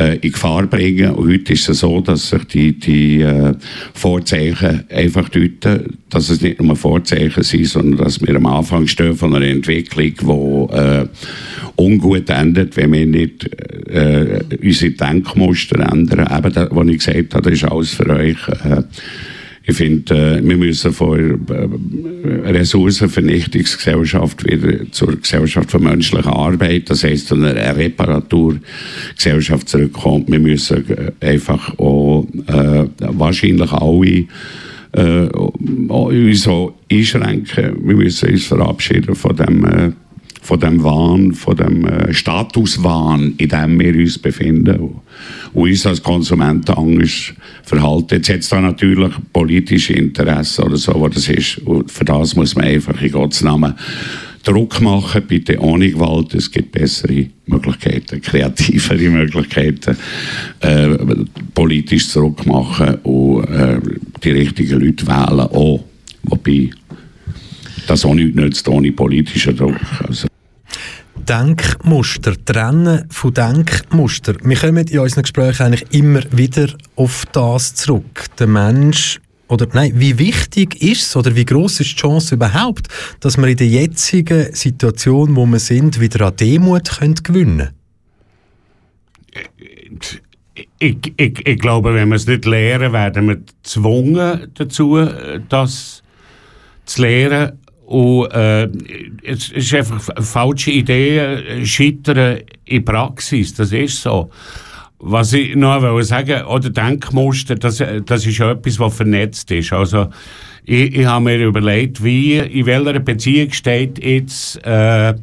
äh, 0.00 0.16
in 0.16 0.32
Gefahr 0.32 0.66
bringen. 0.66 1.12
Und 1.12 1.30
heute 1.30 1.52
ist 1.52 1.68
es 1.68 1.80
so, 1.80 2.00
dass 2.00 2.30
sich 2.30 2.44
die, 2.44 2.78
die 2.78 3.20
äh, 3.20 3.52
Vorzeichen 3.92 4.84
einfach 4.88 5.28
deuten, 5.28 5.98
dass 6.08 6.30
es 6.30 6.40
nicht 6.40 6.60
nur 6.60 6.74
Vorzeichen 6.74 7.42
sind, 7.42 7.66
sondern 7.66 8.04
dass 8.04 8.20
wir 8.20 8.34
am 8.34 8.46
Anfang 8.46 8.86
stehen 8.86 9.14
von 9.14 9.34
einer 9.34 9.46
Entwicklung, 9.46 10.70
die 10.70 10.76
äh, 10.76 11.06
ungut 11.76 12.30
endet, 12.30 12.76
wenn 12.76 12.92
wir 12.92 13.06
nicht 13.06 13.44
äh, 13.88 14.40
unsere 14.62 14.92
Denkmuster 14.92 15.80
ändern. 15.92 16.28
Eben, 16.36 16.52
das, 16.52 16.68
was 16.70 16.88
ich 16.88 16.98
gesagt 16.98 17.34
habe, 17.34 17.50
das 17.50 17.62
ist 17.62 17.70
alles 17.70 17.90
für 17.90 18.08
euch. 18.08 18.48
Äh, 18.48 18.82
ich 19.62 19.76
finde, 19.76 20.38
äh, 20.38 20.42
wir 20.42 20.56
müssen 20.56 20.92
von 20.92 21.46
äh, 21.48 22.48
Ressourcenvernichtungsgesellschaft 22.50 24.44
wieder 24.44 24.90
zur 24.90 25.16
Gesellschaft 25.16 25.70
von 25.70 25.84
menschlicher 25.84 26.34
Arbeit, 26.34 26.88
das 26.88 27.04
heisst 27.04 27.28
zu 27.28 27.34
einer 27.34 27.54
Reparaturgesellschaft 27.76 29.68
zurückkommen. 29.68 30.24
Wir 30.28 30.40
müssen 30.40 30.84
äh, 30.88 31.12
einfach 31.20 31.78
auch 31.78 32.26
äh, 32.46 32.86
wahrscheinlich 32.98 33.72
alle 33.72 34.24
äh, 34.92 35.28
uns 35.28 36.48
auch 36.48 36.74
einschränken. 36.90 37.76
Wir 37.86 37.96
müssen 37.96 38.30
uns 38.30 38.46
verabschieden 38.46 39.14
von 39.14 39.36
dem 39.36 39.64
äh, 39.64 39.92
von 40.42 40.58
dem 40.58 40.82
Wahn, 40.82 41.32
von 41.32 41.56
dem 41.56 41.86
äh, 41.86 42.12
Statuswahn, 42.12 43.34
in 43.36 43.48
dem 43.48 43.78
wir 43.78 43.94
uns 43.94 44.18
befinden 44.18 44.76
und, 44.80 45.00
uns 45.52 45.86
als 45.86 46.02
Konsumenten 46.02 46.72
anders 46.72 47.32
verhalten. 47.62 48.14
Jetzt 48.14 48.28
hat 48.30 48.38
es 48.38 48.48
da 48.48 48.60
natürlich 48.60 49.12
politische 49.32 49.92
Interessen 49.94 50.64
oder 50.64 50.76
so, 50.76 50.94
was 51.00 51.14
das 51.14 51.28
ist. 51.28 51.58
Und 51.58 51.90
für 51.90 52.04
das 52.04 52.36
muss 52.36 52.56
man 52.56 52.66
einfach 52.66 53.00
in 53.02 53.12
Gottes 53.12 53.42
Namen 53.42 53.74
Druck 54.42 54.80
machen, 54.80 55.22
bitte 55.26 55.60
ohne 55.60 55.90
Gewalt. 55.90 56.34
Es 56.34 56.50
gibt 56.50 56.72
bessere 56.72 57.26
Möglichkeiten, 57.46 58.22
kreativere 58.22 59.10
Möglichkeiten, 59.10 59.96
äh, 60.60 60.96
politisch 61.54 62.10
Druck 62.12 62.46
machen 62.46 62.94
und 63.02 63.44
äh, 63.44 63.78
die 64.24 64.30
richtigen 64.30 64.80
Leute 64.80 65.06
wählen 65.06 65.40
auch. 65.40 65.84
Wobei 66.22 66.70
das 67.86 68.04
auch 68.04 68.14
nichts 68.14 68.36
nützt 68.36 68.68
ohne 68.68 68.92
politischen 68.92 69.56
Druck. 69.56 69.76
Also. 70.06 70.29
Denkmuster, 71.30 72.34
Trennen 72.44 73.06
von 73.08 73.32
Denkmuster. 73.32 74.34
Wir 74.42 74.56
kommen 74.56 74.84
in 74.88 74.98
unseren 74.98 75.22
Gesprächen 75.22 75.62
eigentlich 75.62 75.94
immer 75.94 76.22
wieder 76.32 76.68
auf 76.96 77.24
das 77.30 77.76
zurück. 77.76 78.26
Der 78.40 78.48
Mensch 78.48 79.20
oder 79.46 79.68
nein, 79.72 79.92
wie 79.94 80.18
wichtig 80.18 80.82
ist 80.82 81.02
es 81.02 81.14
oder 81.14 81.36
wie 81.36 81.44
groß 81.44 81.78
ist 81.80 81.92
die 81.92 81.96
Chance 81.96 82.34
überhaupt, 82.34 82.88
dass 83.20 83.36
wir 83.36 83.46
in 83.46 83.56
der 83.56 83.68
jetzigen 83.68 84.52
Situation, 84.52 85.36
wo 85.36 85.46
wir 85.46 85.60
sind, 85.60 86.00
wieder 86.00 86.26
an 86.26 86.36
Demut 86.36 86.98
können 86.98 87.14
gewinnen 87.14 87.70
ich, 90.78 91.12
ich, 91.16 91.46
ich 91.46 91.58
glaube, 91.58 91.94
wenn 91.94 92.08
wir 92.08 92.16
es 92.16 92.26
nicht 92.26 92.44
lernen, 92.44 92.92
werden 92.92 93.28
wir 93.28 93.36
gezwungen 93.36 94.50
dazu, 94.54 95.06
das 95.48 96.02
zu 96.86 97.02
lernen. 97.02 97.58
Und 97.90 98.30
äh, 98.30 98.68
es 99.24 99.48
ist 99.48 99.74
einfach 99.74 100.00
falsche 100.22 100.70
Idee, 100.70 101.18
äh, 101.18 101.66
scheitern 101.66 102.38
in 102.64 102.84
Praxis, 102.84 103.52
das 103.54 103.72
ist 103.72 104.00
so. 104.00 104.30
Was 105.00 105.32
ich 105.32 105.56
noch 105.56 105.82
will 105.82 106.04
sagen 106.04 106.44
oder 106.44 106.70
Denkmuster, 106.70 107.56
das, 107.56 107.82
das 108.06 108.26
ist 108.26 108.38
etwas, 108.38 108.78
was 108.78 108.96
vernetzt 108.96 109.50
ist. 109.50 109.72
Also, 109.72 110.08
ich, 110.64 110.94
ich 110.94 111.04
habe 111.04 111.24
mir 111.24 111.44
überlegt, 111.44 112.04
wie, 112.04 112.36
in 112.36 112.66
welcher 112.66 113.00
Beziehung 113.00 113.50
steht 113.50 113.98
jetzt, 114.04 114.64
äh, 114.64 115.14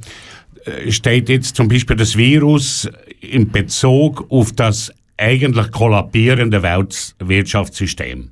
steht 0.89 1.29
jetzt 1.29 1.55
zum 1.55 1.69
Beispiel 1.69 1.95
das 1.95 2.17
Virus 2.17 2.89
in 3.21 3.49
Bezug 3.49 4.25
auf 4.29 4.51
das 4.51 4.91
eigentlich 5.15 5.71
kollabierende 5.71 6.61
Weltwirtschaftssystem. 6.61 8.31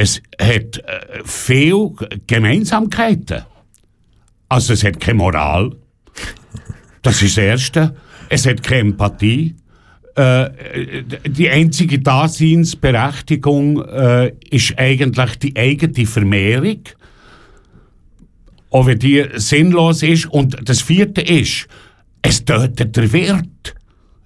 Es 0.00 0.22
hat 0.40 0.78
äh, 0.78 1.20
viele 1.26 1.90
Gemeinsamkeiten. 2.26 3.42
Also 4.48 4.72
es 4.72 4.82
hat 4.82 4.98
keine 4.98 5.18
Moral. 5.18 5.76
Das 7.02 7.20
ist 7.20 7.36
das 7.36 7.44
Erste. 7.44 7.94
Es 8.30 8.46
hat 8.46 8.62
keine 8.62 8.92
Empathie. 8.92 9.56
Äh, 10.14 11.02
die 11.26 11.50
einzige 11.50 11.98
Daseinsberechtigung 11.98 13.84
äh, 13.84 14.32
ist 14.48 14.78
eigentlich 14.78 15.38
die 15.38 15.54
eigene 15.54 16.06
Vermehrung. 16.06 16.80
Auch 18.70 18.86
wenn 18.86 18.98
die 18.98 19.26
sinnlos 19.34 20.02
ist. 20.02 20.24
Und 20.32 20.66
das 20.66 20.80
Vierte 20.80 21.20
ist, 21.20 21.68
es 22.22 22.42
tötet 22.46 22.96
der 22.96 23.12
Wirt. 23.12 23.74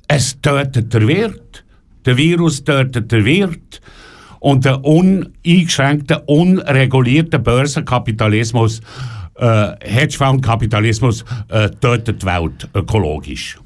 Es 0.07 0.41
tötet 0.41 0.95
der 0.95 1.09
Wirt. 1.09 1.65
Der 2.07 2.17
Virus 2.17 2.63
tötet 2.63 3.11
der 3.11 3.25
Wirt. 3.25 3.81
Und 4.45 4.67
der 4.67 4.85
uneingeschränkte, 4.85 6.21
unregulierte 6.27 7.39
Börsenkapitalismus, 7.39 8.83
äh, 9.37 9.69
Hedgefondkapitalismus, 9.81 11.25
äh, 11.49 11.71
tötet 11.81 12.21
die 12.21 12.27
Welt 12.27 12.69
ökologisch. 12.75 13.59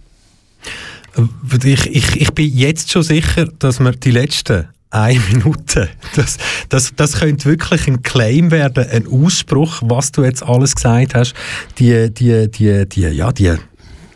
Ich, 1.65 1.87
ich, 1.87 2.21
ich 2.21 2.31
bin 2.31 2.57
jetzt 2.57 2.93
schon 2.93 3.03
sicher, 3.03 3.47
dass 3.59 3.81
wir 3.81 3.91
die 3.91 4.13
letzten 4.13 4.69
eine 4.91 5.19
Minute. 5.33 5.89
Das, 6.15 6.39
das, 6.69 6.93
das 6.95 7.19
könnte 7.19 7.47
wirklich 7.47 7.89
ein 7.89 8.03
Claim 8.03 8.53
werden, 8.53 8.87
ein 8.89 9.09
Ausspruch, 9.09 9.83
was 9.83 10.13
du 10.13 10.23
jetzt 10.23 10.45
alles 10.45 10.77
gesagt 10.77 11.17
hast. 11.17 11.35
Die, 11.81 12.15
die, 12.15 12.49
die, 12.53 12.89
die, 12.89 13.01
ja, 13.01 13.33
die, 13.33 13.57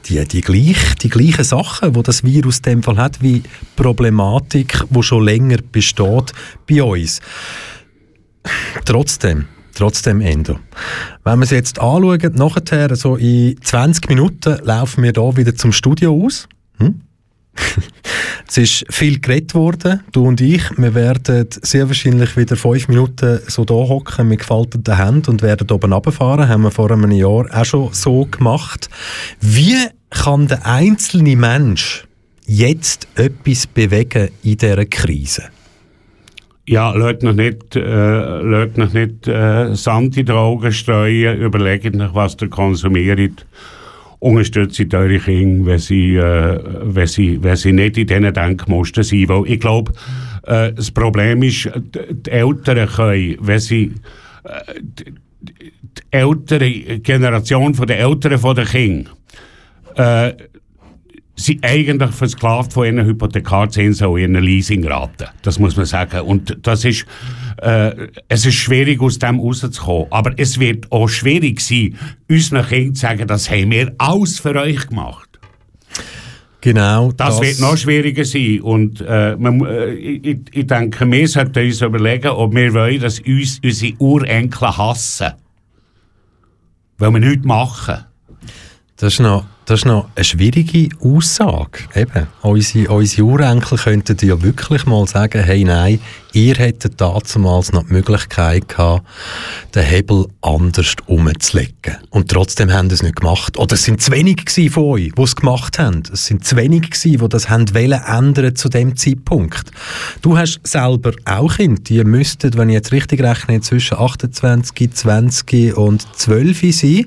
die, 0.08 0.24
die, 0.26 0.40
gleich, 0.40 0.94
die 1.00 1.08
gleichen 1.08 1.44
Sachen, 1.44 1.94
wo 1.94 2.02
das 2.02 2.24
Virus 2.24 2.58
in 2.58 2.62
dem 2.62 2.82
Fall 2.82 2.96
hat, 2.96 3.22
wie 3.22 3.42
Problematik, 3.76 4.84
wo 4.90 5.02
schon 5.02 5.24
länger 5.24 5.58
besteht 5.70 6.32
bei 6.68 6.82
uns. 6.82 7.20
Trotzdem, 8.84 9.46
trotzdem 9.74 10.20
Endo. 10.20 10.58
Wenn 11.24 11.38
wir 11.38 11.44
es 11.44 11.50
jetzt 11.50 11.78
anschauen, 11.78 12.32
nachher, 12.34 12.94
so 12.96 13.16
in 13.16 13.56
20 13.62 14.08
Minuten 14.08 14.58
laufen 14.64 15.02
wir 15.02 15.12
da 15.12 15.36
wieder 15.36 15.54
zum 15.54 15.72
Studio 15.72 16.24
aus. 16.24 16.48
Hm? 16.78 17.00
Es 18.48 18.58
ist 18.58 18.84
viel 18.90 19.20
geredet 19.20 19.54
worden, 19.54 20.00
du 20.12 20.26
und 20.26 20.40
ich. 20.40 20.62
Wir 20.76 20.94
werden 20.94 21.48
sehr 21.50 21.88
wahrscheinlich 21.88 22.36
wieder 22.36 22.56
fünf 22.56 22.88
Minuten 22.88 23.40
so 23.46 23.64
da 23.64 23.74
hocken 23.74 24.28
mit 24.28 24.40
gefalteten 24.40 24.96
Händen 24.96 25.30
und 25.30 25.42
werden 25.42 25.70
oben 25.70 25.92
runterfahren. 25.92 26.48
Haben 26.48 26.64
wir 26.64 26.70
vor 26.70 26.90
einem 26.90 27.10
Jahr 27.10 27.46
auch 27.52 27.64
schon 27.64 27.92
so 27.92 28.26
gemacht. 28.26 28.88
Wie 29.40 29.76
kann 30.10 30.48
der 30.48 30.66
einzelne 30.66 31.36
Mensch 31.36 32.04
jetzt 32.46 33.08
etwas 33.14 33.66
bewegen 33.66 34.30
in 34.42 34.56
dieser 34.56 34.84
Krise? 34.86 35.44
Ja, 36.66 36.92
lasst 36.92 37.22
noch 37.22 37.32
nicht, 37.32 37.74
äh, 37.74 37.80
lasst 37.80 38.78
noch 38.78 38.92
nicht 38.92 39.26
äh, 39.26 39.74
Sand 39.74 40.16
in 40.16 40.26
die 40.26 40.32
Augen 40.32 40.70
streuen, 40.72 41.40
überlegt 41.40 41.94
noch, 41.96 42.14
was 42.14 42.36
ihr 42.40 42.48
konsumiert 42.48 43.44
unterstützt 44.22 44.94
eure 44.94 45.18
Kinder, 45.18 45.66
wenn 45.66 45.78
sie, 45.78 46.14
äh, 46.14 46.60
wenn 46.82 47.06
sie, 47.08 47.42
wenn 47.42 47.56
sie 47.56 47.72
nicht 47.72 47.98
in 47.98 48.06
diesen 48.06 48.32
Denkmustern 48.32 49.02
sind. 49.02 49.28
Weil 49.28 49.50
ich 49.50 49.58
glaube, 49.58 49.92
äh, 50.44 50.72
das 50.72 50.92
Problem 50.92 51.42
ist, 51.42 51.68
die 51.74 52.30
Eltern 52.30 52.88
können, 52.88 53.36
wenn 53.40 53.58
sie 53.58 53.92
äh, 54.44 54.80
die 54.80 55.12
ältere 56.12 57.00
Generation 57.00 57.72
den 57.72 57.90
Eltern 57.90 58.38
von 58.38 58.54
den 58.54 58.64
Kindern 58.64 59.14
äh, 59.96 60.32
sind 61.44 61.64
eigentlich 61.64 62.10
versklavt 62.10 62.72
von 62.72 62.84
ihren 62.84 63.06
Hypothekarzinsen 63.06 64.06
und 64.06 64.20
ihren 64.20 64.34
Leasingraten. 64.34 65.28
Das 65.42 65.58
muss 65.58 65.76
man 65.76 65.86
sagen. 65.86 66.20
Und 66.20 66.58
das 66.62 66.84
ist, 66.84 67.06
äh, 67.60 68.08
es 68.28 68.46
ist 68.46 68.54
schwierig, 68.54 69.00
aus 69.00 69.18
dem 69.18 69.40
rauszukommen. 69.40 70.06
Aber 70.10 70.32
es 70.36 70.58
wird 70.58 70.90
auch 70.92 71.08
schwierig 71.08 71.60
sein, 71.60 71.96
unseren 72.28 72.66
Kindern 72.66 72.94
zu 72.94 73.00
sagen, 73.00 73.26
das 73.26 73.50
haben 73.50 73.70
wir 73.70 73.92
alles 73.98 74.40
für 74.40 74.54
euch 74.54 74.86
gemacht. 74.88 75.28
Genau. 76.60 77.10
Das, 77.12 77.38
das 77.38 77.40
wird 77.40 77.60
noch 77.60 77.76
schwieriger 77.76 78.24
sein. 78.24 78.60
Und 78.60 79.00
äh, 79.00 79.36
man, 79.36 79.64
äh, 79.66 79.92
ich, 79.94 80.38
ich 80.52 80.66
denke, 80.66 81.10
wir 81.10 81.28
sollten 81.28 81.66
uns 81.66 81.80
überlegen, 81.80 82.28
ob 82.28 82.54
wir 82.54 82.72
wollen, 82.72 83.00
dass 83.00 83.20
uns 83.20 83.60
unsere 83.64 83.94
Urenkel 83.98 84.76
hassen. 84.76 85.32
Weil 86.98 87.10
wir 87.10 87.20
nichts 87.20 87.44
machen. 87.44 88.04
Das 88.96 89.14
ist 89.14 89.20
noch 89.20 89.44
das 89.66 89.80
ist 89.80 89.86
noch 89.86 90.08
eine 90.14 90.24
schwierige 90.24 90.88
Aussage. 91.00 91.80
Eben, 91.94 92.26
unsere, 92.42 92.92
unsere 92.92 93.24
Urenkel 93.24 93.78
könnten 93.78 94.16
ja 94.26 94.42
wirklich 94.42 94.86
mal 94.86 95.06
sagen, 95.06 95.42
hey 95.42 95.64
nein, 95.64 96.00
ihr 96.32 96.54
hättet 96.54 97.00
damals 97.00 97.36
noch 97.36 97.84
die 97.86 97.92
Möglichkeit 97.92 98.68
gehabt, 98.68 99.06
den 99.74 99.84
Hebel 99.84 100.26
anders 100.40 100.94
umzulegen. 101.06 101.98
Und 102.10 102.30
trotzdem 102.30 102.72
haben 102.72 102.88
sie 102.90 102.94
es 102.94 103.02
nicht 103.02 103.16
gemacht. 103.16 103.56
Oder 103.56 103.74
es 103.74 103.84
sind 103.84 104.02
zu 104.02 104.10
wenig 104.10 104.42
von 104.70 104.84
euch, 104.84 105.12
die 105.16 105.22
es 105.22 105.36
gemacht 105.36 105.78
haben. 105.78 106.02
Es 106.12 106.26
sind 106.26 106.44
zu 106.44 106.56
wenig 106.56 106.90
gewesen, 106.90 107.18
die 107.18 107.28
das 107.28 107.48
haben 107.48 107.72
wollen 107.74 108.00
ändern 108.04 108.56
zu 108.56 108.68
dem 108.68 108.96
Zeitpunkt. 108.96 109.70
Du 110.22 110.36
hast 110.36 110.60
selber 110.64 111.12
auch 111.24 111.56
Kinder, 111.56 111.80
die 111.82 112.02
müssten, 112.04 112.54
wenn 112.54 112.68
ich 112.68 112.74
jetzt 112.74 112.92
richtig 112.92 113.22
rechne, 113.22 113.60
zwischen 113.60 113.98
28, 113.98 114.92
20 114.92 115.76
und 115.76 116.06
12 116.16 116.74
sein 116.74 117.06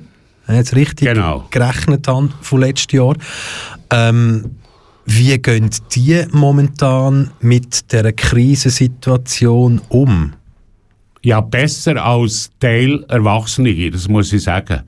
jetzt 0.54 0.76
richtig 0.76 1.08
genau. 1.08 1.44
gerechnet 1.50 2.08
habe 2.08 2.30
von 2.40 2.60
letztem 2.60 3.00
Jahr. 3.00 3.16
Ähm, 3.90 4.56
wie 5.04 5.38
gehen 5.38 5.70
die 5.94 6.24
momentan 6.32 7.30
mit 7.40 7.92
der 7.92 8.12
Krisensituation 8.12 9.80
um? 9.88 10.32
Ja, 11.22 11.40
besser 11.40 12.04
als 12.04 12.50
Teil 12.60 13.04
Erwachsene, 13.08 13.90
das 13.90 14.08
muss 14.08 14.32
ich 14.32 14.42
sagen. 14.42 14.82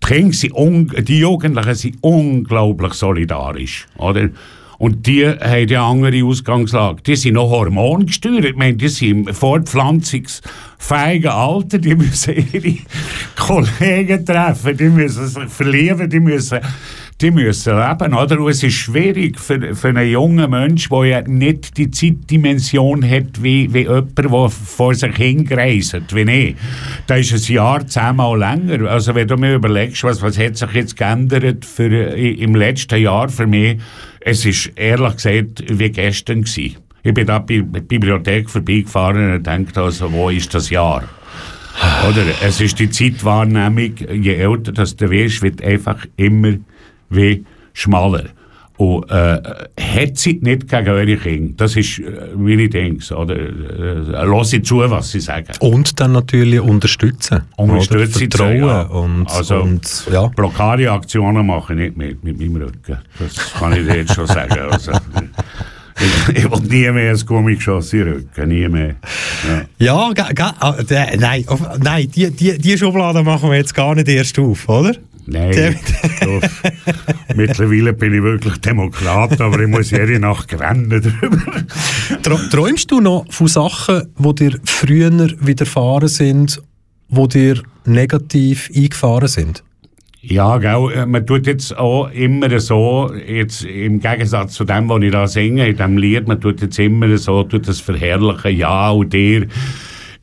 Die, 0.00 0.08
Kinder 0.08 0.32
sind 0.32 0.52
die 1.08 1.20
Jugendlichen 1.20 1.74
sind 1.74 1.96
unglaublich 2.00 2.94
solidarisch, 2.94 3.86
oder? 3.96 4.30
Und 4.82 5.06
die 5.06 5.24
haben 5.24 5.68
ja 5.68 5.88
andere 5.88 6.24
Ausgangslage. 6.24 7.02
Die 7.06 7.14
sind 7.14 7.34
noch 7.34 7.50
hormongesteuert. 7.50 8.46
Ich 8.46 8.56
meine, 8.56 8.74
die 8.74 8.88
sind 8.88 9.28
im 9.28 9.32
fortpflanzungsfähigen 9.32 11.30
Alter. 11.30 11.78
Die 11.78 11.94
müssen 11.94 12.34
ihre 12.52 12.78
Kollegen 13.36 14.26
treffen. 14.26 14.76
Die 14.76 14.88
müssen 14.88 15.28
sich 15.28 15.44
verlieben. 15.44 16.10
Die 16.10 16.18
müssen, 16.18 16.58
die 17.20 17.30
müssen 17.30 17.76
leben. 17.76 18.12
Oder? 18.12 18.40
Und 18.40 18.50
es 18.50 18.64
ist 18.64 18.74
schwierig 18.74 19.38
für, 19.38 19.76
für 19.76 19.90
einen 19.90 20.10
jungen 20.10 20.50
Menschen, 20.50 20.88
der 20.90 21.04
ja 21.04 21.22
nicht 21.28 21.78
die 21.78 21.92
Zeitdimension 21.92 23.08
hat, 23.08 23.40
wie, 23.40 23.72
wie 23.72 23.82
jemand, 23.82 24.18
der 24.18 24.48
vor 24.48 24.96
sich 24.96 25.14
hingreist, 25.14 26.12
wie 26.12 26.28
ich. 26.28 26.56
Da 27.06 27.14
ist 27.14 27.32
ein 27.32 27.54
Jahr 27.54 27.86
zehnmal 27.86 28.36
länger. 28.36 28.90
Also 28.90 29.14
wenn 29.14 29.28
du 29.28 29.36
mir 29.36 29.54
überlegst, 29.54 30.02
was, 30.02 30.20
was 30.22 30.36
hat 30.36 30.56
sich 30.56 30.72
jetzt 30.72 30.96
geändert 30.96 31.64
für, 31.64 31.86
im 31.86 32.56
letzten 32.56 33.00
Jahr 33.00 33.28
für 33.28 33.46
mich, 33.46 33.78
es 34.24 34.44
ist 34.44 34.72
ehrlich 34.76 35.14
gesagt 35.14 35.64
wie 35.68 35.90
gestern 35.90 36.42
gewesen. 36.42 36.76
Ich 37.02 37.14
bin 37.14 37.26
da 37.26 37.38
bei 37.38 37.60
der 37.60 37.80
Bibliothek 37.80 38.48
vorbeigefahren 38.48 39.34
und 39.34 39.46
dachte 39.46 39.82
also, 39.82 40.12
wo 40.12 40.30
ist 40.30 40.54
das 40.54 40.70
Jahr? 40.70 41.08
Oder? 42.08 42.24
Es 42.42 42.60
ist 42.60 42.78
die 42.78 42.90
Zeitwahrnehmung, 42.90 43.94
je 43.96 44.34
älter 44.34 44.72
das 44.72 44.94
du 44.94 45.10
wirst, 45.10 45.42
wird 45.42 45.62
einfach 45.62 46.06
immer 46.16 46.54
wie 47.10 47.44
schmaler. 47.72 48.26
Und 48.82 49.08
äh, 49.12 49.40
hat 49.80 50.18
sie 50.18 50.40
nicht 50.42 50.66
gegen 50.66 50.88
eure 50.88 51.16
Kinder. 51.16 51.54
Das 51.56 51.76
ist 51.76 52.00
äh, 52.00 52.34
meine 52.36 52.68
Dings. 52.68 53.12
Oder 53.12 53.36
äh, 53.36 54.24
lass 54.24 54.50
sie 54.50 54.60
zu, 54.60 54.78
was 54.78 55.12
sie 55.12 55.20
sagen. 55.20 55.52
Und 55.60 56.00
dann 56.00 56.10
natürlich 56.10 56.58
unterstützen. 56.58 57.42
Unterstützen. 57.56 58.28
Vertrauen. 58.28 58.56
Ja. 58.56 58.82
Und, 58.82 59.30
also, 59.30 59.62
und, 59.62 60.06
ja. 60.10 60.26
Blockadeaktionen 60.26 61.46
mache 61.46 61.74
ich 61.74 61.78
nicht 61.78 61.96
mit, 61.96 62.24
mit 62.24 62.40
meinem 62.40 62.56
Rücken. 62.56 62.98
Das 63.20 63.52
kann 63.52 63.72
ich 63.72 63.86
dir 63.86 63.98
jetzt 63.98 64.14
schon 64.14 64.26
sagen. 64.26 64.58
Also, 64.58 64.90
ich, 66.00 66.36
ich 66.38 66.50
will 66.50 66.60
nie 66.62 66.90
mehr 66.90 67.12
ein 67.12 67.20
Gummigeschoss 67.24 67.92
in 67.92 67.98
den 68.00 68.14
Rücken, 68.14 68.48
nie 68.48 68.68
mehr. 68.68 68.96
Ja, 69.78 70.10
ja 70.12 70.54
ah, 70.58 70.74
nein, 71.18 71.44
nein 71.78 72.10
die, 72.10 72.32
die, 72.32 72.58
die 72.58 72.78
Schublade 72.78 73.22
machen 73.22 73.48
wir 73.48 73.58
jetzt 73.58 73.74
gar 73.76 73.94
nicht 73.94 74.08
erst 74.08 74.40
auf, 74.40 74.68
oder? 74.68 74.96
Nein, 75.26 75.76
mittlerweile 77.36 77.92
bin 77.92 78.14
ich 78.14 78.22
wirklich 78.22 78.56
Demokrat, 78.58 79.40
aber 79.40 79.60
ich 79.60 79.68
muss 79.68 79.90
jede 79.90 80.18
Nacht 80.18 80.52
rennen 80.58 80.88
drüber. 80.90 81.38
Träumst 82.50 82.90
du 82.90 83.00
noch 83.00 83.24
von 83.30 83.46
Sachen, 83.46 84.08
die 84.18 84.34
dir 84.34 84.58
früher 84.64 85.12
widerfahren 85.40 86.08
sind, 86.08 86.60
die 87.08 87.28
dir 87.28 87.62
negativ 87.84 88.70
eingefahren 88.74 89.28
sind? 89.28 89.62
Ja, 90.24 90.58
gell, 90.58 90.92
äh, 90.94 91.04
man 91.04 91.26
tut 91.26 91.48
jetzt 91.48 91.76
auch 91.76 92.08
immer 92.12 92.60
so, 92.60 93.12
jetzt 93.12 93.64
im 93.64 93.98
Gegensatz 93.98 94.54
zu 94.54 94.64
dem, 94.64 94.88
was 94.88 95.02
ich 95.02 95.10
da 95.10 95.26
singe, 95.26 95.66
in 95.66 95.76
diesem 95.76 95.98
Lied, 95.98 96.28
man 96.28 96.40
tut 96.40 96.62
jetzt 96.62 96.78
immer 96.78 97.18
so, 97.18 97.42
tut 97.42 97.66
das 97.66 97.80
verherrlichen, 97.80 98.56
ja, 98.56 98.90
und 98.90 99.12
der 99.12 99.46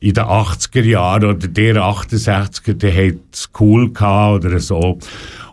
in 0.00 0.14
den 0.14 0.24
80er 0.24 0.82
Jahren 0.82 1.24
oder 1.24 1.46
der 1.46 1.76
68er, 1.76 2.72
der 2.72 2.92
hat 2.92 3.20
es 3.32 3.50
cool 3.60 3.92
gehabt 3.92 4.46
oder 4.46 4.58
so. 4.58 4.98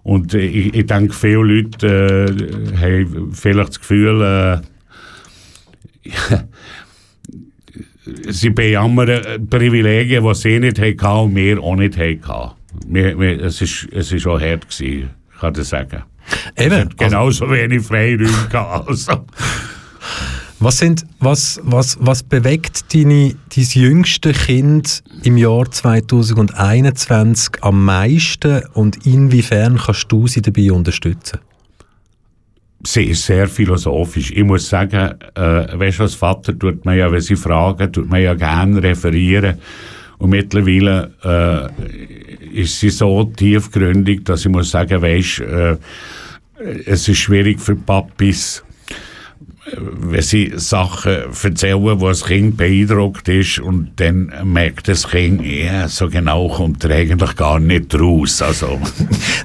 Und 0.03 0.33
äh, 0.33 0.39
ich, 0.39 0.73
ich 0.73 0.85
denke, 0.85 1.13
viele 1.13 1.43
Leute 1.43 2.25
äh, 2.27 2.77
haben 2.77 3.33
vielleicht 3.33 3.69
das 3.69 3.79
Gefühl, 3.81 4.61
äh, 6.03 6.41
sie 8.31 8.49
bejammern 8.51 9.47
Privilegien, 9.49 10.23
die 10.23 10.33
sie 10.33 10.59
nicht 10.59 10.79
hatten 10.79 11.07
und 11.07 11.35
wir 11.35 11.61
auch 11.61 11.75
nicht 11.75 11.97
hatten. 11.97 12.51
Wir, 12.87 13.19
wir, 13.19 13.43
es 13.43 13.59
war 13.59 13.99
es 13.99 14.11
ist 14.13 14.27
auch 14.27 14.39
hart, 14.39 14.69
gewesen, 14.69 15.09
kann 15.41 15.53
ich 15.57 15.67
sagen. 15.67 16.03
Eben. 16.57 16.89
Genauso 16.97 17.45
also, 17.45 17.55
wenig 17.55 17.85
Freiräume 17.85 18.47
gehabt. 18.49 18.87
Also. 18.87 19.25
Was, 20.59 20.79
sind, 20.79 21.05
was, 21.19 21.59
was, 21.63 21.97
was 22.01 22.23
bewegt 22.23 22.93
deine, 22.93 23.35
dein 23.55 23.63
jüngste 23.63 24.33
Kind 24.33 25.03
im 25.23 25.37
Jahr 25.37 25.69
2021 25.69 27.61
am 27.61 27.85
meisten 27.85 28.63
und 28.73 29.05
inwiefern 29.05 29.77
kannst 29.77 30.11
du 30.11 30.27
sie 30.27 30.41
dabei 30.41 30.71
unterstützen? 30.71 31.39
Sie 32.83 33.03
ist 33.03 33.25
sehr 33.25 33.47
philosophisch. 33.47 34.31
Ich 34.31 34.43
muss 34.43 34.67
sagen, 34.67 35.15
äh, 35.35 35.79
weißt 35.79 35.99
du, 35.99 36.03
als 36.03 36.15
Vater 36.15 36.57
tut 36.57 36.85
man 36.85 36.97
ja, 36.97 37.11
wenn 37.11 37.21
sie 37.21 37.35
fragen, 37.35 37.91
tut 37.91 38.09
man 38.09 38.21
ja 38.21 38.33
gerne 38.33 38.81
referieren. 38.81 39.57
Und 40.17 40.31
mittlerweile 40.31 41.13
äh, 41.23 42.61
ist 42.61 42.79
sie 42.79 42.89
so 42.89 43.25
tiefgründig, 43.25 44.25
dass 44.25 44.45
ich 44.45 44.51
muss 44.51 44.71
sagen, 44.71 45.01
weißt, 45.01 45.39
äh, 45.41 45.77
es 46.85 47.07
ist 47.07 47.17
schwierig 47.17 47.59
für 47.59 47.75
Papis, 47.75 48.63
wenn 49.75 50.21
sie 50.21 50.53
Sachen 50.55 51.11
erzählen, 51.43 51.81
wo 51.81 52.07
das 52.07 52.23
Kind 52.25 52.57
beeindruckt 52.57 53.27
ist 53.27 53.59
und 53.59 53.91
dann 53.97 54.31
merkt 54.43 54.87
das 54.87 55.07
Kind, 55.07 55.45
ja, 55.45 55.87
so 55.87 56.09
genau 56.09 56.47
kommt 56.47 56.83
er 56.83 56.95
eigentlich 56.95 57.35
gar 57.35 57.59
nicht 57.59 57.93
raus. 57.95 58.41
Also. 58.41 58.79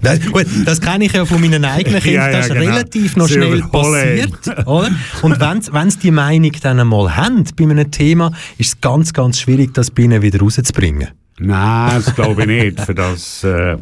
Das, 0.01 0.21
gut, 0.33 0.47
das 0.65 0.81
kenne 0.81 1.05
ich 1.05 1.13
ja 1.13 1.25
von 1.25 1.41
meinen 1.41 1.65
eigenen 1.65 2.01
Kindern, 2.03 2.23
ja, 2.23 2.31
ja, 2.31 2.37
das 2.39 2.47
ist 2.49 2.55
genau. 2.55 2.73
relativ 2.73 3.17
noch 3.17 3.29
schnell 3.29 3.63
passiert. 3.71 4.67
Oder? 4.67 4.91
Und 5.23 5.41
wenn 5.41 5.91
sie 5.91 5.99
die 6.01 6.11
Meinung 6.11 6.51
dann 6.61 6.81
einmal 6.81 7.15
haben 7.17 7.45
bei 7.57 7.65
einem 7.65 7.89
Thema, 7.89 8.33
ist 8.59 8.69
es 8.69 8.81
ganz, 8.81 9.13
ganz 9.13 9.39
schwierig, 9.39 9.75
das 9.75 9.93
bei 9.93 10.03
ihnen 10.03 10.21
wieder 10.21 10.41
rauszubringen. 10.41 11.11
Nein, 11.39 12.03
das 12.05 12.15
glaube 12.17 12.43
ich 12.43 12.47
nicht. 12.49 12.81
Für 12.81 12.95
das, 12.95 13.45
äh, 13.45 13.77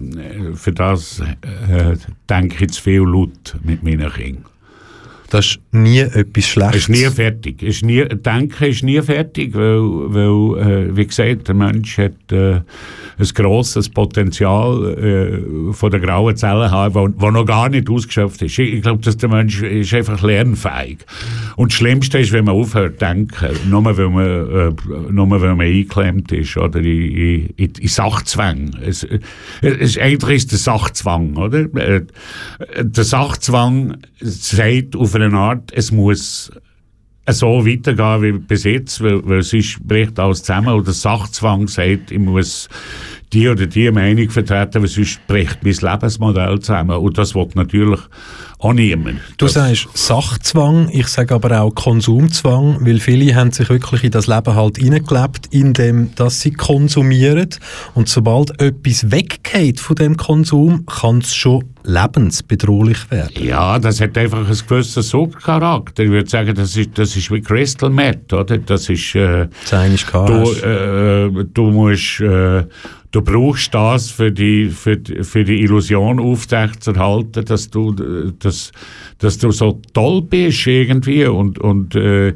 für 0.55 0.73
das 0.73 1.21
äh, 1.21 1.97
denke 2.29 2.65
ich 2.65 2.73
zu 2.73 2.83
viel 2.83 3.01
laut 3.01 3.57
mit 3.63 3.83
meinen 3.83 4.13
Kindern. 4.13 4.50
Das 5.31 5.47
ist 5.47 5.61
nie 5.71 6.01
etwas 6.01 6.45
Schlechtes. 6.45 6.83
Ist 6.83 6.89
nie 6.89 7.07
fertig. 7.07 7.63
Ist 7.63 7.85
nie, 7.85 8.05
Denken 8.05 8.65
ist 8.65 8.83
nie 8.83 9.01
fertig, 9.01 9.55
weil, 9.55 9.81
weil 10.13 10.89
äh, 10.89 10.97
wie 10.97 11.07
gesagt, 11.07 11.47
der 11.47 11.55
Mensch 11.55 11.99
hat 11.99 12.33
äh, 12.33 12.55
ein 12.57 13.29
grosses 13.35 13.89
Potenzial 13.89 15.69
äh, 15.69 15.73
von 15.73 15.91
der 15.91 16.01
grauen 16.01 16.35
haben, 16.43 17.15
das 17.19 17.33
noch 17.33 17.47
gar 17.47 17.69
nicht 17.69 17.89
ausgeschöpft 17.89 18.43
ist. 18.43 18.59
Ich, 18.59 18.75
ich 18.75 18.83
glaube, 18.83 19.03
dass 19.03 19.17
der 19.19 19.29
Mensch 19.29 19.63
ist 19.63 19.95
einfach 19.95 20.21
lernfähig. 20.21 20.99
Und 21.55 21.71
das 21.71 21.79
Schlimmste 21.79 22.19
ist, 22.19 22.33
wenn 22.33 22.47
man 22.47 22.57
aufhört 22.57 22.99
zu 22.99 23.07
denken, 23.07 23.71
nur 23.71 23.85
weil 23.85 24.09
man, 24.09 24.27
äh, 24.27 25.13
nur 25.13 25.31
weil 25.31 25.55
man 25.55 25.61
eingeklemmt 25.61 26.33
ist 26.33 26.57
oder 26.57 26.81
in, 26.81 27.47
in, 27.57 27.73
in 27.79 27.89
Sachzwang. 27.89 28.77
Es, 28.85 29.07
es, 29.63 29.97
eigentlich 29.97 30.39
ist 30.39 30.51
der 30.51 30.59
Sachzwang, 30.59 31.37
oder? 31.37 31.73
Äh, 31.77 32.03
der 32.81 33.05
Sachzwang 33.05 33.99
sagt 34.21 34.97
auf 34.97 35.15
eine 35.23 35.39
Art, 35.39 35.73
es 35.73 35.93
muss 35.93 36.51
so 37.29 37.67
weitergehen 37.67 38.23
wie 38.23 38.39
bis 38.39 38.65
jetzt, 38.65 39.03
weil, 39.03 39.27
weil 39.29 39.43
sonst 39.43 39.87
bricht 39.87 40.19
alles 40.19 40.43
zusammen. 40.43 40.75
Oder 40.75 40.93
Sachzwang 40.93 41.69
sagt, 41.69 42.11
ich 42.11 42.19
muss 42.19 42.69
die 43.33 43.49
oder 43.49 43.67
die 43.67 43.91
Meinung 43.91 44.29
vertreten, 44.31 44.83
weil 44.83 44.89
sonst 44.89 45.25
bricht 45.27 45.59
mein 45.63 45.75
Lebensmodell 45.75 46.59
zusammen. 46.61 46.97
Und 46.97 47.17
das 47.17 47.35
wird 47.35 47.55
natürlich 47.55 48.01
auch 48.59 48.73
niemand. 48.73 49.21
Du 49.39 49.49
sagst 49.49 49.89
Sachzwang, 49.95 50.91
ich 50.93 51.07
sage 51.07 51.35
aber 51.35 51.61
auch 51.61 51.75
Konsumzwang, 51.75 52.79
weil 52.81 53.01
viele 53.01 53.35
haben 53.35 53.53
sich 53.53 53.69
wirklich 53.71 54.05
in 54.05 54.11
das 54.11 54.27
Leben 54.27 54.55
halt 54.55 54.77
hineingelebt, 54.77 55.47
indem 55.51 56.15
dass 56.17 56.41
sie 56.41 56.51
konsumieren. 56.51 57.49
Und 57.95 58.09
sobald 58.09 58.61
etwas 58.61 59.11
weggeht 59.11 59.81
von 59.81 59.97
dem 59.97 60.17
Konsum, 60.17 60.85
kann 60.87 61.19
es 61.19 61.35
schon 61.35 61.65
lebensbedrohlich 61.85 63.11
werden. 63.11 63.43
Ja, 63.43 63.79
das 63.79 64.01
hat 64.01 64.19
einfach 64.19 64.47
einen 64.47 64.59
gewissen 64.69 65.03
Suchtcharakter. 65.03 66.03
Ich 66.03 66.11
würde 66.11 66.29
sagen, 66.29 66.55
das 66.55 66.77
ist, 66.77 66.91
das 66.99 67.17
ist 67.17 67.31
wie 67.31 67.41
Crystal 67.41 67.89
Meth, 67.89 68.33
oder? 68.33 68.59
Das 68.59 68.89
ist, 68.91 69.15
äh, 69.15 69.49
das 69.71 70.07
du, 70.11 70.53
äh, 70.63 71.45
du 71.53 71.71
musst, 71.71 72.21
äh, 72.21 72.65
du 73.11 73.23
brauchst 73.23 73.75
das 73.75 74.11
für 74.11 74.31
die, 74.31 74.69
für, 74.69 74.99
für 75.23 75.45
die 75.45 75.61
Illusion 75.63 76.21
aufrechtzuerhalten, 76.21 77.45
dass 77.45 77.71
du, 77.71 77.93
dass, 77.93 78.73
dass 79.19 79.39
du 79.39 79.51
so 79.51 79.81
toll 79.93 80.23
bist 80.23 80.67
irgendwie. 80.67 81.25
Und, 81.27 81.59
und 81.59 81.95
äh, 81.95 82.35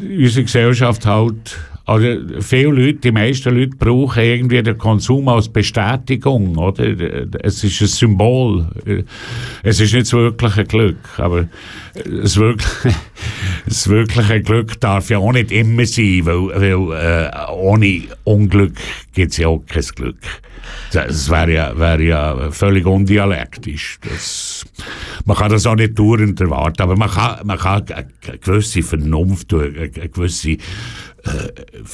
unsere 0.00 0.44
Gesellschaft 0.44 1.06
halt 1.06 1.58
also 1.88 2.06
viele 2.42 2.70
Leute, 2.70 2.98
die 2.98 3.12
meisten 3.12 3.56
Leute 3.56 3.74
brauchen 3.78 4.22
irgendwie 4.22 4.62
den 4.62 4.76
Konsum 4.76 5.26
als 5.28 5.48
Bestätigung, 5.48 6.54
oder? 6.58 6.84
Es 7.42 7.64
ist 7.64 7.80
ein 7.80 7.86
Symbol. 7.86 8.68
Es 9.62 9.80
ist 9.80 9.94
nicht 9.94 10.04
das 10.04 10.12
wirkliche 10.12 10.64
Glück, 10.64 10.98
aber 11.16 11.48
das 11.94 12.36
wirkliche, 12.36 12.94
das 13.66 13.88
wirkliche 13.88 14.42
Glück 14.42 14.78
darf 14.80 15.08
ja 15.08 15.16
auch 15.16 15.32
nicht 15.32 15.50
immer 15.50 15.86
sein, 15.86 16.26
weil, 16.26 16.60
weil 16.60 17.30
äh, 17.30 17.52
ohne 17.52 18.02
Unglück 18.24 18.74
gibt 19.14 19.32
es 19.32 19.38
ja 19.38 19.48
auch 19.48 19.64
kein 19.66 19.82
Glück. 19.94 20.18
Das 20.92 21.30
wäre 21.30 21.52
ja, 21.52 21.78
wäre 21.78 22.02
ja 22.02 22.50
völlig 22.50 22.86
undialektisch. 22.86 23.98
Das, 24.02 24.64
man 25.24 25.36
kann 25.36 25.50
das 25.50 25.66
auch 25.66 25.74
nicht 25.74 25.98
dauernd 25.98 26.40
erwarten, 26.40 26.82
aber 26.82 26.96
man 26.96 27.10
kann, 27.10 27.46
man 27.46 27.58
kann 27.58 27.84
eine 27.90 28.38
gewisse 28.38 28.82
Vernunft, 28.82 29.52
eine 29.52 29.88
gewisse 29.88 30.58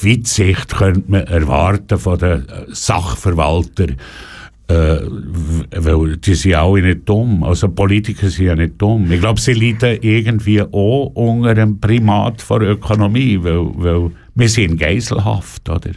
Weitsicht 0.03 0.75
könnte 0.75 1.03
man 1.07 1.27
erwarten 1.27 1.97
von 1.97 2.19
den 2.19 2.47
äh, 2.47 2.65
Sachverwaltern, 2.69 3.97
äh, 4.67 4.97
weil 5.75 6.17
die 6.17 6.35
sind 6.35 6.55
alle 6.55 6.81
nicht 6.81 7.07
dumm. 7.07 7.43
Also 7.43 7.69
Politiker 7.69 8.29
sind 8.29 8.45
ja 8.45 8.55
nicht 8.55 8.81
dumm. 8.81 9.11
Ich 9.11 9.19
glaube, 9.19 9.39
sie 9.39 9.53
leiden 9.53 9.99
irgendwie 10.01 10.61
auch 10.61 11.11
unter 11.13 11.49
einem 11.49 11.79
Primat 11.79 12.41
von 12.41 12.61
Ökonomie, 12.61 13.39
weil, 13.41 13.69
weil 13.75 14.11
wir 14.35 14.49
sind 14.49 14.79
Geiselhaft, 14.79 15.69
oder? 15.69 15.91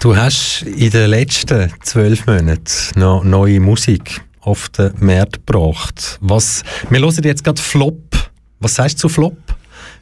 Du 0.00 0.16
hast 0.16 0.62
in 0.62 0.90
den 0.90 1.10
letzten 1.10 1.72
zwölf 1.82 2.26
Monaten 2.26 2.62
noch 2.96 3.24
neue 3.24 3.60
Musik 3.60 4.22
auf 4.40 4.68
den 4.68 4.92
Markt 5.00 5.46
gebracht. 5.46 6.18
Was, 6.20 6.62
wir 6.88 7.00
hören 7.00 7.24
jetzt 7.24 7.42
gerade 7.42 7.60
Flop. 7.60 8.16
Was 8.60 8.76
sagst 8.76 8.98
du 8.98 9.00
zu 9.02 9.08
Flop? 9.08 9.36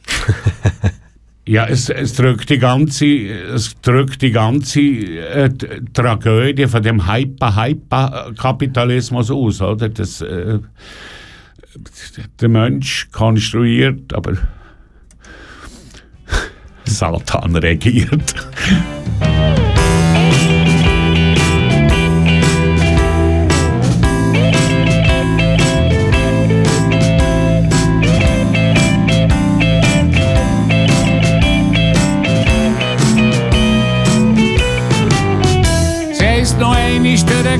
Ja, 1.47 1.65
es, 1.65 1.89
es 1.89 2.13
drückt 2.13 2.49
die 2.49 2.59
ganze, 2.59 3.05
es 3.05 3.79
drückt 3.81 4.21
die 4.21 4.31
ganze 4.31 4.81
äh, 4.81 5.49
Tragödie 5.93 6.67
von 6.67 6.83
dem 6.83 7.09
Hyper-Hyper-Kapitalismus 7.09 9.31
aus, 9.31 9.61
oder? 9.61 9.87
Das, 9.87 10.19
äh, 10.19 10.59
der 12.41 12.49
Mensch 12.49 13.07
konstruiert, 13.13 14.13
aber 14.13 14.33
Satan 16.83 17.55
regiert. 17.55 18.35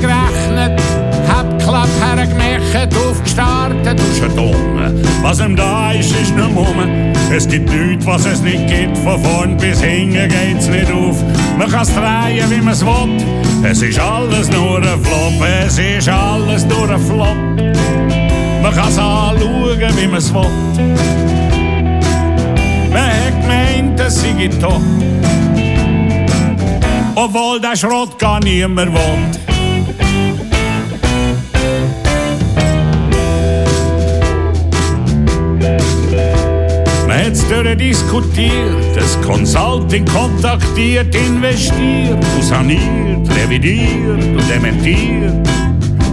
Gerechnet, 0.00 0.80
hab 1.28 1.58
Klapp 1.58 1.88
hergemächt, 2.00 2.94
aufgestartet 2.96 4.00
und 4.00 4.16
schon 4.18 4.36
dumm. 4.36 4.94
Was 5.22 5.40
ihm 5.40 5.56
da 5.56 5.92
ist, 5.92 6.12
ist 6.12 6.34
nur 6.36 6.48
Mumme. 6.48 7.12
Es 7.30 7.46
gibt 7.46 7.70
nichts, 7.70 8.06
was 8.06 8.24
es 8.24 8.40
nicht 8.40 8.66
gibt, 8.68 8.96
von 8.98 9.22
vorn 9.22 9.56
bis 9.56 9.82
hinten 9.82 10.28
geht's 10.28 10.68
nicht 10.68 10.90
auf. 10.90 11.22
Man 11.58 11.70
kann's 11.70 11.94
drehen, 11.94 12.50
wie 12.50 12.60
man's 12.60 12.84
will, 12.84 13.16
es 13.62 13.82
ist 13.82 13.98
alles 13.98 14.50
nur 14.50 14.78
ein 14.78 15.04
Flop, 15.04 15.48
es 15.66 15.78
ist 15.78 16.08
alles 16.08 16.64
nur 16.64 16.88
ein 16.88 17.00
Flop. 17.00 17.36
Man 18.62 18.74
kann's 18.74 18.98
anschauen, 18.98 19.96
wie 19.96 20.06
man's 20.06 20.32
will. 20.32 20.46
Man 22.90 23.02
hat 23.02 23.42
gemeint, 23.42 24.00
es 24.00 24.22
sei 24.22 24.48
top. 24.60 24.80
Obwohl 27.14 27.60
der 27.60 27.76
Schrott 27.76 28.18
gar 28.18 28.40
niemand 28.40 28.94
will. 28.94 29.47
Jetzt 37.28 37.44
diskutiert, 37.78 38.96
das 38.96 39.20
Consulting 39.20 40.04
kontaktiert, 40.06 41.14
investiert, 41.14 42.24
saniert, 42.40 43.28
revidiert 43.36 44.24
und 44.34 44.50
dementiert. 44.50 45.34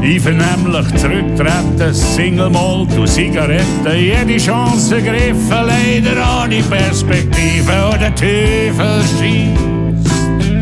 Einvernehmlich 0.02 0.96
zurücktreten, 0.98 1.94
Single 1.94 2.50
Malt 2.50 2.98
und 2.98 3.08
Zigaretten, 3.08 3.98
jede 3.98 4.38
Chance 4.38 5.02
gegriffen, 5.02 5.50
leider 5.50 6.44
ohne 6.44 6.62
Perspektive 6.64 7.90
und 7.92 8.02
der 8.02 8.14
Teufel 8.14 9.02
schießt. 9.18 10.60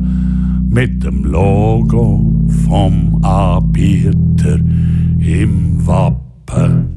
mit 0.68 1.04
dem 1.04 1.24
Logo 1.24 2.20
vom 2.66 3.20
Anbieter 3.22 4.58
im 5.20 5.86
Wappen. 5.86 6.91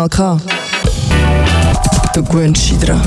Kanal 0.00 0.08
K. 0.08 0.40
Du 2.14 2.24
gewöhnst 2.24 2.70
dich 2.70 2.78
dran. 2.78 3.02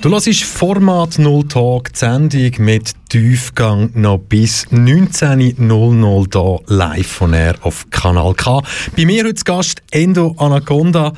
Du 0.00 0.08
hörst 0.10 0.42
Format 0.44 1.18
0 1.18 1.48
Talk, 1.48 1.92
die 1.92 1.98
Sendung 1.98 2.52
mit 2.64 2.92
Tiefgang 3.10 3.90
noch 3.94 4.18
bis 4.18 4.66
19.00 4.68 6.28
hier 6.32 6.60
live 6.66 7.06
von 7.06 7.34
Air 7.34 7.56
auf 7.60 7.90
Kanal 7.90 8.32
K. 8.32 8.62
Bei 8.96 9.04
mir 9.04 9.24
heute 9.24 9.34
zu 9.34 9.44
Gast 9.44 9.82
Endo 9.90 10.34
Anaconda. 10.38 11.12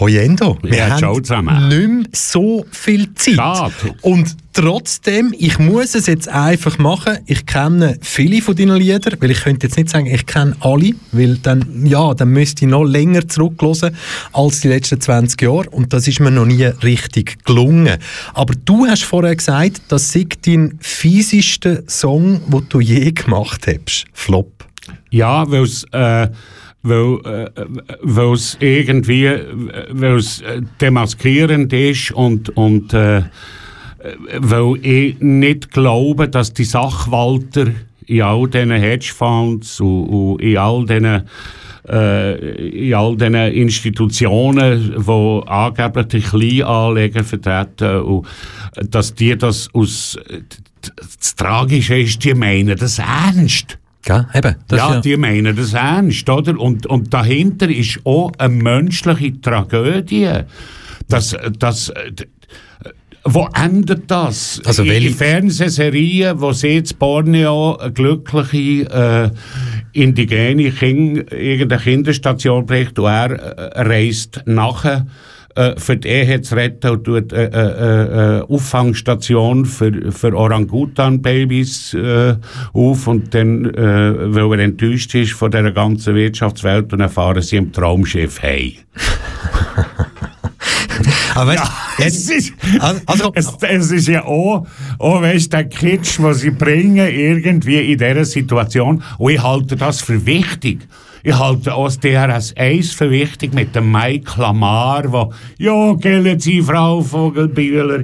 Hoi 0.00 0.16
Endo, 0.16 0.58
wir 0.62 0.74
Ja, 0.74 1.00
haben 1.00 1.68
nicht 1.68 1.88
mehr 1.88 2.04
so 2.12 2.64
viel 2.70 3.12
Zeit. 3.14 3.34
Schade. 3.34 3.72
Und 4.00 4.34
trotzdem, 4.54 5.34
ich 5.38 5.58
muss 5.58 5.94
es 5.94 6.06
jetzt 6.06 6.28
einfach 6.30 6.78
machen. 6.78 7.18
Ich 7.26 7.44
kenne 7.44 7.98
viele 8.00 8.40
von 8.40 8.56
deinen 8.56 8.78
Liedern, 8.78 9.16
weil 9.20 9.30
ich 9.32 9.42
könnte 9.42 9.66
jetzt 9.66 9.76
nicht 9.76 9.90
sagen, 9.90 10.06
ich 10.06 10.24
kenne 10.24 10.56
alle, 10.60 10.92
weil 11.12 11.36
dann, 11.36 11.84
ja, 11.84 12.14
dann 12.14 12.28
müsste 12.30 12.64
ich 12.64 12.70
noch 12.70 12.84
länger 12.84 13.28
zurückhören 13.28 13.94
als 14.32 14.60
die 14.60 14.68
letzten 14.68 14.98
20 14.98 15.40
Jahre 15.42 15.68
und 15.70 15.92
das 15.92 16.08
ist 16.08 16.20
mir 16.20 16.30
noch 16.30 16.46
nie 16.46 16.64
richtig 16.64 17.44
gelungen. 17.44 17.98
Aber 18.32 18.54
du 18.64 18.86
hast 18.86 19.04
vorher 19.04 19.36
gesagt, 19.36 19.82
das 19.88 20.10
sei 20.10 20.26
dein 20.46 20.78
fiesester 20.80 21.82
Song, 21.86 22.40
den 22.50 22.66
du 22.70 22.80
je 22.80 23.12
gemacht 23.12 23.66
hast. 23.66 24.06
Flop. 24.14 24.64
Ja, 25.10 25.50
weil 25.50 25.64
es 25.64 25.84
äh, 25.92 26.28
weil, 26.82 27.18
äh, 27.24 27.50
weil's 28.02 28.56
irgendwie 28.60 29.30
weil's 29.90 30.40
äh, 30.40 30.62
demaskierend 30.80 31.72
ist 31.72 32.12
und, 32.12 32.48
und 32.56 32.92
äh, 32.92 33.22
weil 34.38 34.84
ich 34.84 35.20
nicht 35.20 35.70
glaube, 35.70 36.28
dass 36.28 36.52
die 36.52 36.64
Sachwalter 36.64 37.68
in 38.06 38.22
all 38.22 38.48
diesen 38.48 38.72
Hedgefonds 38.72 39.80
und, 39.80 40.06
und 40.06 40.42
in 40.42 40.56
all 40.56 40.84
diesen 40.84 41.22
äh, 41.88 42.86
in 42.86 42.94
all 42.94 43.16
diesen 43.16 43.34
Institutionen, 43.34 44.94
die 45.06 45.40
angeblich 45.46 46.06
die 46.06 46.20
Kleinanleger 46.20 47.24
vertreten, 47.24 48.02
und 48.02 48.26
dass 48.90 49.14
die 49.14 49.36
das 49.36 49.68
aus 49.72 50.18
das 50.80 51.36
Tragische 51.36 51.98
ist, 51.98 52.24
die 52.24 52.34
meinen 52.34 52.76
das 52.76 52.98
ernst. 52.98 53.78
Gell? 54.04 54.26
Eben, 54.34 54.56
ja, 54.70 54.94
ja. 54.94 55.00
die 55.00 55.16
meinen 55.16 55.54
das 55.54 55.74
ernst, 55.74 56.28
oder? 56.28 56.58
Und, 56.58 56.86
und 56.86 57.14
dahinter 57.14 57.68
ist 57.70 58.00
auch 58.04 58.32
eine 58.38 58.52
menschliche 58.54 59.40
Tragödie. 59.40 60.28
Das, 61.08 61.36
das, 61.58 61.88
äh, 61.90 62.08
äh, 62.08 62.90
wo 63.24 63.48
endet 63.54 64.10
das? 64.10 64.60
Also 64.64 64.84
welche- 64.84 65.08
in 65.08 65.14
Fernsehserien, 65.14 66.40
wo 66.40 66.52
sie 66.52 66.68
jetzt 66.68 66.98
Borneo 66.98 67.76
eine 67.76 67.92
glückliche 67.92 68.90
äh, 68.90 69.30
indigene 69.92 70.70
kind, 70.72 71.30
irgendeine 71.32 71.80
Kinderstation 71.82 72.66
bricht 72.66 72.98
und 72.98 73.06
er 73.06 73.30
äh, 73.30 73.80
reist 73.82 74.42
nachher 74.46 75.06
äh, 75.54 75.78
für 75.78 75.96
die 75.96 76.08
Ehe 76.08 76.40
zu 76.40 76.54
retten 76.54 76.90
und 76.90 77.04
tut 77.04 77.32
äh, 77.32 77.46
äh, 77.46 78.38
äh, 78.38 78.40
Auffangstation 78.42 79.64
für, 79.64 80.12
für 80.12 80.36
Orangutan-Babys 80.36 81.94
äh, 81.94 82.36
auf 82.72 83.06
und 83.06 83.34
dann, 83.34 83.66
äh, 83.66 84.34
weil 84.34 84.58
er 84.58 84.64
enttäuscht 84.64 85.14
ist 85.14 85.32
von 85.32 85.50
der 85.50 85.70
ganzen 85.72 86.14
Wirtschaftswelt 86.14 86.92
und 86.92 87.00
dann 87.00 87.10
fahren 87.10 87.42
sie 87.42 87.56
im 87.56 87.72
Traumschiff 87.72 88.42
hey. 88.42 88.78
Aber 91.34 91.52
weißt, 91.52 91.62
Es 91.98 92.30
ist, 92.30 92.52
also, 93.06 93.32
es, 93.34 93.52
es 93.60 93.90
ist 93.90 94.08
ja 94.08 94.24
auch, 94.24 94.66
auch 94.98 95.22
weißt, 95.22 95.52
der 95.52 95.64
Kitsch, 95.64 96.18
den 96.18 96.34
sie 96.34 96.50
bringen, 96.50 97.08
irgendwie 97.08 97.92
in 97.92 97.98
dieser 97.98 98.24
Situation. 98.24 99.02
Und 99.18 99.32
ich 99.32 99.42
halte 99.42 99.76
das 99.76 100.00
für 100.00 100.24
wichtig. 100.26 100.80
Ich 101.24 101.38
halte 101.38 101.72
auch 101.74 101.84
das 101.84 102.00
DRS 102.00 102.56
1 102.56 102.94
für 102.94 103.08
wichtig 103.08 103.54
mit 103.54 103.76
dem 103.76 103.92
Mike 103.92 104.40
Lamar, 104.40 105.04
wo, 105.12 105.32
ja, 105.56 105.94
gell, 105.94 106.40
Sie, 106.40 106.60
Frau 106.60 107.00
Vogelbühler, 107.00 108.02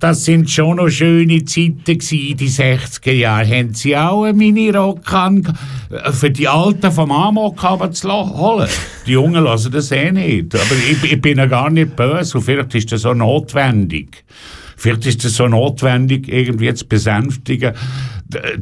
das 0.00 0.24
sind 0.24 0.50
schon 0.50 0.76
noch 0.76 0.88
schöne 0.88 1.44
Zeiten 1.44 1.84
gewesen, 1.84 2.36
die 2.38 2.48
60er 2.48 3.12
Jahre. 3.12 3.46
Haben 3.46 3.74
Sie 3.74 3.94
auch 3.94 4.24
einen 4.24 4.38
Minirock 4.38 5.00
für 6.12 6.30
die 6.30 6.48
Alten 6.48 6.90
vom 6.90 7.12
Amok 7.12 7.60
zu 7.92 8.08
holen? 8.10 8.68
Die 9.06 9.12
Jungen 9.12 9.44
lassen 9.44 9.70
das 9.70 9.92
eh 9.92 10.10
nicht. 10.10 10.54
Aber 10.54 10.74
ich, 10.90 11.12
ich 11.12 11.20
bin 11.20 11.36
ja 11.36 11.44
gar 11.44 11.68
nicht 11.68 11.94
böse 11.96 12.38
und 12.38 12.44
vielleicht 12.44 12.74
ist 12.74 12.92
das 12.92 13.02
so 13.02 13.12
notwendig. 13.12 14.24
Vielleicht 14.76 15.06
ist 15.06 15.24
es 15.24 15.36
so 15.36 15.48
notwendig, 15.48 16.28
irgendwie 16.28 16.72
zu 16.74 16.86
besänftigen, 16.86 17.74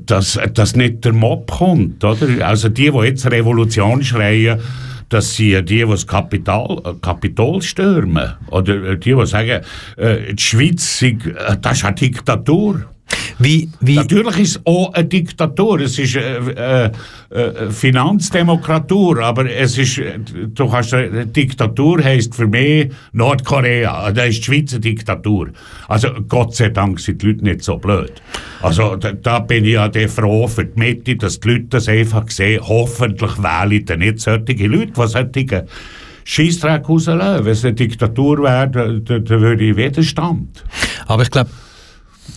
dass, 0.06 0.38
dass 0.54 0.76
nicht 0.76 1.04
der 1.04 1.12
Mob 1.12 1.50
kommt, 1.50 2.04
oder? 2.04 2.46
Also 2.46 2.68
die, 2.68 2.90
die 2.90 2.98
jetzt 2.98 3.30
Revolution 3.30 4.02
schreien, 4.02 4.60
das 5.08 5.36
sind 5.36 5.68
die, 5.68 5.84
die 5.84 5.86
das 5.86 6.06
Kapital, 6.06 6.80
Kapitol 7.02 7.60
stürmen. 7.60 8.32
Oder 8.50 8.96
die, 8.96 9.14
die 9.14 9.26
sagen, 9.26 9.60
äh, 9.96 10.34
die 10.34 10.42
Schweiz, 10.42 11.02
äh, 11.02 11.16
das 11.60 11.78
ist 11.78 11.84
eine 11.84 11.94
Diktatur. 11.94 12.86
Wie, 13.38 13.68
wie 13.80 13.96
Natürlich 13.96 14.38
ist 14.38 14.56
es 14.56 14.66
auch 14.66 14.92
eine 14.94 15.04
Diktatur. 15.04 15.80
Es 15.80 15.98
ist 15.98 16.16
eine, 16.16 16.92
äh, 17.30 17.36
äh, 17.36 17.70
Finanzdemokratur, 17.70 19.22
aber 19.22 19.50
es 19.50 19.78
ist, 19.78 19.98
äh, 19.98 20.18
du 20.18 20.68
kannst, 20.68 20.92
äh, 20.92 21.26
Diktatur 21.26 22.02
heisst 22.04 22.34
für 22.34 22.46
mich 22.46 22.92
Nordkorea. 23.12 24.12
Da 24.12 24.24
ist 24.24 24.38
die 24.38 24.42
Schweiz 24.42 24.72
eine 24.72 24.80
Diktatur. 24.80 25.48
Also 25.88 26.08
Gott 26.28 26.54
sei 26.54 26.68
Dank 26.68 27.00
sind 27.00 27.22
die 27.22 27.26
Leute 27.26 27.44
nicht 27.44 27.62
so 27.62 27.78
blöd. 27.78 28.12
Also 28.60 28.96
da, 28.96 29.12
da 29.12 29.38
bin 29.40 29.64
ich 29.64 29.72
ja 29.72 29.88
der 29.88 30.08
froh 30.08 30.46
für 30.46 30.64
die 30.64 30.78
Mitte, 30.78 31.16
dass 31.16 31.40
die 31.40 31.48
Leute 31.48 31.64
das 31.70 31.88
einfach 31.88 32.28
sehen. 32.28 32.60
Hoffentlich 32.62 33.42
wähle 33.42 33.74
ich 33.76 33.84
dann 33.86 34.00
nicht 34.00 34.20
solche 34.20 34.66
Leute, 34.66 34.92
die 34.92 35.06
solche 35.06 35.66
Scheissdreck 36.24 36.88
rauslassen. 36.88 37.44
Wenn 37.44 37.52
es 37.52 37.64
eine 37.64 37.74
Diktatur 37.74 38.42
wäre, 38.42 38.68
dann, 38.68 39.04
dann, 39.04 39.24
dann 39.24 39.40
würde 39.40 39.64
ich 39.64 39.76
Widerstand. 39.76 40.64
Aber 41.06 41.22
ich 41.22 41.30
glaube, 41.30 41.50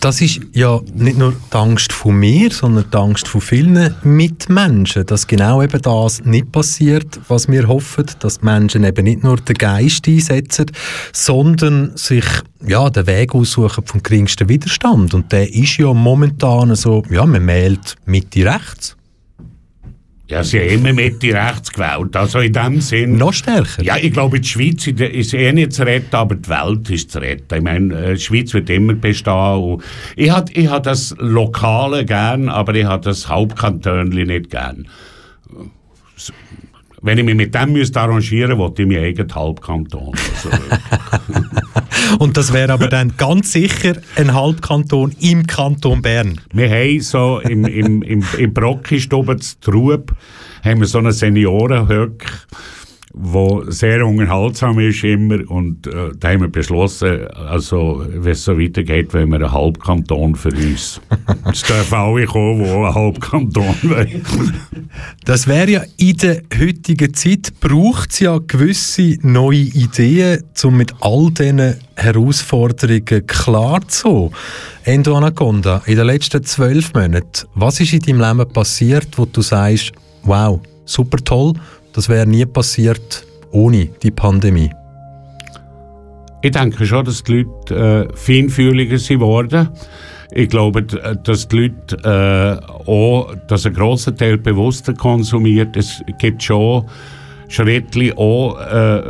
das 0.00 0.20
ist 0.20 0.40
ja 0.52 0.80
nicht 0.94 1.18
nur 1.18 1.32
die 1.32 1.56
Angst 1.56 1.92
von 1.92 2.16
mir, 2.16 2.50
sondern 2.50 2.84
die 2.92 2.96
Angst 2.96 3.28
von 3.28 3.40
vielen 3.40 3.94
Mitmenschen, 4.02 5.06
dass 5.06 5.26
genau 5.26 5.62
eben 5.62 5.80
das 5.80 6.24
nicht 6.24 6.52
passiert, 6.52 7.20
was 7.28 7.48
wir 7.48 7.66
hoffen, 7.68 8.06
dass 8.20 8.40
die 8.40 8.44
Menschen 8.44 8.84
eben 8.84 9.04
nicht 9.04 9.22
nur 9.22 9.36
den 9.36 9.54
Geist 9.54 10.06
einsetzen, 10.08 10.66
sondern 11.12 11.96
sich 11.96 12.24
ja, 12.66 12.90
den 12.90 13.06
Weg 13.06 13.34
aussuchen 13.34 13.84
vom 13.84 14.02
geringsten 14.02 14.48
Widerstand. 14.48 15.14
Und 15.14 15.32
der 15.32 15.52
ist 15.52 15.76
ja 15.78 15.92
momentan 15.92 16.74
so, 16.74 17.02
ja, 17.10 17.24
man 17.24 17.46
wählt 17.46 17.96
Mitte 18.06 18.44
rechts. 18.44 18.95
Ja, 20.28 20.42
sie 20.42 20.58
haben 20.58 20.70
immer 20.70 20.92
Mitte 20.92 21.32
rechts 21.32 21.70
gewählt. 21.72 22.16
Also 22.16 22.40
in 22.40 22.52
dem 22.52 22.80
Sinn. 22.80 23.16
Noch 23.16 23.32
stärker. 23.32 23.82
Ja, 23.82 23.96
ich 23.96 24.12
glaube, 24.12 24.40
die 24.40 24.48
Schweiz 24.48 24.86
ist 24.86 25.34
eh 25.34 25.52
nicht 25.52 25.72
zu 25.72 25.84
retten, 25.84 26.16
aber 26.16 26.34
die 26.34 26.48
Welt 26.48 26.90
ist 26.90 27.12
zu 27.12 27.20
retten. 27.20 27.54
Ich 27.54 27.62
meine, 27.62 27.94
äh, 27.94 28.14
die 28.14 28.20
Schweiz 28.20 28.52
wird 28.52 28.68
immer 28.68 28.94
bestehen. 28.94 29.34
Und 29.34 29.84
ich 30.16 30.30
habe 30.30 30.50
ich 30.52 30.68
hab 30.68 30.82
das 30.82 31.14
Lokale 31.18 32.04
gern, 32.04 32.48
aber 32.48 32.74
ich 32.74 32.84
habe 32.84 33.04
das 33.04 33.28
Hauptkantönli 33.28 34.26
nicht 34.26 34.50
gern. 34.50 34.88
Wenn 37.06 37.18
ich 37.18 37.24
mich 37.24 37.36
mit 37.36 37.54
dem 37.54 37.72
müsste 37.72 38.00
arrangieren 38.00 38.58
müsste, 38.58 38.58
wollte 38.58 38.82
ich 38.82 38.88
meinen 38.88 39.04
eigenen 39.04 39.32
Halbkanton. 39.32 40.12
Also, 40.34 40.50
Und 42.18 42.36
das 42.36 42.52
wäre 42.52 42.72
aber 42.72 42.88
dann 42.88 43.16
ganz 43.16 43.52
sicher 43.52 43.94
ein 44.16 44.34
Halbkanton 44.34 45.14
im 45.20 45.46
Kanton 45.46 46.02
Bern. 46.02 46.40
Wir 46.52 46.68
haben 46.68 47.00
so 47.00 47.38
im, 47.38 47.64
im, 47.64 48.02
im, 48.02 48.24
im 48.36 48.52
Brockistube 48.52 49.36
zu 49.36 49.54
Trub 49.60 50.16
haben 50.64 50.80
wir 50.80 50.88
so 50.88 50.98
einen 50.98 51.12
Seniorenhöck, 51.12 52.26
wo 53.18 53.64
sehr 53.68 54.06
unterhaltsam 54.06 54.78
ist 54.78 55.02
immer 55.02 55.38
und 55.50 55.86
äh, 55.86 56.10
da 56.20 56.28
haben 56.28 56.42
wir 56.42 56.48
beschlossen, 56.48 57.26
also 57.28 58.04
wenn 58.08 58.32
es 58.32 58.44
so 58.44 58.58
weitergeht, 58.60 59.14
wollen 59.14 59.30
wir 59.30 59.36
einen 59.36 59.52
Halbkanton 59.52 60.36
für 60.36 60.50
uns. 60.50 61.00
Es 61.50 61.62
dürfen 61.62 61.94
alle 61.94 62.26
kommen, 62.26 62.62
die 62.62 62.70
einen 62.70 62.94
Halbkanton 62.94 63.74
wollen. 63.84 64.22
Das 65.24 65.46
wäre 65.46 65.70
ja 65.70 65.82
in 65.96 66.16
der 66.18 66.42
heutigen 66.58 67.14
Zeit, 67.14 67.52
braucht 67.60 68.10
es 68.10 68.20
ja 68.20 68.38
gewisse 68.38 69.16
neue 69.22 69.56
Ideen, 69.56 70.42
um 70.62 70.76
mit 70.76 70.94
all 71.00 71.30
diesen 71.30 71.76
Herausforderungen 71.96 73.26
klarzukommen. 73.26 74.30
Endo 74.84 75.16
Anaconda, 75.16 75.82
in 75.86 75.96
den 75.96 76.06
letzten 76.06 76.44
zwölf 76.44 76.92
Monaten, 76.92 77.48
was 77.54 77.80
ist 77.80 77.94
in 77.94 78.00
deinem 78.00 78.20
Leben 78.20 78.52
passiert, 78.52 79.08
wo 79.16 79.24
du 79.24 79.40
sagst, 79.40 79.92
wow, 80.22 80.60
super 80.84 81.18
toll, 81.18 81.54
das 81.96 82.08
wäre 82.08 82.26
nie 82.26 82.46
passiert 82.46 83.26
ohne 83.50 83.86
die 84.02 84.10
Pandemie? 84.10 84.70
Ich 86.42 86.52
denke 86.52 86.86
schon, 86.86 87.04
dass 87.04 87.24
die 87.24 87.42
Leute 87.42 88.08
äh, 88.12 88.16
feinfühliger 88.16 88.98
sind. 88.98 89.22
Ich 90.32 90.48
glaube, 90.48 90.82
d- 90.82 90.98
dass 91.24 91.48
die 91.48 91.56
Leute 91.68 91.96
äh, 92.04 92.66
auch, 92.88 93.34
dass 93.48 93.66
ein 93.66 93.74
grosser 93.74 94.14
Teil 94.14 94.38
bewusster 94.38 94.92
konsumiert. 94.94 95.76
Es 95.76 96.02
gibt 96.18 96.42
schon 96.42 96.84
Schritte 97.48 98.16
auch, 98.18 98.58
äh, 98.60 99.02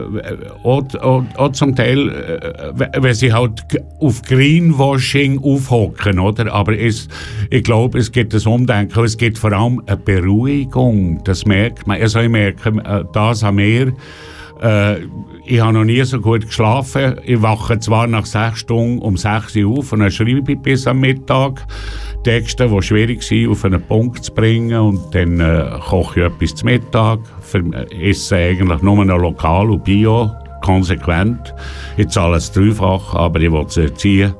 auch, 0.62 0.84
auch, 1.00 1.24
auch 1.36 1.52
zum 1.52 1.74
Teil, 1.74 2.08
äh, 2.10 2.72
we- 2.74 2.90
wenn 2.98 3.14
sie 3.14 3.32
halt 3.32 3.62
auf 4.00 4.22
Greenwashing 4.22 5.38
aufhocken, 5.42 6.18
oder? 6.18 6.52
Aber 6.52 6.78
es, 6.78 7.08
ich 7.50 7.62
glaube, 7.64 7.98
es 7.98 8.12
gibt 8.12 8.34
ein 8.34 8.46
Umdenken, 8.46 9.04
es 9.04 9.16
gibt 9.16 9.38
vor 9.38 9.52
allem 9.52 9.82
eine 9.86 9.96
Beruhigung. 9.96 11.22
Das 11.24 11.46
merkt 11.46 11.86
man. 11.86 12.00
Also 12.00 12.20
ich 12.20 12.28
merke 12.28 12.68
äh, 12.84 13.04
das 13.12 13.42
an 13.42 13.54
mir. 13.56 13.92
Äh, 14.60 15.02
ich 15.44 15.60
habe 15.60 15.74
noch 15.74 15.84
nie 15.84 16.02
so 16.04 16.20
gut 16.20 16.46
geschlafen. 16.46 17.20
Ich 17.24 17.40
wache 17.40 17.78
zwar 17.78 18.06
nach 18.06 18.26
sechs 18.26 18.60
Stunden 18.60 18.98
um 18.98 19.16
sechs 19.16 19.54
Uhr 19.54 19.78
auf 19.78 19.92
und 19.92 20.00
dann 20.00 20.10
schreibe 20.10 20.52
ich 20.52 20.58
bis 20.58 20.86
am 20.86 21.00
Mittag 21.00 21.64
Texte, 22.24 22.68
die 22.68 22.82
schwierig 22.82 23.22
sind, 23.22 23.48
auf 23.48 23.64
einen 23.64 23.80
Punkt 23.80 24.24
zu 24.24 24.34
bringen. 24.34 24.78
Und 24.78 25.14
dann 25.14 25.38
äh, 25.38 25.78
koche 25.88 26.20
ich 26.20 26.26
etwas 26.26 26.54
zum 26.56 26.66
Mittag, 26.66 27.20
für, 27.40 27.58
äh, 27.58 28.10
esse 28.10 28.36
eigentlich 28.36 28.82
nur 28.82 29.04
noch 29.04 29.18
lokal 29.18 29.70
und 29.70 29.84
bio, 29.84 30.32
konsequent. 30.62 31.54
Ich 31.96 32.08
zahle 32.08 32.38
es 32.38 32.50
dreifach, 32.50 33.14
aber 33.14 33.40
ich 33.40 33.52
will 33.52 33.64
es 33.68 33.76
erziehen. 33.76 34.34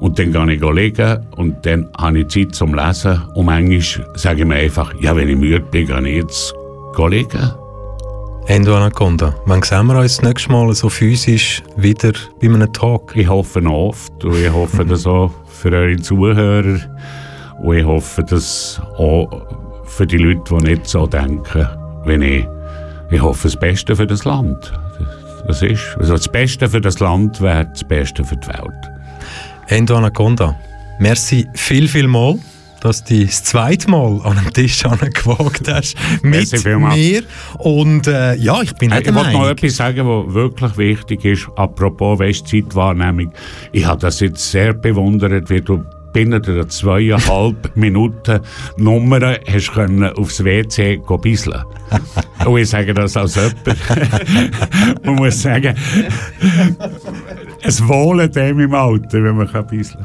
Und 0.00 0.18
dann 0.18 0.32
gehe 0.32 0.54
ich 0.54 0.60
liegen 0.60 1.26
und 1.36 1.64
dann 1.64 1.88
habe 1.96 2.20
ich 2.20 2.28
Zeit 2.28 2.56
zum 2.56 2.74
Lesen. 2.74 3.22
Und 3.36 3.46
manchmal 3.46 4.06
sage 4.16 4.40
ich 4.40 4.46
mir 4.46 4.56
einfach, 4.56 4.92
ja, 5.00 5.14
wenn 5.14 5.28
ich 5.28 5.36
müde 5.36 5.60
bin, 5.60 5.86
gehe 5.86 6.08
ich 6.08 6.16
jetzt 6.16 6.52
liegen. 7.08 7.61
Endo 8.48 8.76
Anaconda, 8.76 9.34
wann 9.46 9.62
sehen 9.62 9.86
wir 9.86 9.98
uns 9.98 10.16
das 10.16 10.22
nächste 10.22 10.50
Mal 10.50 10.74
so 10.74 10.88
physisch 10.88 11.62
wieder 11.76 12.12
bei 12.40 12.48
einem 12.48 12.72
Talk? 12.72 13.12
Ich 13.14 13.28
hoffe 13.28 13.64
oft 13.64 14.24
und 14.24 14.36
ich 14.36 14.52
hoffe 14.52 14.84
das 14.84 15.06
auch 15.06 15.30
für 15.46 15.70
eure 15.70 15.96
Zuhörer 15.96 16.80
und 17.62 17.76
ich 17.76 17.84
hoffe 17.84 18.24
das 18.24 18.82
auch 18.98 19.30
für 19.84 20.06
die 20.06 20.18
Leute, 20.18 20.56
die 20.56 20.70
nicht 20.70 20.88
so 20.88 21.06
denken, 21.06 21.68
wie 22.04 22.24
ich. 22.38 22.48
Ich 23.12 23.22
hoffe 23.22 23.44
das 23.44 23.56
Beste 23.56 23.94
für 23.94 24.08
das 24.08 24.24
Land. 24.24 24.72
Das 25.46 25.62
ist. 25.62 25.96
Also 25.98 26.14
das 26.14 26.28
Beste 26.28 26.68
für 26.68 26.80
das 26.80 26.98
Land 26.98 27.40
wäre 27.40 27.66
das 27.66 27.84
Beste 27.84 28.24
für 28.24 28.36
die 28.36 28.48
Welt. 28.48 28.90
Endo 29.68 29.96
Anaconda, 29.96 30.56
merci 30.98 31.46
viel, 31.54 31.86
viel 31.86 32.08
mal, 32.08 32.38
dass 32.82 33.04
du 33.04 33.24
das 33.24 33.44
zweite 33.44 33.90
Mal 33.90 34.20
an 34.24 34.36
den 34.36 34.52
Tisch 34.52 34.82
gewagt 34.82 35.68
hast 35.68 35.96
mit 36.22 36.64
mir. 36.64 37.22
Und 37.58 38.06
äh, 38.06 38.34
ja, 38.36 38.60
ich 38.62 38.74
bin 38.74 38.90
nicht 38.90 39.06
ich 39.06 39.14
wollte 39.14 39.32
noch 39.32 39.48
etwas 39.48 39.76
sagen, 39.76 40.06
was 40.06 40.34
wirklich 40.34 40.76
wichtig 40.76 41.24
ist, 41.24 41.48
apropos 41.56 42.18
weißt, 42.18 42.48
Zeitwahrnehmung. 42.48 43.32
Ich 43.70 43.84
habe 43.84 44.00
das 44.00 44.20
jetzt 44.20 44.50
sehr 44.50 44.72
bewundert, 44.72 45.48
wie 45.48 45.60
du 45.60 45.84
binnen 46.12 46.42
der 46.42 46.68
zweieinhalb 46.68 47.74
Minuten 47.76 48.40
Nummern 48.76 49.38
hast 49.46 49.72
können 49.72 50.12
aufs 50.16 50.44
WC 50.44 50.98
gehen 50.98 51.20
bisseln. 51.20 51.62
Und 52.44 52.58
ich 52.58 52.68
sage 52.68 52.94
das 52.94 53.16
als 53.16 53.36
jemand. 53.36 55.04
man 55.04 55.14
muss 55.14 55.42
sagen, 55.42 55.74
es 57.62 57.86
wohlen 57.86 58.30
dem 58.30 58.60
im 58.60 58.74
Alter, 58.74 59.22
wenn 59.22 59.36
man 59.36 59.50
kann 59.50 59.66
bisseln 59.66 60.04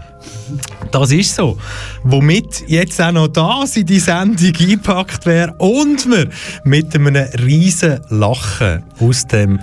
Das 0.91 1.11
ist 1.11 1.35
so. 1.35 1.57
Womit 2.03 2.63
jetzt 2.67 3.01
auch 3.01 3.11
noch 3.11 3.27
das 3.27 3.77
in 3.77 3.85
die 3.85 3.99
Sendung 3.99 4.53
eingepackt 4.59 5.25
wäre 5.25 5.53
und 5.57 6.09
wir 6.09 6.29
mit 6.63 6.95
einem 6.95 7.15
riesen 7.43 7.99
Lachen 8.09 8.83
aus 8.99 9.25
dem, 9.25 9.59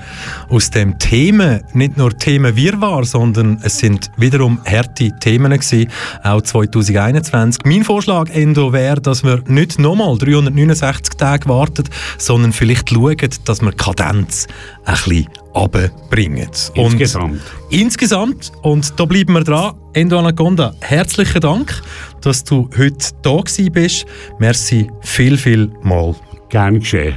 aus 0.49 0.71
dem 0.71 0.99
Themen, 0.99 1.63
nicht 1.73 1.97
nur 1.97 2.17
Themen 2.19 2.57
Wirrwarr, 2.57 3.05
sondern 3.05 3.61
es 3.63 3.79
sind 3.79 4.11
wiederum 4.17 4.61
harte 4.65 5.11
Themen 5.21 5.53
gewesen, 5.53 5.89
auch 6.23 6.43
2021. 6.43 7.63
Mein 7.65 7.85
Vorschlag, 7.85 8.29
Endo, 8.31 8.73
wäre, 8.73 9.01
dass 9.01 9.23
wir 9.23 9.43
nicht 9.47 9.79
nochmal 9.79 10.19
369 10.19 11.15
Tage 11.15 11.49
warten, 11.49 11.85
sondern 12.19 12.53
vielleicht 12.53 12.91
schauen, 12.91 13.17
dass 13.45 13.63
wir 13.63 13.73
Kadenz 13.73 14.47
ein 14.85 14.95
bisschen 14.95 15.44
runterbringen. 15.55 16.49
Und 16.77 16.93
Insgesamt. 16.93 17.41
Insgesamt, 17.71 18.53
und 18.63 18.99
da 18.99 19.05
bleiben 19.05 19.35
wir 19.35 19.45
dran, 19.45 19.75
Endo 19.93 20.19
Anaconda, 20.19 20.75
herzlichen 20.81 21.41
Dank, 21.41 21.83
dass 22.21 22.45
du 22.45 22.69
heute 22.77 23.15
da 23.23 23.41
bist. 23.71 24.07
Merci 24.39 24.91
viel, 25.03 25.37
viel 25.37 25.71
mal. 25.83 26.15
Gern 26.49 26.81
geschehen. 26.81 27.17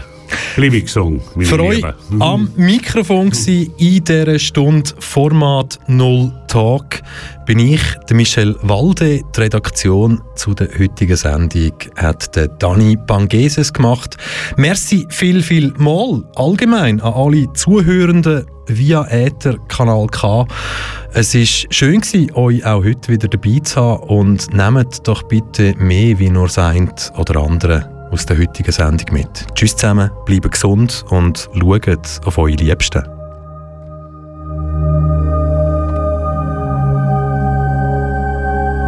Gesund, 0.56 1.22
meine 1.36 1.48
Für 1.48 1.64
euch 1.64 1.78
Lieben. 1.78 2.22
am 2.22 2.50
Mikrofon 2.56 3.30
gsi 3.30 3.72
in 3.78 4.04
dieser 4.04 4.40
Stunde 4.40 4.90
Format 5.00 5.80
Null 5.88 6.32
Talk 6.48 7.02
bin 7.46 7.60
ich, 7.60 7.82
der 8.10 8.16
Michel 8.16 8.56
Walde. 8.62 9.22
Die 9.36 9.40
Redaktion 9.40 10.22
zu 10.36 10.54
der 10.54 10.68
heutigen 10.78 11.16
Sendung 11.16 11.74
hat 11.96 12.36
der 12.36 12.48
Dani 12.48 12.98
Bangeses 12.98 13.72
gemacht. 13.72 14.18
Merci 14.58 15.06
viel, 15.10 15.42
viel 15.42 15.74
mal 15.78 16.24
allgemein 16.36 17.00
an 17.02 17.14
alle 17.14 17.52
Zuhörenden 17.54 18.46
via 18.68 19.08
Äther 19.10 19.58
Kanal 19.68 20.08
K. 20.08 20.46
Es 21.14 21.34
ist 21.36 21.74
schön 21.74 22.02
gewesen, 22.02 22.34
euch 22.34 22.66
auch 22.66 22.84
heute 22.84 23.12
wieder 23.12 23.28
dabei 23.28 23.60
zu 23.60 23.82
haben 23.82 24.04
und 24.04 24.54
nehmt 24.54 25.08
doch 25.08 25.24
bitte 25.24 25.74
mehr 25.78 26.20
wie 26.20 26.30
nur 26.30 26.48
das 26.48 26.58
eine 26.58 26.94
oder 27.18 27.42
andere 27.42 27.97
aus 28.12 28.26
der 28.26 28.38
heutigen 28.38 28.72
Sendung 28.72 29.06
mit. 29.12 29.46
Tschüss 29.56 29.76
zusammen, 29.76 30.10
bleibt 30.26 30.52
gesund 30.52 31.04
und 31.10 31.50
schaut 31.54 32.22
auf 32.26 32.38
eure 32.38 32.52
Liebsten. 32.52 33.04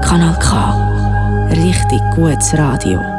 Kanal 0.02 0.40
K. 0.40 1.50
richtig 1.52 2.02
gutes 2.16 2.54
Radio. 2.58 3.19